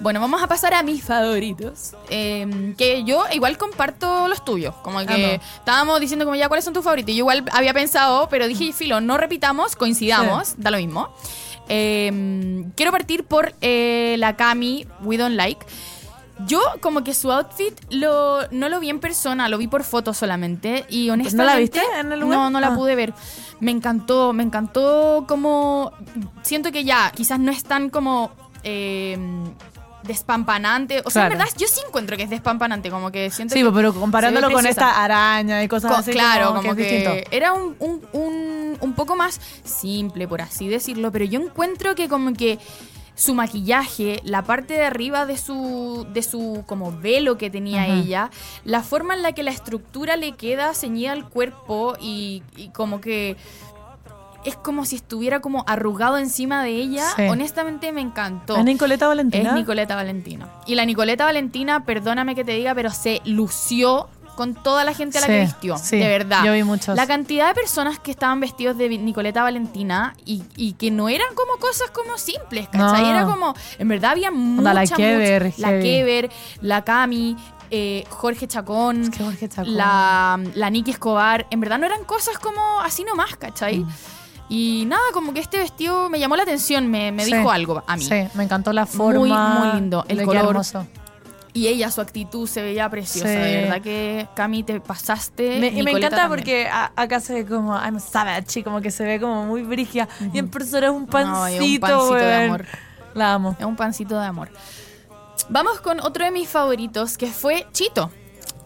Bueno, 0.00 0.18
vamos 0.20 0.42
a 0.42 0.46
pasar 0.46 0.72
a 0.74 0.82
mis 0.82 1.04
favoritos. 1.04 1.92
eh, 2.08 2.74
que 2.78 3.04
yo 3.04 3.24
igual 3.32 3.58
comparto 3.58 4.28
los 4.28 4.44
tuyos. 4.44 4.74
Como 4.76 4.98
que 5.06 5.34
Amo. 5.36 5.42
estábamos 5.58 6.00
diciendo 6.00 6.24
como 6.24 6.36
ya 6.36 6.48
cuáles 6.48 6.64
son 6.64 6.72
tus 6.74 6.82
favoritos. 6.84 7.14
Yo 7.14 7.18
igual 7.18 7.44
había 7.52 7.74
pensado, 7.74 8.28
pero 8.30 8.48
dije, 8.48 8.72
filo, 8.72 9.00
no 9.00 9.18
repitamos, 9.18 9.76
coincidamos, 9.76 10.54
da 10.56 10.70
lo 10.70 10.78
mismo. 10.78 11.10
Eh, 11.68 12.64
quiero 12.76 12.92
partir 12.92 13.24
por 13.24 13.54
eh, 13.60 14.16
la 14.18 14.36
Cami 14.36 14.86
We 15.02 15.18
Don't 15.18 15.36
Like. 15.36 15.64
Yo 16.46 16.62
como 16.80 17.04
que 17.04 17.12
su 17.12 17.30
outfit 17.30 17.78
lo, 17.90 18.48
no 18.50 18.70
lo 18.70 18.80
vi 18.80 18.88
en 18.88 18.98
persona, 18.98 19.50
lo 19.50 19.58
vi 19.58 19.66
por 19.68 19.84
foto 19.84 20.14
solamente. 20.14 20.86
Y 20.88 21.10
honestamente... 21.10 21.36
¿No 21.36 21.44
la 21.44 21.56
viste 21.58 21.82
en 22.00 22.12
el 22.12 22.20
lugar? 22.20 22.38
No, 22.38 22.48
no 22.50 22.60
la 22.60 22.68
Ah. 22.68 22.74
pude 22.74 22.94
ver. 22.94 23.12
Me 23.60 23.70
encantó, 23.70 24.32
me 24.32 24.42
encantó 24.42 25.26
como... 25.28 25.92
Siento 26.42 26.72
que 26.72 26.84
ya, 26.84 27.12
quizás 27.14 27.38
no 27.38 27.52
es 27.52 27.62
tan 27.64 27.90
como... 27.90 28.30
eh, 28.64 29.18
despampanante. 30.02 31.02
O 31.04 31.10
sea, 31.10 31.24
en 31.24 31.30
verdad, 31.30 31.46
yo 31.56 31.66
sí 31.68 31.80
encuentro 31.86 32.16
que 32.16 32.24
es 32.24 32.30
despampanante, 32.30 32.90
como 32.90 33.10
que 33.10 33.30
siento 33.30 33.54
Sí, 33.54 33.62
que 33.62 33.70
pero 33.70 33.92
comparándolo 33.94 34.50
con 34.50 34.66
esta 34.66 35.02
araña 35.02 35.62
y 35.62 35.68
cosas 35.68 35.90
Co- 35.92 35.96
así. 35.98 36.10
claro, 36.12 36.54
como, 36.54 36.74
que, 36.74 36.82
distinto. 36.82 37.12
era 37.30 37.52
un, 37.52 37.76
un, 37.78 38.02
un, 38.12 38.78
un 38.80 38.92
poco 38.94 39.16
más 39.16 39.40
simple, 39.64 40.26
por 40.28 40.42
así 40.42 40.68
decirlo, 40.68 41.10
pero 41.12 41.24
yo 41.24 41.40
encuentro 41.40 41.94
que 41.94 42.08
como 42.08 42.32
que 42.32 42.58
su 43.14 43.34
maquillaje, 43.34 44.20
la 44.24 44.42
parte 44.44 44.72
de 44.74 44.84
arriba 44.84 45.26
de 45.26 45.36
su, 45.36 46.06
de 46.10 46.22
su 46.22 46.64
como 46.66 46.90
velo 46.90 47.36
que 47.36 47.50
tenía 47.50 47.86
ella, 47.86 48.30
la 48.64 48.82
forma 48.82 49.12
en 49.14 49.20
la 49.22 49.32
que 49.32 49.42
la 49.42 49.50
estructura 49.50 50.16
le 50.16 50.32
queda 50.32 50.72
ceñida 50.72 51.12
al 51.12 51.28
cuerpo 51.28 51.96
y, 52.00 52.42
y 52.56 52.68
como 52.70 53.02
que 53.02 53.36
es 54.44 54.56
como 54.56 54.84
si 54.84 54.96
estuviera 54.96 55.40
como 55.40 55.64
arrugado 55.66 56.16
encima 56.18 56.62
de 56.62 56.70
ella, 56.70 57.04
Sí. 57.16 57.22
honestamente 57.28 57.92
me 57.92 58.00
encantó. 58.00 58.56
¿Es 58.56 58.64
Nicoleta 58.64 59.06
Valentina? 59.08 59.50
Es 59.50 59.54
Nicoleta 59.54 59.96
Valentina. 59.96 60.48
Y 60.66 60.74
la 60.74 60.84
Nicoleta 60.84 61.24
Valentina, 61.24 61.84
perdóname 61.84 62.34
que 62.34 62.44
te 62.44 62.52
diga, 62.52 62.74
pero 62.74 62.90
se 62.90 63.20
lució 63.24 64.08
con 64.36 64.54
toda 64.54 64.84
la 64.84 64.94
gente 64.94 65.18
a 65.18 65.20
la 65.20 65.26
Sí, 65.26 65.32
que 65.34 65.40
vistió. 65.40 65.76
sí, 65.76 65.98
de 65.98 66.08
verdad. 66.08 66.42
yo 66.44 66.52
vi 66.54 66.62
muchos. 66.62 66.96
La 66.96 67.06
cantidad 67.06 67.48
de 67.48 67.54
personas 67.54 67.98
que 67.98 68.10
estaban 68.10 68.40
vestidos 68.40 68.78
de 68.78 68.88
Nicoleta 68.88 69.42
Valentina 69.42 70.14
y, 70.24 70.42
y 70.56 70.72
que 70.74 70.90
no 70.90 71.10
eran 71.10 71.34
como 71.34 71.58
cosas 71.60 71.90
como 71.90 72.16
simples, 72.16 72.66
¿cachai? 72.68 73.02
No. 73.02 73.10
Era 73.10 73.24
como, 73.26 73.54
en 73.78 73.88
verdad 73.88 74.12
había 74.12 74.30
mucha, 74.30 74.72
la 74.72 74.80
mucha- 74.80 74.96
Kever, 74.96 75.52
la 75.58 75.68
heavy. 75.68 75.82
Kever, 75.82 76.30
la 76.62 76.82
Cami, 76.84 77.36
eh, 77.70 78.04
Jorge 78.08 78.48
Chacón, 78.48 79.02
Es 79.02 79.10
que 79.10 79.22
Jorge 79.24 79.48
Chacón. 79.48 79.76
la, 79.76 80.40
la 80.54 80.70
Nikki 80.70 80.92
Escobar. 80.92 81.46
En 81.50 81.60
verdad 81.60 81.78
no 81.78 81.84
eran 81.84 82.04
cosas 82.04 82.38
como 82.38 82.80
así 82.80 83.04
nomás, 83.04 83.36
¿cachai? 83.36 83.80
Mm. 83.80 83.88
Y 84.52 84.84
nada, 84.86 85.00
como 85.14 85.32
que 85.32 85.38
este 85.40 85.58
vestido 85.58 86.10
me 86.10 86.18
llamó 86.18 86.34
la 86.36 86.42
atención, 86.42 86.88
me, 86.88 87.12
me 87.12 87.24
Sí. 87.24 87.32
dijo 87.32 87.50
algo 87.50 87.82
a 87.86 87.96
mí. 87.96 88.02
Sí, 88.04 88.26
me 88.34 88.44
encantó 88.44 88.72
la 88.72 88.84
forma. 88.84 89.60
muy 89.60 89.72
lindo, 89.80 90.04
el 90.08 90.22
color. 90.24 90.46
hermoso. 90.48 90.86
Y 91.52 91.66
ella, 91.68 91.90
su 91.90 92.00
actitud 92.00 92.48
se 92.48 92.60
veía 92.62 92.88
preciosa. 92.90 93.28
Sí. 93.28 93.34
De 93.34 93.62
verdad 93.62 93.80
que, 93.80 94.28
Cami, 94.34 94.62
te 94.64 94.80
pasaste. 94.80 95.58
Me- 95.60 95.68
y 95.68 95.82
me 95.82 95.90
encanta 95.92 96.10
también. 96.16 96.28
porque 96.28 96.66
a- 96.68 96.92
acá 96.96 97.18
se 97.20 97.34
ve 97.34 97.46
como 97.46 97.74
I'm 97.76 97.96
a 97.96 98.00
savage 98.00 98.62
como 98.64 98.80
que 98.80 98.90
se 98.90 99.04
ve 99.04 99.20
como 99.20 99.44
muy 99.46 99.62
brigia. 99.62 100.08
Y 100.32 100.38
en 100.38 100.48
persona 100.48 100.86
es 100.88 100.92
un 100.92 101.06
pancito, 101.06 101.42
Ay, 101.42 101.74
un 101.74 101.80
pancito 101.80 102.14
de 102.14 102.34
amor. 102.44 102.64
La 103.14 103.34
amo. 103.34 103.56
Es 103.58 103.64
un 103.66 103.76
pancito 103.76 104.18
de 104.20 104.26
amor. 104.26 104.48
Vamos 105.48 105.80
con 105.80 105.98
otro 106.00 106.24
de 106.24 106.30
mis 106.30 106.48
favoritos, 106.48 107.16
que 107.18 107.26
fue 107.28 107.66
Chito. 107.72 108.10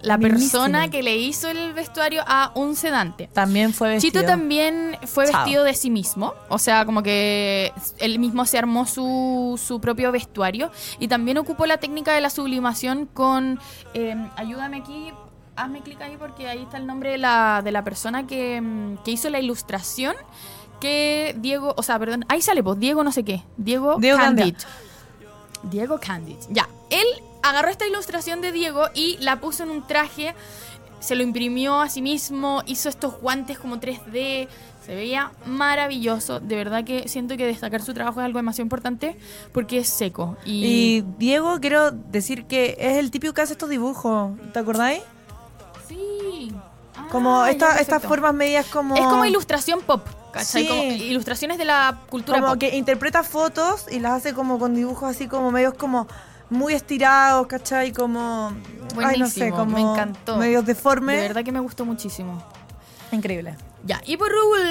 La 0.04 0.18
persona 0.18 0.90
que 0.90 1.02
le 1.02 1.16
hizo 1.16 1.48
el 1.48 1.72
vestuario 1.72 2.22
a 2.26 2.52
un 2.54 2.76
sedante. 2.76 3.28
También 3.32 3.72
fue 3.72 3.90
vestido. 3.90 4.12
Chito 4.12 4.26
también 4.26 4.96
fue 5.06 5.26
Chao. 5.26 5.40
vestido 5.40 5.64
de 5.64 5.74
sí 5.74 5.90
mismo, 5.90 6.34
o 6.48 6.58
sea, 6.58 6.84
como 6.84 7.02
que 7.02 7.72
él 7.98 8.18
mismo 8.18 8.44
se 8.44 8.58
armó 8.58 8.86
su, 8.86 9.60
su 9.62 9.80
propio 9.80 10.12
vestuario 10.12 10.70
y 10.98 11.08
también 11.08 11.38
ocupó 11.38 11.66
la 11.66 11.78
técnica 11.78 12.12
de 12.12 12.20
la 12.20 12.30
sublimación 12.30 13.06
con, 13.06 13.58
eh, 13.94 14.14
ayúdame 14.36 14.78
aquí, 14.78 15.12
hazme 15.56 15.82
clic 15.82 16.00
ahí 16.00 16.16
porque 16.18 16.48
ahí 16.48 16.62
está 16.62 16.76
el 16.76 16.86
nombre 16.86 17.10
de 17.10 17.18
la, 17.18 17.62
de 17.64 17.72
la 17.72 17.82
persona 17.84 18.26
que, 18.26 18.60
mm, 18.60 18.98
que 19.04 19.10
hizo 19.12 19.30
la 19.30 19.40
ilustración, 19.40 20.14
que 20.80 21.34
Diego, 21.38 21.74
o 21.76 21.82
sea, 21.82 21.98
perdón, 21.98 22.24
ahí 22.28 22.42
sale, 22.42 22.62
pues 22.62 22.78
Diego 22.78 23.04
no 23.04 23.12
sé 23.12 23.24
qué, 23.24 23.42
Diego, 23.56 23.96
Diego 23.98 24.18
Candid. 24.18 24.56
Diego 25.62 25.98
Candid. 25.98 26.36
Ya, 26.50 26.68
él 26.90 27.06
agarró 27.44 27.68
esta 27.70 27.86
ilustración 27.86 28.40
de 28.40 28.50
Diego 28.52 28.86
y 28.94 29.16
la 29.18 29.40
puso 29.40 29.62
en 29.62 29.70
un 29.70 29.86
traje, 29.86 30.34
se 31.00 31.14
lo 31.14 31.22
imprimió 31.22 31.80
a 31.80 31.88
sí 31.88 32.00
mismo, 32.02 32.62
hizo 32.66 32.88
estos 32.88 33.20
guantes 33.20 33.58
como 33.58 33.76
3D, 33.78 34.48
se 34.84 34.94
veía 34.94 35.32
maravilloso. 35.46 36.40
De 36.40 36.56
verdad 36.56 36.84
que 36.84 37.08
siento 37.08 37.36
que 37.36 37.46
destacar 37.46 37.82
su 37.82 37.94
trabajo 37.94 38.20
es 38.20 38.24
algo 38.26 38.38
demasiado 38.38 38.64
importante 38.64 39.16
porque 39.52 39.78
es 39.78 39.88
seco. 39.88 40.36
Y, 40.44 40.64
Y 40.64 41.04
Diego, 41.18 41.58
quiero 41.60 41.90
decir 41.90 42.44
que 42.46 42.76
es 42.78 42.96
el 42.98 43.10
típico 43.10 43.32
que 43.34 43.42
hace 43.42 43.52
estos 43.52 43.68
dibujos. 43.70 44.32
¿Te 44.52 44.58
acordáis? 44.58 45.00
sí. 45.88 46.52
Como 47.10 47.42
Ah, 47.42 47.46
ya, 47.46 47.52
esta- 47.52 47.80
estas 47.80 48.02
formas 48.02 48.34
medias 48.34 48.66
como. 48.66 48.94
Es 48.96 49.02
como 49.06 49.24
ilustración 49.26 49.80
pop, 49.82 50.06
¿cachai? 50.32 50.62
Sí. 50.62 50.68
Como 50.68 50.82
ilustraciones 50.82 51.58
de 51.58 51.64
la 51.64 52.00
cultura 52.08 52.38
Como 52.40 52.52
pop. 52.52 52.58
que 52.60 52.76
interpreta 52.76 53.22
fotos 53.22 53.86
y 53.90 54.00
las 54.00 54.12
hace 54.12 54.32
como 54.32 54.58
con 54.58 54.74
dibujos 54.74 55.10
así 55.10 55.28
como 55.28 55.50
medios 55.50 55.74
como 55.74 56.06
muy 56.50 56.74
estirados, 56.74 57.46
¿cachai? 57.46 57.92
Como. 57.92 58.52
Ay, 59.02 59.18
no 59.18 59.26
sé, 59.28 59.50
como. 59.50 59.66
me 59.66 59.80
encantó. 59.80 60.36
Medios 60.36 60.64
deformes. 60.66 61.16
De 61.16 61.22
verdad 61.28 61.44
que 61.44 61.52
me 61.52 61.60
gustó 61.60 61.84
muchísimo. 61.84 62.42
Increíble. 63.12 63.56
Ya, 63.86 64.00
y 64.06 64.16
por 64.16 64.30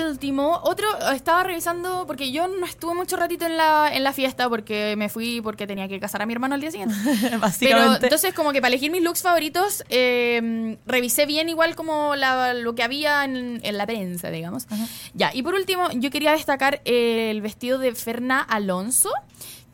último, 0.10 0.60
otro, 0.64 0.88
estaba 1.14 1.44
revisando, 1.44 2.06
porque 2.08 2.32
yo 2.32 2.48
no 2.48 2.66
estuve 2.66 2.96
mucho 2.96 3.16
ratito 3.16 3.46
en 3.46 3.58
la, 3.58 3.92
en 3.94 4.04
la 4.04 4.12
fiesta 4.12 4.50
porque 4.50 4.96
me 4.98 5.08
fui 5.08 5.40
porque 5.40 5.68
tenía 5.68 5.88
que 5.88 6.00
casar 6.00 6.24
a 6.24 6.26
mi 6.26 6.34
hermano 6.34 6.56
al 6.56 6.62
día 6.62 6.72
siguiente. 6.72 6.96
Pero 7.22 7.38
Básicamente. 7.40 8.06
entonces 8.08 8.34
como 8.34 8.52
que 8.52 8.60
para 8.60 8.70
elegir 8.70 8.90
mis 8.92 9.04
looks 9.04 9.22
favoritos, 9.22 9.84
eh, 9.90 10.78
revisé 10.88 11.28
bien 11.28 11.48
igual 11.48 11.76
como 11.76 12.16
la- 12.16 12.56
lo 12.56 12.74
que 12.74 12.82
había 12.82 13.24
en, 13.24 13.60
en 13.64 13.78
la 13.78 13.86
prensa, 13.86 14.32
digamos. 14.32 14.66
Ya, 15.14 15.30
y 15.32 15.44
por 15.44 15.54
último, 15.54 15.90
yo 15.94 16.10
quería 16.10 16.32
destacar 16.32 16.82
el 16.86 17.40
vestido 17.42 17.78
de 17.78 17.94
Ferna 17.94 18.42
Alonso, 18.42 19.12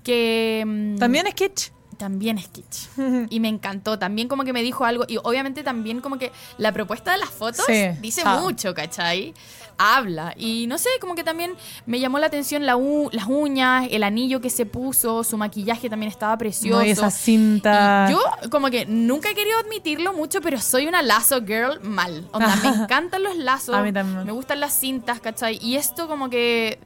que... 0.03 0.63
mm, 0.67 0.97
También 0.97 1.27
es 1.27 1.33
kitsch. 1.33 1.71
También 1.99 2.39
es 2.39 2.47
kitsch. 2.47 2.87
Y 3.29 3.39
me 3.39 3.49
encantó. 3.49 3.99
También 3.99 4.27
como 4.27 4.43
que 4.43 4.53
me 4.53 4.63
dijo 4.63 4.85
algo. 4.85 5.05
Y 5.07 5.17
obviamente 5.17 5.61
también 5.63 6.01
como 6.01 6.17
que 6.17 6.31
la 6.57 6.71
propuesta 6.71 7.11
de 7.11 7.19
las 7.19 7.29
fotos 7.29 7.65
Sí, 7.67 7.89
dice 8.01 8.23
mucho, 8.25 8.73
¿cachai? 8.73 9.35
Habla. 9.77 10.33
Y 10.37 10.65
no 10.67 10.77
sé, 10.77 10.89
como 10.99 11.15
que 11.15 11.23
también 11.23 11.53
me 11.85 11.99
llamó 11.99 12.19
la 12.19 12.27
atención 12.27 12.65
la 12.65 12.75
u- 12.75 13.09
las 13.13 13.27
uñas, 13.27 13.87
el 13.91 14.03
anillo 14.03 14.41
que 14.41 14.49
se 14.49 14.65
puso, 14.65 15.23
su 15.23 15.37
maquillaje 15.37 15.89
también 15.89 16.11
estaba 16.11 16.37
precioso. 16.37 16.79
No, 16.79 16.85
y 16.85 16.89
esa 16.89 17.09
cinta. 17.11 18.07
Y 18.09 18.11
yo 18.13 18.21
como 18.49 18.69
que 18.69 18.85
nunca 18.85 19.29
he 19.29 19.35
querido 19.35 19.57
admitirlo 19.59 20.11
mucho, 20.13 20.41
pero 20.41 20.59
soy 20.59 20.87
una 20.87 21.01
lazo 21.01 21.41
girl 21.45 21.79
mal. 21.81 22.27
Onda, 22.33 22.55
me 22.57 22.69
encantan 22.83 23.23
los 23.23 23.37
lazos. 23.37 23.75
A 23.75 23.81
mí 23.81 23.93
también. 23.93 24.25
Me 24.25 24.31
gustan 24.31 24.59
las 24.59 24.77
cintas, 24.77 25.19
¿cachai? 25.21 25.59
Y 25.61 25.75
esto 25.75 26.07
como 26.07 26.29
que 26.29 26.79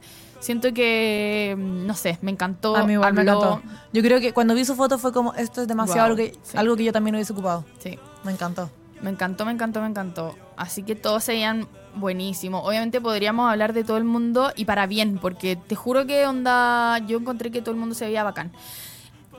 siento 0.44 0.72
que, 0.74 1.54
mm, 1.58 1.86
no 1.86 1.94
sé, 1.94 2.18
me 2.22 2.30
encantó. 2.30 2.76
A 2.76 2.84
mí 2.84 2.92
igual 2.92 3.14
me 3.14 3.22
encantó. 3.22 3.62
Yo 3.92 4.02
creo 4.02 4.20
que 4.20 4.32
cuando 4.32 4.54
vi 4.54 4.64
su 4.64 4.74
foto 4.76 4.98
fue 4.98 5.12
como, 5.12 5.32
esto 5.34 5.62
es 5.62 5.68
demasiado 5.68 6.00
Wow, 6.00 6.06
algo, 6.06 6.16
que, 6.16 6.38
sí. 6.42 6.56
algo 6.56 6.76
que 6.76 6.84
yo 6.84 6.92
también 6.92 7.14
hubiese 7.14 7.32
ocupado. 7.32 7.64
Sí. 7.78 7.98
Me 8.24 8.32
encantó. 8.32 8.70
Me 9.00 9.10
encantó, 9.10 9.44
me 9.44 9.52
encantó, 9.52 9.80
me 9.80 9.86
encantó. 9.88 10.34
Así 10.56 10.82
que 10.82 10.94
todos 10.94 11.24
se 11.24 11.32
veían 11.32 11.66
buenísimo. 11.94 12.60
Obviamente 12.62 13.00
podríamos 13.00 13.50
hablar 13.50 13.72
de 13.72 13.84
todo 13.84 13.96
el 13.96 14.04
mundo 14.04 14.52
y 14.56 14.64
para 14.66 14.86
bien, 14.86 15.18
porque 15.18 15.56
te 15.56 15.74
juro 15.74 16.06
que 16.06 16.26
onda, 16.26 16.98
yo 17.06 17.18
encontré 17.18 17.50
que 17.50 17.60
todo 17.60 17.72
el 17.72 17.80
mundo 17.80 17.94
se 17.94 18.04
veía 18.06 18.22
bacán. 18.24 18.52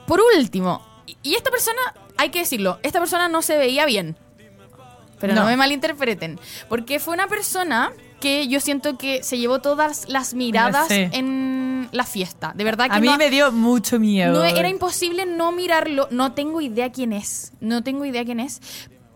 Por 0.08 0.20
último, 0.38 0.82
y- 1.06 1.18
y 1.24 1.36
esta 1.36 1.50
persona, 1.52 1.80
hay 2.18 2.30
que 2.30 2.40
decirlo, 2.40 2.80
esta 2.84 3.00
persona 3.00 3.28
no 3.30 3.42
se 3.42 3.58
veía 3.58 3.86
bien. 3.86 4.16
Pero 5.20 5.34
no, 5.34 5.42
No. 5.42 5.48
me 5.48 5.58
malinterpreten, 5.58 6.40
porque 6.70 7.00
fue 7.00 7.14
una 7.14 7.28
persona 7.28 7.92
que 8.26 8.48
yo 8.48 8.60
siento 8.60 8.98
que 8.98 9.22
se 9.22 9.38
llevó 9.38 9.60
todas 9.62 10.10
las 10.10 10.34
miradas 10.34 10.88
Sí. 10.88 11.08
en 11.12 11.88
la 11.92 12.04
fiesta. 12.06 12.54
De 12.56 12.64
verdad 12.64 12.88
que 12.90 12.96
A 12.96 13.00
mí 13.00 13.06
no- 13.08 13.18
me 13.18 13.30
dio 13.30 13.52
mucho 13.52 14.00
miedo. 14.00 14.34
no, 14.34 14.44
era 14.44 14.68
imposible 14.68 15.28
no 15.28 15.52
mirarlo. 15.52 16.08
No 16.10 16.32
tengo 16.32 16.60
idea 16.60 16.92
quién 16.92 17.14
es. 17.14 17.54
No 17.60 17.84
tengo 17.84 18.04
idea 18.06 18.26
quién 18.26 18.40
es. 18.40 18.62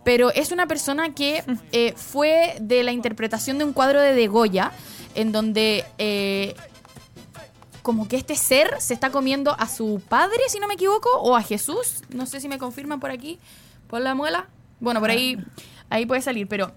Pero 0.03 0.31
es 0.31 0.51
una 0.51 0.67
persona 0.67 1.15
que 1.15 1.43
eh, 1.71 1.93
fue 1.95 2.55
de 2.61 2.83
la 2.83 2.91
interpretación 2.91 3.57
de 3.57 3.63
un 3.65 3.73
cuadro 3.73 3.99
de 3.99 4.13
De 4.13 4.27
Goya, 4.27 4.71
en 5.15 5.31
donde 5.31 5.85
eh, 5.97 6.53
como 7.81 8.07
que 8.07 8.17
este 8.17 8.35
ser 8.35 8.69
se 8.79 8.93
está 8.93 9.09
comiendo 9.09 9.55
a 9.57 9.67
su 9.67 10.01
padre, 10.07 10.37
si 10.49 10.59
no 10.59 10.67
me 10.67 10.75
equivoco, 10.75 11.09
o 11.21 11.35
a 11.35 11.41
Jesús. 11.41 12.03
No 12.09 12.27
sé 12.27 12.39
si 12.41 12.47
me 12.47 12.59
confirman 12.59 12.99
por 12.99 13.09
aquí, 13.09 13.39
por 13.87 14.01
la 14.01 14.13
muela. 14.13 14.47
Bueno, 14.79 14.99
por 14.99 15.09
ahí, 15.09 15.37
ahí 15.89 16.05
puede 16.05 16.21
salir, 16.21 16.47
pero 16.47 16.71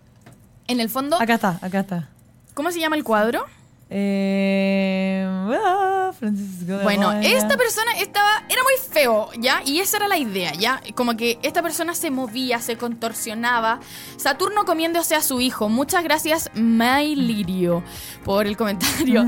en 0.66 0.80
el 0.80 0.88
fondo, 0.88 1.20
Acá 1.20 1.34
está, 1.34 1.58
acá 1.60 1.80
está. 1.80 2.08
¿Cómo 2.54 2.70
se 2.70 2.80
llama 2.80 2.96
el 2.96 3.04
cuadro? 3.04 3.46
Eh, 3.94 5.22
ah, 5.28 6.12
Francisco 6.18 6.78
de 6.78 6.82
Bueno, 6.82 7.12
esta 7.12 7.58
persona 7.58 7.92
estaba, 7.98 8.42
era 8.48 8.62
muy 8.62 8.74
feo, 8.90 9.28
¿ya? 9.38 9.62
Y 9.66 9.80
esa 9.80 9.98
era 9.98 10.08
la 10.08 10.16
idea, 10.16 10.54
¿ya? 10.54 10.80
Como 10.94 11.14
que 11.14 11.38
esta 11.42 11.62
persona 11.62 11.94
se 11.94 12.10
movía, 12.10 12.60
se 12.60 12.78
contorsionaba. 12.78 13.80
Saturno 14.16 14.64
comiéndose 14.64 15.14
a 15.14 15.20
su 15.20 15.42
hijo. 15.42 15.68
Muchas 15.68 16.04
gracias, 16.04 16.50
My 16.54 17.14
Lirio, 17.14 17.82
por 18.24 18.46
el 18.46 18.56
comentario. 18.56 19.26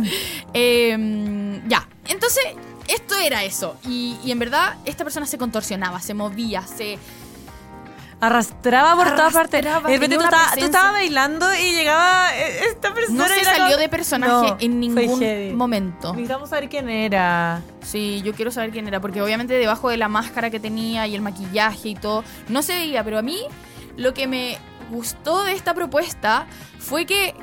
Eh, 0.55 1.61
ya, 1.67 1.87
entonces 2.09 2.45
esto 2.89 3.17
era 3.17 3.45
eso. 3.45 3.77
Y, 3.87 4.17
y 4.25 4.31
en 4.31 4.39
verdad, 4.39 4.77
esta 4.85 5.05
persona 5.05 5.27
se 5.27 5.37
contorsionaba, 5.37 6.01
se 6.01 6.15
movía, 6.15 6.63
se. 6.67 6.99
Arrastraba 8.21 8.95
por 8.97 9.15
todas 9.15 9.33
partes. 9.33 9.63
De 9.65 9.71
repente 9.73 10.17
tú, 10.17 10.23
estabas- 10.23 10.47
tú 10.47 10.53
presencia. 10.53 10.65
estabas 10.67 10.93
bailando 10.93 11.55
y 11.55 11.73
llegaba 11.75 12.35
eh, 12.37 12.61
esta 12.71 12.95
persona. 12.95 13.19
No 13.19 13.29
se 13.29 13.45
salió 13.45 13.65
como- 13.67 13.77
de 13.77 13.89
personaje 13.89 14.33
No, 14.33 14.57
en 14.61 14.81
ningún 14.81 15.57
momento. 15.57 16.13
Necesitamos 16.13 16.51
saber 16.51 16.69
quién 16.69 16.89
era. 16.89 17.63
Sí, 17.83 18.23
yo 18.25 18.33
quiero 18.33 18.51
saber 18.51 18.71
quién 18.71 18.89
era, 18.89 19.01
porque 19.01 19.21
obviamente 19.21 19.55
debajo 19.55 19.91
de 19.91 19.97
la 19.97 20.09
máscara 20.09 20.51
que 20.51 20.61
tenía 20.61 21.07
y 21.07 21.15
el 21.15 21.21
maquillaje 21.23 21.91
y 21.91 21.95
todo, 21.95 22.25
no 22.49 22.63
se 22.63 22.75
veía, 22.75 23.05
pero 23.05 23.19
a 23.19 23.23
mí 23.23 23.39
lo 23.97 24.15
que 24.15 24.27
me 24.27 24.59
gustó 24.91 25.43
de 25.45 25.53
esta 25.53 25.75
propuesta 25.75 26.47
fue 26.79 27.07
que 27.07 27.29
e- 27.29 27.35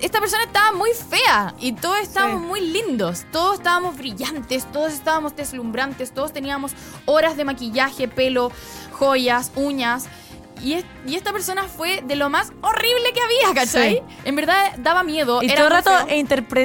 esta 0.00 0.20
persona 0.20 0.44
estaba 0.44 0.72
muy 0.72 0.90
fea 1.08 1.54
y 1.60 1.72
todos 1.72 1.98
estábamos 2.00 2.40
Sí. 2.42 2.46
muy 2.46 2.60
lindos, 2.60 3.24
todos 3.32 3.56
estábamos 3.58 3.96
brillantes, 3.96 4.64
todos 4.72 4.92
estábamos 4.92 5.36
deslumbrantes, 5.36 6.12
todos 6.12 6.32
teníamos 6.32 6.72
horas 7.06 7.36
de 7.36 7.44
maquillaje, 7.44 8.08
pelo, 8.08 8.50
joyas, 8.92 9.50
uñas. 9.54 10.06
Y, 10.62 10.74
es- 10.74 10.84
y 11.06 11.14
esta 11.14 11.32
persona 11.32 11.64
fue 11.64 12.02
de 12.02 12.16
lo 12.16 12.28
más 12.28 12.52
horrible 12.60 13.12
que 13.14 13.20
había, 13.22 13.54
¿cachai? 13.54 13.94
Sí. 13.94 14.02
En 14.26 14.36
verdad 14.36 14.72
daba 14.78 15.02
miedo. 15.02 15.42
Y 15.42 15.46
era 15.46 15.54
todo 15.56 15.66
el 15.66 15.72
rato 15.72 15.90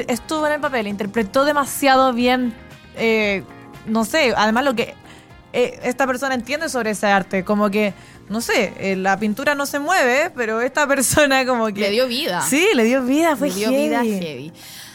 estuvo 0.09 0.45
en 0.47 0.53
el 0.53 0.59
papel, 0.59 0.87
interpretó 0.87 1.45
demasiado 1.45 2.11
bien. 2.13 2.53
eh, 2.97 3.43
no 3.85 4.03
sé, 4.05 4.33
además 4.35 4.63
lo 4.65 4.73
que 4.73 4.95
eh, 5.53 5.79
esta 5.83 6.07
persona 6.07 6.33
entiende 6.35 6.67
sobre 6.69 6.91
ese 6.91 7.07
arte, 7.07 7.45
como 7.45 7.69
que, 7.69 7.93
no 8.29 8.41
sé, 8.41 8.73
eh, 8.77 8.95
la 8.95 9.17
pintura 9.19 9.55
no 9.55 9.65
se 9.65 9.79
mueve, 9.79 10.31
pero 10.35 10.61
esta 10.61 10.87
persona 10.87 11.45
como 11.45 11.67
que... 11.67 11.81
Le 11.81 11.91
dio 11.91 12.07
vida. 12.07 12.41
Sí, 12.41 12.67
le 12.73 12.83
dio 12.83 13.03
vida, 13.03 13.35
fue 13.35 13.49
Le 13.49 13.55
dio 13.55 13.69
vida 13.71 14.03
heavy. 14.03 14.19
heavy. 14.25 14.53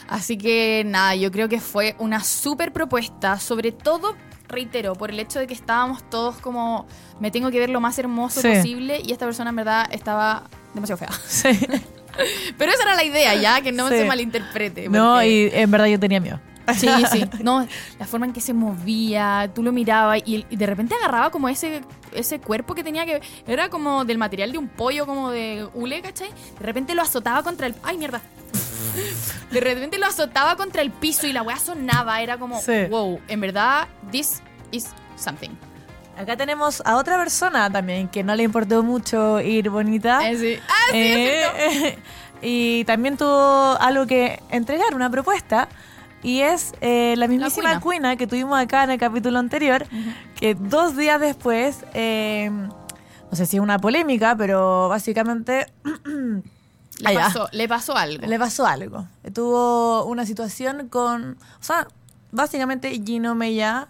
Así 0.09 0.37
que 0.37 0.83
nada, 0.87 1.15
yo 1.15 1.31
creo 1.31 1.49
que 1.49 1.61
fue 1.61 1.95
una 1.99 2.25
súper 2.25 2.73
propuesta, 2.73 3.39
sobre 3.39 3.71
todo, 3.71 4.17
reitero, 4.49 4.95
por 4.95 5.11
el 5.11 5.21
hecho 5.21 5.39
de 5.39 5.47
que 5.47 5.55
estábamos 5.55 6.03
todos 6.11 6.37
como, 6.39 6.87
me 7.21 7.31
tengo 7.31 7.51
que 7.53 7.61
ver 7.61 7.71
lo 7.71 7.81
más 7.81 7.97
hermoso 8.01 8.41
Sí. 8.41 8.49
posible 8.49 9.01
y 9.05 9.13
esta 9.13 9.25
persona 9.27 9.51
en 9.51 9.57
verdad 9.57 9.87
estaba 9.93 10.43
demasiado 10.75 10.99
fea. 10.99 11.11
Sí. 11.29 11.51
Pero 12.59 12.73
esa 12.73 12.83
era 12.83 12.97
la 12.97 13.05
idea, 13.05 13.35
ya, 13.37 13.61
que 13.61 13.71
no 13.71 13.89
Sí. 13.89 13.95
se 13.99 14.05
malinterprete. 14.05 14.89
No, 14.89 15.23
y 15.23 15.49
en 15.53 15.71
verdad 15.71 15.87
yo 15.87 16.01
tenía 16.01 16.19
miedo. 16.19 16.41
Sí, 16.77 16.89
sí. 17.13 17.25
No, 17.45 17.67
la 18.01 18.07
forma 18.07 18.27
en 18.27 18.33
que 18.33 18.41
se 18.41 18.53
movía, 18.53 19.49
tú 19.55 19.63
lo 19.63 19.71
mirabas 19.71 20.21
y, 20.27 20.45
y 20.51 20.57
de 20.57 20.67
repente 20.67 20.95
agarraba 20.97 21.31
como 21.31 21.49
ese, 21.49 21.83
ese 22.15 22.41
cuerpo 22.41 22.75
que 22.75 22.85
tenía 22.85 23.07
que. 23.07 23.21
Era 23.47 23.69
como 23.69 24.05
del 24.05 24.19
material 24.19 24.53
de 24.53 24.59
un 24.59 24.69
pollo, 24.69 25.07
como 25.07 25.31
de 25.31 25.69
hule, 25.75 26.01
¿cachai? 26.03 26.29
De 26.59 26.67
repente 26.67 26.95
lo 26.95 27.03
azotaba 27.03 27.43
contra 27.43 27.67
el. 27.67 27.75
¡Ay, 27.83 27.99
mierda! 27.99 28.21
De 29.51 29.61
repente 29.61 29.99
lo 29.99 30.07
azotaba 30.07 30.57
contra 30.57 30.83
el 30.83 30.91
piso 30.91 31.27
y 31.27 31.33
la 31.33 31.43
weá 31.43 31.59
sonaba. 31.59 32.21
Era 32.23 32.39
como, 32.39 32.61
Sí. 32.61 32.85
wow, 32.89 33.21
en 33.29 33.41
verdad, 33.41 33.89
this 34.11 34.41
is 34.73 34.89
something. 35.17 35.51
Acá 36.17 36.37
tenemos 36.37 36.83
a 36.85 36.97
otra 36.97 37.17
persona 37.17 37.71
también 37.71 38.09
que 38.09 38.23
no 38.23 38.35
le 38.35 38.43
importó 38.43 38.83
mucho 38.83 39.41
ir 39.41 39.71
bonita. 39.71 40.29
Eh, 40.29 40.37
sí. 40.37 40.59
Ah, 40.69 40.73
sí. 40.91 40.99
Eh, 40.99 41.99
y 42.43 42.85
también 42.85 43.17
tuvo 43.17 43.77
algo 43.81 44.07
que 44.07 44.41
entregar, 44.51 44.95
una 44.95 45.09
propuesta. 45.11 45.69
Y 46.23 46.41
es 46.41 46.73
eh, 46.81 47.15
la 47.17 47.29
mismísima 47.29 47.69
cuina. 47.71 47.81
cuina 47.81 48.17
que 48.17 48.27
tuvimos 48.27 48.59
acá 48.59 48.85
en 48.85 48.91
el 48.91 48.99
capítulo 48.99 49.39
anterior, 49.39 49.87
que 50.39 50.55
dos 50.55 50.97
días 50.97 51.19
después, 51.21 51.85
eh, 51.95 52.51
no 52.51 53.37
sé 53.37 53.47
si 53.47 53.57
es 53.57 53.63
una 53.63 53.79
polémica, 53.79 54.37
pero 54.37 54.89
básicamente 54.89 55.67
Le, 57.01 57.15
pasó, 57.15 57.49
le 57.53 57.67
pasó 57.69 57.97
algo. 57.97 58.27
le 58.27 58.39
pasó 58.39 58.67
algo. 58.67 59.07
Tuvo 59.33 60.05
una 60.05 60.27
situación 60.27 60.89
con, 60.89 61.39
o 61.59 61.63
sea, 61.63 61.89
básicamente 62.31 62.91
Gino 63.03 63.35
Mella 63.35 63.89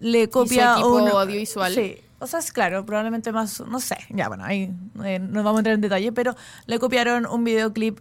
le 0.00 0.30
copia 0.30 0.78
un- 0.78 1.08
audiovisual. 1.08 1.74
Sí. 1.74 1.96
O 2.18 2.26
sea, 2.26 2.38
es 2.38 2.50
claro, 2.50 2.86
probablemente 2.86 3.30
más, 3.32 3.60
no 3.60 3.78
sé, 3.78 3.98
ya 4.08 4.28
bueno, 4.28 4.44
ahí 4.44 4.72
eh, 5.04 5.18
no 5.18 5.42
vamos 5.42 5.58
a 5.58 5.60
entrar 5.60 5.74
en 5.74 5.82
detalle, 5.82 6.12
pero 6.12 6.34
le 6.64 6.78
copiaron 6.78 7.26
un 7.26 7.44
videoclip 7.44 7.98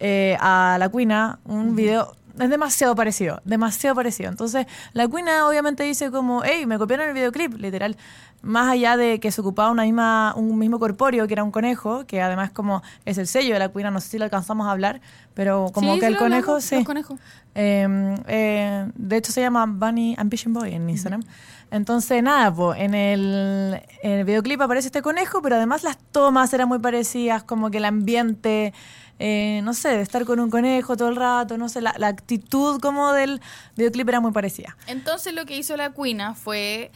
eh, 0.00 0.36
a 0.38 0.76
la 0.78 0.90
Cuina, 0.90 1.38
un 1.46 1.74
video, 1.74 2.14
es 2.38 2.50
demasiado 2.50 2.94
parecido, 2.94 3.40
demasiado 3.44 3.94
parecido. 3.96 4.30
Entonces, 4.30 4.66
la 4.92 5.06
Cuina 5.08 5.46
obviamente 5.46 5.84
dice 5.84 6.10
como, 6.10 6.42
hey, 6.44 6.66
me 6.66 6.78
copiaron 6.78 7.08
el 7.08 7.14
videoclip, 7.14 7.54
literal, 7.54 7.96
más 8.42 8.68
allá 8.68 8.96
de 8.96 9.20
que 9.20 9.30
se 9.30 9.40
ocupaba 9.40 9.70
una 9.70 9.84
misma, 9.84 10.34
un 10.36 10.58
mismo 10.58 10.78
corpóreo, 10.78 11.26
que 11.26 11.32
era 11.32 11.44
un 11.44 11.50
conejo, 11.50 12.04
que 12.06 12.20
además 12.20 12.50
como 12.50 12.82
es 13.04 13.16
el 13.18 13.26
sello 13.26 13.54
de 13.54 13.58
la 13.58 13.68
Cuina, 13.70 13.90
no 13.90 14.00
sé 14.00 14.08
si 14.08 14.18
lo 14.18 14.24
alcanzamos 14.24 14.66
a 14.66 14.70
hablar, 14.72 15.00
pero 15.32 15.70
como 15.72 15.94
Sí, 15.94 16.00
que 16.00 16.06
el 16.06 16.16
conejo, 16.16 16.52
hablamos, 16.52 16.64
sí. 16.64 16.76
los 16.76 16.84
conejos. 16.84 17.18
Eh, 17.54 18.16
eh, 18.26 18.90
de 18.94 19.16
hecho 19.16 19.32
se 19.32 19.40
llama 19.40 19.64
Bunny 19.66 20.14
Ambition 20.18 20.52
Boy 20.52 20.74
en 20.74 20.90
Instagram. 20.90 21.22
Entonces, 21.70 22.22
nada, 22.22 22.54
po, 22.54 22.74
en, 22.74 22.94
el, 22.94 23.80
en 24.02 24.12
el 24.12 24.24
videoclip 24.24 24.60
aparece 24.60 24.88
este 24.88 25.02
conejo, 25.02 25.40
pero 25.42 25.56
además 25.56 25.82
las 25.82 25.96
tomas 26.12 26.52
eran 26.52 26.68
muy 26.68 26.78
parecidas, 26.78 27.42
como 27.42 27.70
que 27.70 27.78
el 27.78 27.84
ambiente, 27.84 28.72
eh, 29.18 29.60
no 29.62 29.74
sé, 29.74 29.88
de 29.90 30.02
estar 30.02 30.24
con 30.24 30.40
un 30.40 30.50
conejo 30.50 30.96
todo 30.96 31.08
el 31.08 31.16
rato, 31.16 31.56
no 31.58 31.68
sé, 31.68 31.80
la, 31.80 31.94
la 31.98 32.08
actitud 32.08 32.80
como 32.80 33.12
del 33.12 33.40
videoclip 33.76 34.08
era 34.08 34.20
muy 34.20 34.32
parecida. 34.32 34.76
Entonces 34.86 35.32
lo 35.34 35.44
que 35.46 35.56
hizo 35.56 35.76
la 35.76 35.90
Cuina 35.90 36.34
fue... 36.34 36.90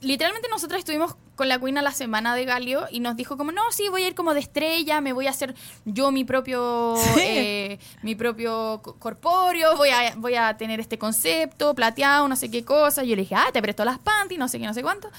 Literalmente 0.00 0.48
nosotras 0.48 0.78
estuvimos 0.78 1.16
con 1.34 1.48
la 1.48 1.58
Cuina 1.58 1.82
la 1.82 1.90
semana 1.90 2.36
de 2.36 2.44
Galio 2.44 2.86
y 2.88 3.00
nos 3.00 3.16
dijo 3.16 3.36
como, 3.36 3.50
no, 3.50 3.62
sí, 3.72 3.88
voy 3.88 4.04
a 4.04 4.06
ir 4.06 4.14
como 4.14 4.32
de 4.32 4.38
estrella, 4.38 5.00
me 5.00 5.12
voy 5.12 5.26
a 5.26 5.30
hacer 5.30 5.56
yo 5.86 6.12
mi 6.12 6.22
propio 6.24 6.94
Sí. 7.14 7.20
eh, 7.20 7.78
mi 8.02 8.14
propio 8.14 8.80
co- 8.80 8.94
corpóreo, 8.94 9.76
voy 9.76 9.88
a, 9.90 10.14
voy 10.16 10.36
a 10.36 10.56
tener 10.56 10.78
este 10.78 10.98
concepto, 10.98 11.74
plateado, 11.74 12.28
no 12.28 12.36
sé 12.36 12.48
qué 12.48 12.64
cosa. 12.64 13.02
Y 13.02 13.08
yo 13.08 13.16
le 13.16 13.22
dije, 13.22 13.34
ah, 13.34 13.48
te 13.52 13.60
presto 13.60 13.84
las 13.84 13.98
panties, 13.98 14.38
no 14.38 14.46
sé 14.46 14.60
qué, 14.60 14.66
no 14.66 14.74
sé 14.74 14.82
cuánto. 14.84 15.10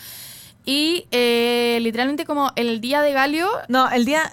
Y 0.63 1.07
eh, 1.11 1.79
literalmente 1.81 2.25
como 2.25 2.51
el 2.55 2.79
día 2.79 3.01
de 3.01 3.11
Galio, 3.11 3.49
No, 3.67 3.89
el 3.89 4.05
día, 4.05 4.31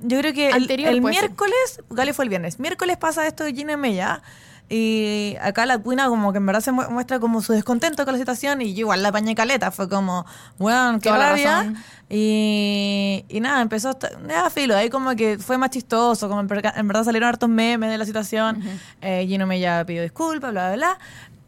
yo 0.00 0.18
creo 0.18 0.32
que 0.32 0.48
el, 0.48 0.54
Anterior 0.54 0.88
el 0.90 0.94
ser. 0.96 1.02
miércoles, 1.10 1.80
Gale 1.90 2.12
fue 2.12 2.24
el 2.24 2.28
viernes, 2.28 2.58
miércoles 2.60 2.96
pasa 2.96 3.26
esto 3.26 3.44
de 3.44 3.52
Gina 3.54 3.76
Mella. 3.76 4.22
Y 4.70 5.36
acá 5.42 5.66
la 5.66 5.76
cuina 5.76 6.08
como 6.08 6.32
que 6.32 6.38
en 6.38 6.46
verdad 6.46 6.62
se 6.62 6.72
mu- 6.72 6.88
muestra 6.88 7.20
como 7.20 7.42
su 7.42 7.52
descontento 7.52 8.06
con 8.06 8.14
la 8.14 8.18
situación 8.18 8.62
y 8.62 8.72
yo 8.72 8.80
igual 8.80 9.02
la 9.02 9.12
pañé 9.12 9.34
caleta, 9.34 9.70
fue 9.70 9.90
como, 9.90 10.24
weón, 10.58 11.00
qué 11.00 11.10
rabia. 11.10 11.74
Y, 12.08 13.24
y 13.28 13.40
nada, 13.40 13.60
empezó, 13.60 13.96
ya 14.26 14.48
filo, 14.48 14.74
ahí 14.74 14.88
como 14.88 15.14
que 15.16 15.38
fue 15.38 15.58
más 15.58 15.68
chistoso, 15.70 16.28
como 16.30 16.40
en, 16.40 16.48
en 16.76 16.88
verdad 16.88 17.04
salieron 17.04 17.28
hartos 17.28 17.48
memes 17.50 17.90
de 17.90 17.98
la 17.98 18.06
situación. 18.06 18.62
Eh, 19.02 19.26
Gino 19.28 19.46
Mella 19.46 19.84
pidió 19.84 20.02
disculpas, 20.02 20.50
bla, 20.52 20.68
bla, 20.74 20.76
bla, 20.76 20.98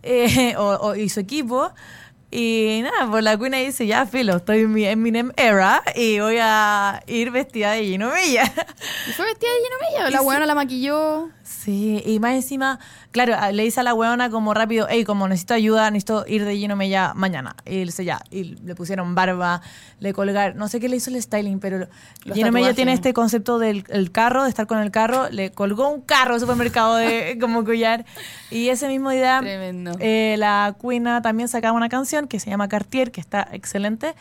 eh, 0.03 0.55
o, 0.59 0.63
o- 0.89 0.95
y 0.95 1.09
su 1.09 1.21
equipo. 1.21 1.73
Y 2.39 2.83
nada, 2.83 3.11
pues 3.11 3.25
la 3.25 3.39
cuina 3.39 3.57
dice, 3.57 3.87
ya 3.87 4.05
filo, 4.05 4.37
estoy 4.37 4.59
en 4.61 4.73
mi 4.75 4.85
Eminem 4.85 5.33
era 5.39 5.83
y 5.95 6.21
voy 6.21 6.37
a 6.39 7.03
ir 7.07 7.31
vestida 7.31 7.71
de 7.73 7.83
Gino 7.85 8.11
Mella. 8.11 8.45
y 9.09 9.13
fue 9.13 9.25
vestida 9.25 9.49
de 9.51 9.57
lleno 9.61 9.77
Mella, 9.81 10.11
la 10.11 10.17
Y 10.17 10.19
sí. 10.19 10.25
buena 10.25 10.45
la 10.45 10.55
maquilló. 10.55 11.31
Sí, 11.47 12.03
y 12.05 12.19
más 12.19 12.35
encima, 12.35 12.81
claro, 13.13 13.37
le 13.53 13.63
dice 13.63 13.79
a 13.79 13.83
la 13.85 13.95
weona 13.95 14.31
como 14.31 14.53
rápido, 14.53 14.89
hey, 14.91 15.05
como 15.05 15.29
necesito 15.29 15.55
ayuda, 15.55 15.89
necesito 15.93 16.25
ir 16.27 16.45
de 16.45 16.57
Gino 16.57 16.75
Mella 16.75 17.13
mañana. 17.15 17.55
Y 17.65 17.79
él 17.79 17.87
dice 17.87 18.05
ya, 18.05 18.21
y 18.33 18.57
le 18.57 18.75
pusieron 18.75 19.15
barba, 19.15 19.63
le 20.01 20.13
colgaron, 20.13 20.59
no 20.59 20.67
sé 20.67 20.81
qué 20.81 20.89
le 20.89 20.97
hizo 20.97 21.11
el 21.11 21.23
styling, 21.23 21.61
pero 21.61 21.87
Los 22.25 22.35
Gino 22.37 22.51
Mella 22.51 22.67
tatuajes. 22.67 22.77
tiene 22.77 22.93
este 22.95 23.15
concepto 23.15 23.61
del 23.61 23.85
el 23.91 24.11
carro, 24.11 24.43
de 24.43 24.49
estar 24.49 24.67
con 24.67 24.79
el 24.79 24.91
carro, 24.91 25.31
le 25.31 25.53
colgó 25.53 25.89
un 25.89 26.01
carro 26.01 26.35
al 26.35 26.41
supermercado 26.41 26.97
de 26.97 27.39
como 27.41 27.65
collar. 27.65 28.05
Y 28.51 28.69
ese 28.71 28.89
mismo 28.89 29.11
día, 29.11 29.41
eh, 29.45 30.35
la 30.39 30.75
Cuina 30.77 31.23
también 31.23 31.49
sacaba 31.49 31.77
una 31.77 31.89
canción 31.89 32.27
que 32.27 32.41
se 32.41 32.51
llama 32.51 32.67
Cartier, 32.67 33.13
que 33.13 33.21
está 33.21 33.47
excelente. 33.53 34.17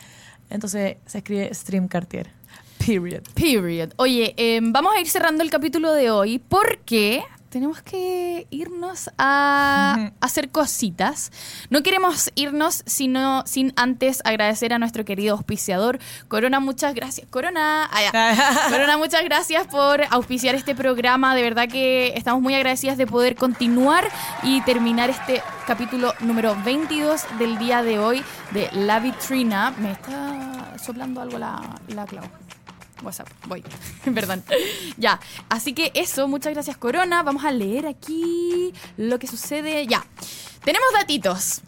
Entonces 0.48 0.98
se 1.06 1.18
escribe 1.18 1.52
Stream 1.52 1.88
Cartier. 1.88 2.35
Period. 2.86 3.22
Period. 3.34 3.92
Oye, 3.96 4.32
eh, 4.36 4.60
vamos 4.62 4.94
a 4.94 5.00
ir 5.00 5.08
cerrando 5.08 5.42
el 5.42 5.50
capítulo 5.50 5.92
de 5.92 6.12
hoy 6.12 6.38
porque 6.38 7.24
tenemos 7.48 7.82
que 7.82 8.46
irnos 8.50 9.10
a 9.18 10.12
hacer 10.20 10.50
cositas. 10.50 11.32
No 11.68 11.82
queremos 11.82 12.30
irnos 12.36 12.84
sino, 12.86 13.42
sin 13.44 13.72
antes 13.74 14.22
agradecer 14.24 14.72
a 14.72 14.78
nuestro 14.78 15.04
querido 15.04 15.34
auspiciador. 15.34 15.98
Corona, 16.28 16.60
muchas 16.60 16.94
gracias. 16.94 17.26
Corona, 17.28 17.90
ah. 17.90 18.68
Corona, 18.70 18.98
muchas 18.98 19.24
gracias 19.24 19.66
por 19.66 20.02
auspiciar 20.10 20.54
este 20.54 20.76
programa. 20.76 21.34
De 21.34 21.42
verdad 21.42 21.68
que 21.68 22.12
estamos 22.14 22.40
muy 22.40 22.54
agradecidas 22.54 22.98
de 22.98 23.08
poder 23.08 23.34
continuar 23.34 24.06
y 24.44 24.60
terminar 24.60 25.10
este 25.10 25.42
capítulo 25.66 26.14
número 26.20 26.56
22 26.64 27.22
del 27.38 27.58
día 27.58 27.82
de 27.82 27.98
hoy 27.98 28.22
de 28.52 28.68
La 28.72 29.00
Vitrina. 29.00 29.72
Me 29.78 29.90
está 29.90 30.76
soplando 30.78 31.20
algo 31.20 31.36
la, 31.36 31.60
la 31.88 32.04
Clau. 32.04 32.45
WhatsApp, 33.02 33.28
voy. 33.46 33.62
Perdón. 34.14 34.42
Ya. 34.96 35.20
Así 35.48 35.72
que 35.72 35.92
eso, 35.94 36.28
muchas 36.28 36.52
gracias, 36.52 36.76
Corona. 36.76 37.22
Vamos 37.22 37.44
a 37.44 37.50
leer 37.50 37.86
aquí 37.86 38.72
lo 38.96 39.18
que 39.18 39.26
sucede. 39.26 39.86
Ya. 39.86 40.04
Tenemos 40.64 40.88
datitos. 40.92 41.62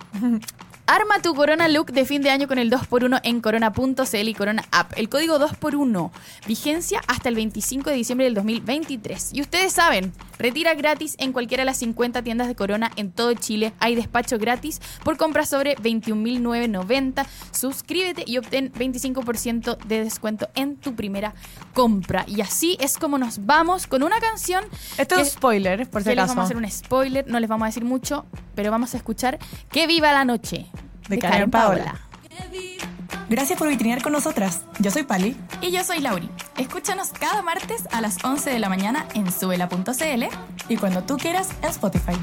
Arma 0.90 1.20
tu 1.20 1.34
Corona 1.34 1.68
Look 1.68 1.92
de 1.92 2.06
fin 2.06 2.22
de 2.22 2.30
año 2.30 2.48
con 2.48 2.58
el 2.58 2.70
2x1 2.70 3.20
en 3.22 3.42
corona.cl 3.42 4.28
y 4.28 4.32
Corona 4.32 4.64
App. 4.70 4.94
El 4.96 5.10
código 5.10 5.38
2x1, 5.38 6.10
vigencia 6.46 7.02
hasta 7.06 7.28
el 7.28 7.34
25 7.34 7.90
de 7.90 7.96
diciembre 7.96 8.24
del 8.24 8.32
2023. 8.32 9.34
Y 9.34 9.42
ustedes 9.42 9.74
saben, 9.74 10.14
retira 10.38 10.72
gratis 10.72 11.14
en 11.18 11.34
cualquiera 11.34 11.60
de 11.60 11.66
las 11.66 11.76
50 11.76 12.22
tiendas 12.22 12.48
de 12.48 12.54
Corona 12.54 12.90
en 12.96 13.12
todo 13.12 13.34
Chile. 13.34 13.74
Hay 13.80 13.96
despacho 13.96 14.38
gratis 14.38 14.80
por 15.04 15.18
compra 15.18 15.44
sobre 15.44 15.76
21.990. 15.76 17.26
Suscríbete 17.52 18.24
y 18.26 18.38
obtén 18.38 18.72
25% 18.72 19.76
de 19.76 20.04
descuento 20.04 20.48
en 20.54 20.76
tu 20.76 20.94
primera 20.94 21.34
compra. 21.74 22.24
Y 22.26 22.40
así 22.40 22.78
es 22.80 22.96
como 22.96 23.18
nos 23.18 23.44
vamos 23.44 23.86
con 23.86 24.02
una 24.02 24.20
canción. 24.20 24.64
Esto 24.96 25.16
es 25.16 25.20
un 25.20 25.26
spoiler, 25.26 25.86
por 25.90 26.00
si 26.00 26.08
que 26.08 26.14
les 26.14 26.24
acaso. 26.24 26.34
vamos 26.34 26.44
a 26.44 26.44
hacer 26.46 26.56
un 26.56 26.70
spoiler, 26.70 27.28
no 27.28 27.38
les 27.40 27.50
vamos 27.50 27.66
a 27.66 27.68
decir 27.68 27.84
mucho, 27.84 28.24
pero 28.54 28.70
vamos 28.70 28.94
a 28.94 28.96
escuchar 28.96 29.38
Que 29.70 29.86
viva 29.86 30.12
la 30.14 30.24
noche 30.24 30.66
De 31.08 31.18
Karen 31.18 31.50
Paola. 31.50 31.94
Gracias 33.28 33.58
por 33.58 33.68
vitrinear 33.68 34.02
con 34.02 34.12
nosotras. 34.12 34.62
Yo 34.78 34.90
soy 34.90 35.02
Pali. 35.02 35.36
Y 35.60 35.70
yo 35.70 35.84
soy 35.84 36.00
Lauri. 36.00 36.30
Escúchanos 36.56 37.10
cada 37.10 37.42
martes 37.42 37.86
a 37.92 38.00
las 38.00 38.24
11 38.24 38.50
de 38.50 38.58
la 38.58 38.70
mañana 38.70 39.06
en 39.14 39.30
suela.cl 39.30 40.24
Y 40.68 40.76
cuando 40.76 41.02
tú 41.04 41.18
quieras, 41.18 41.50
en 41.62 41.68
Spotify. 41.68 42.16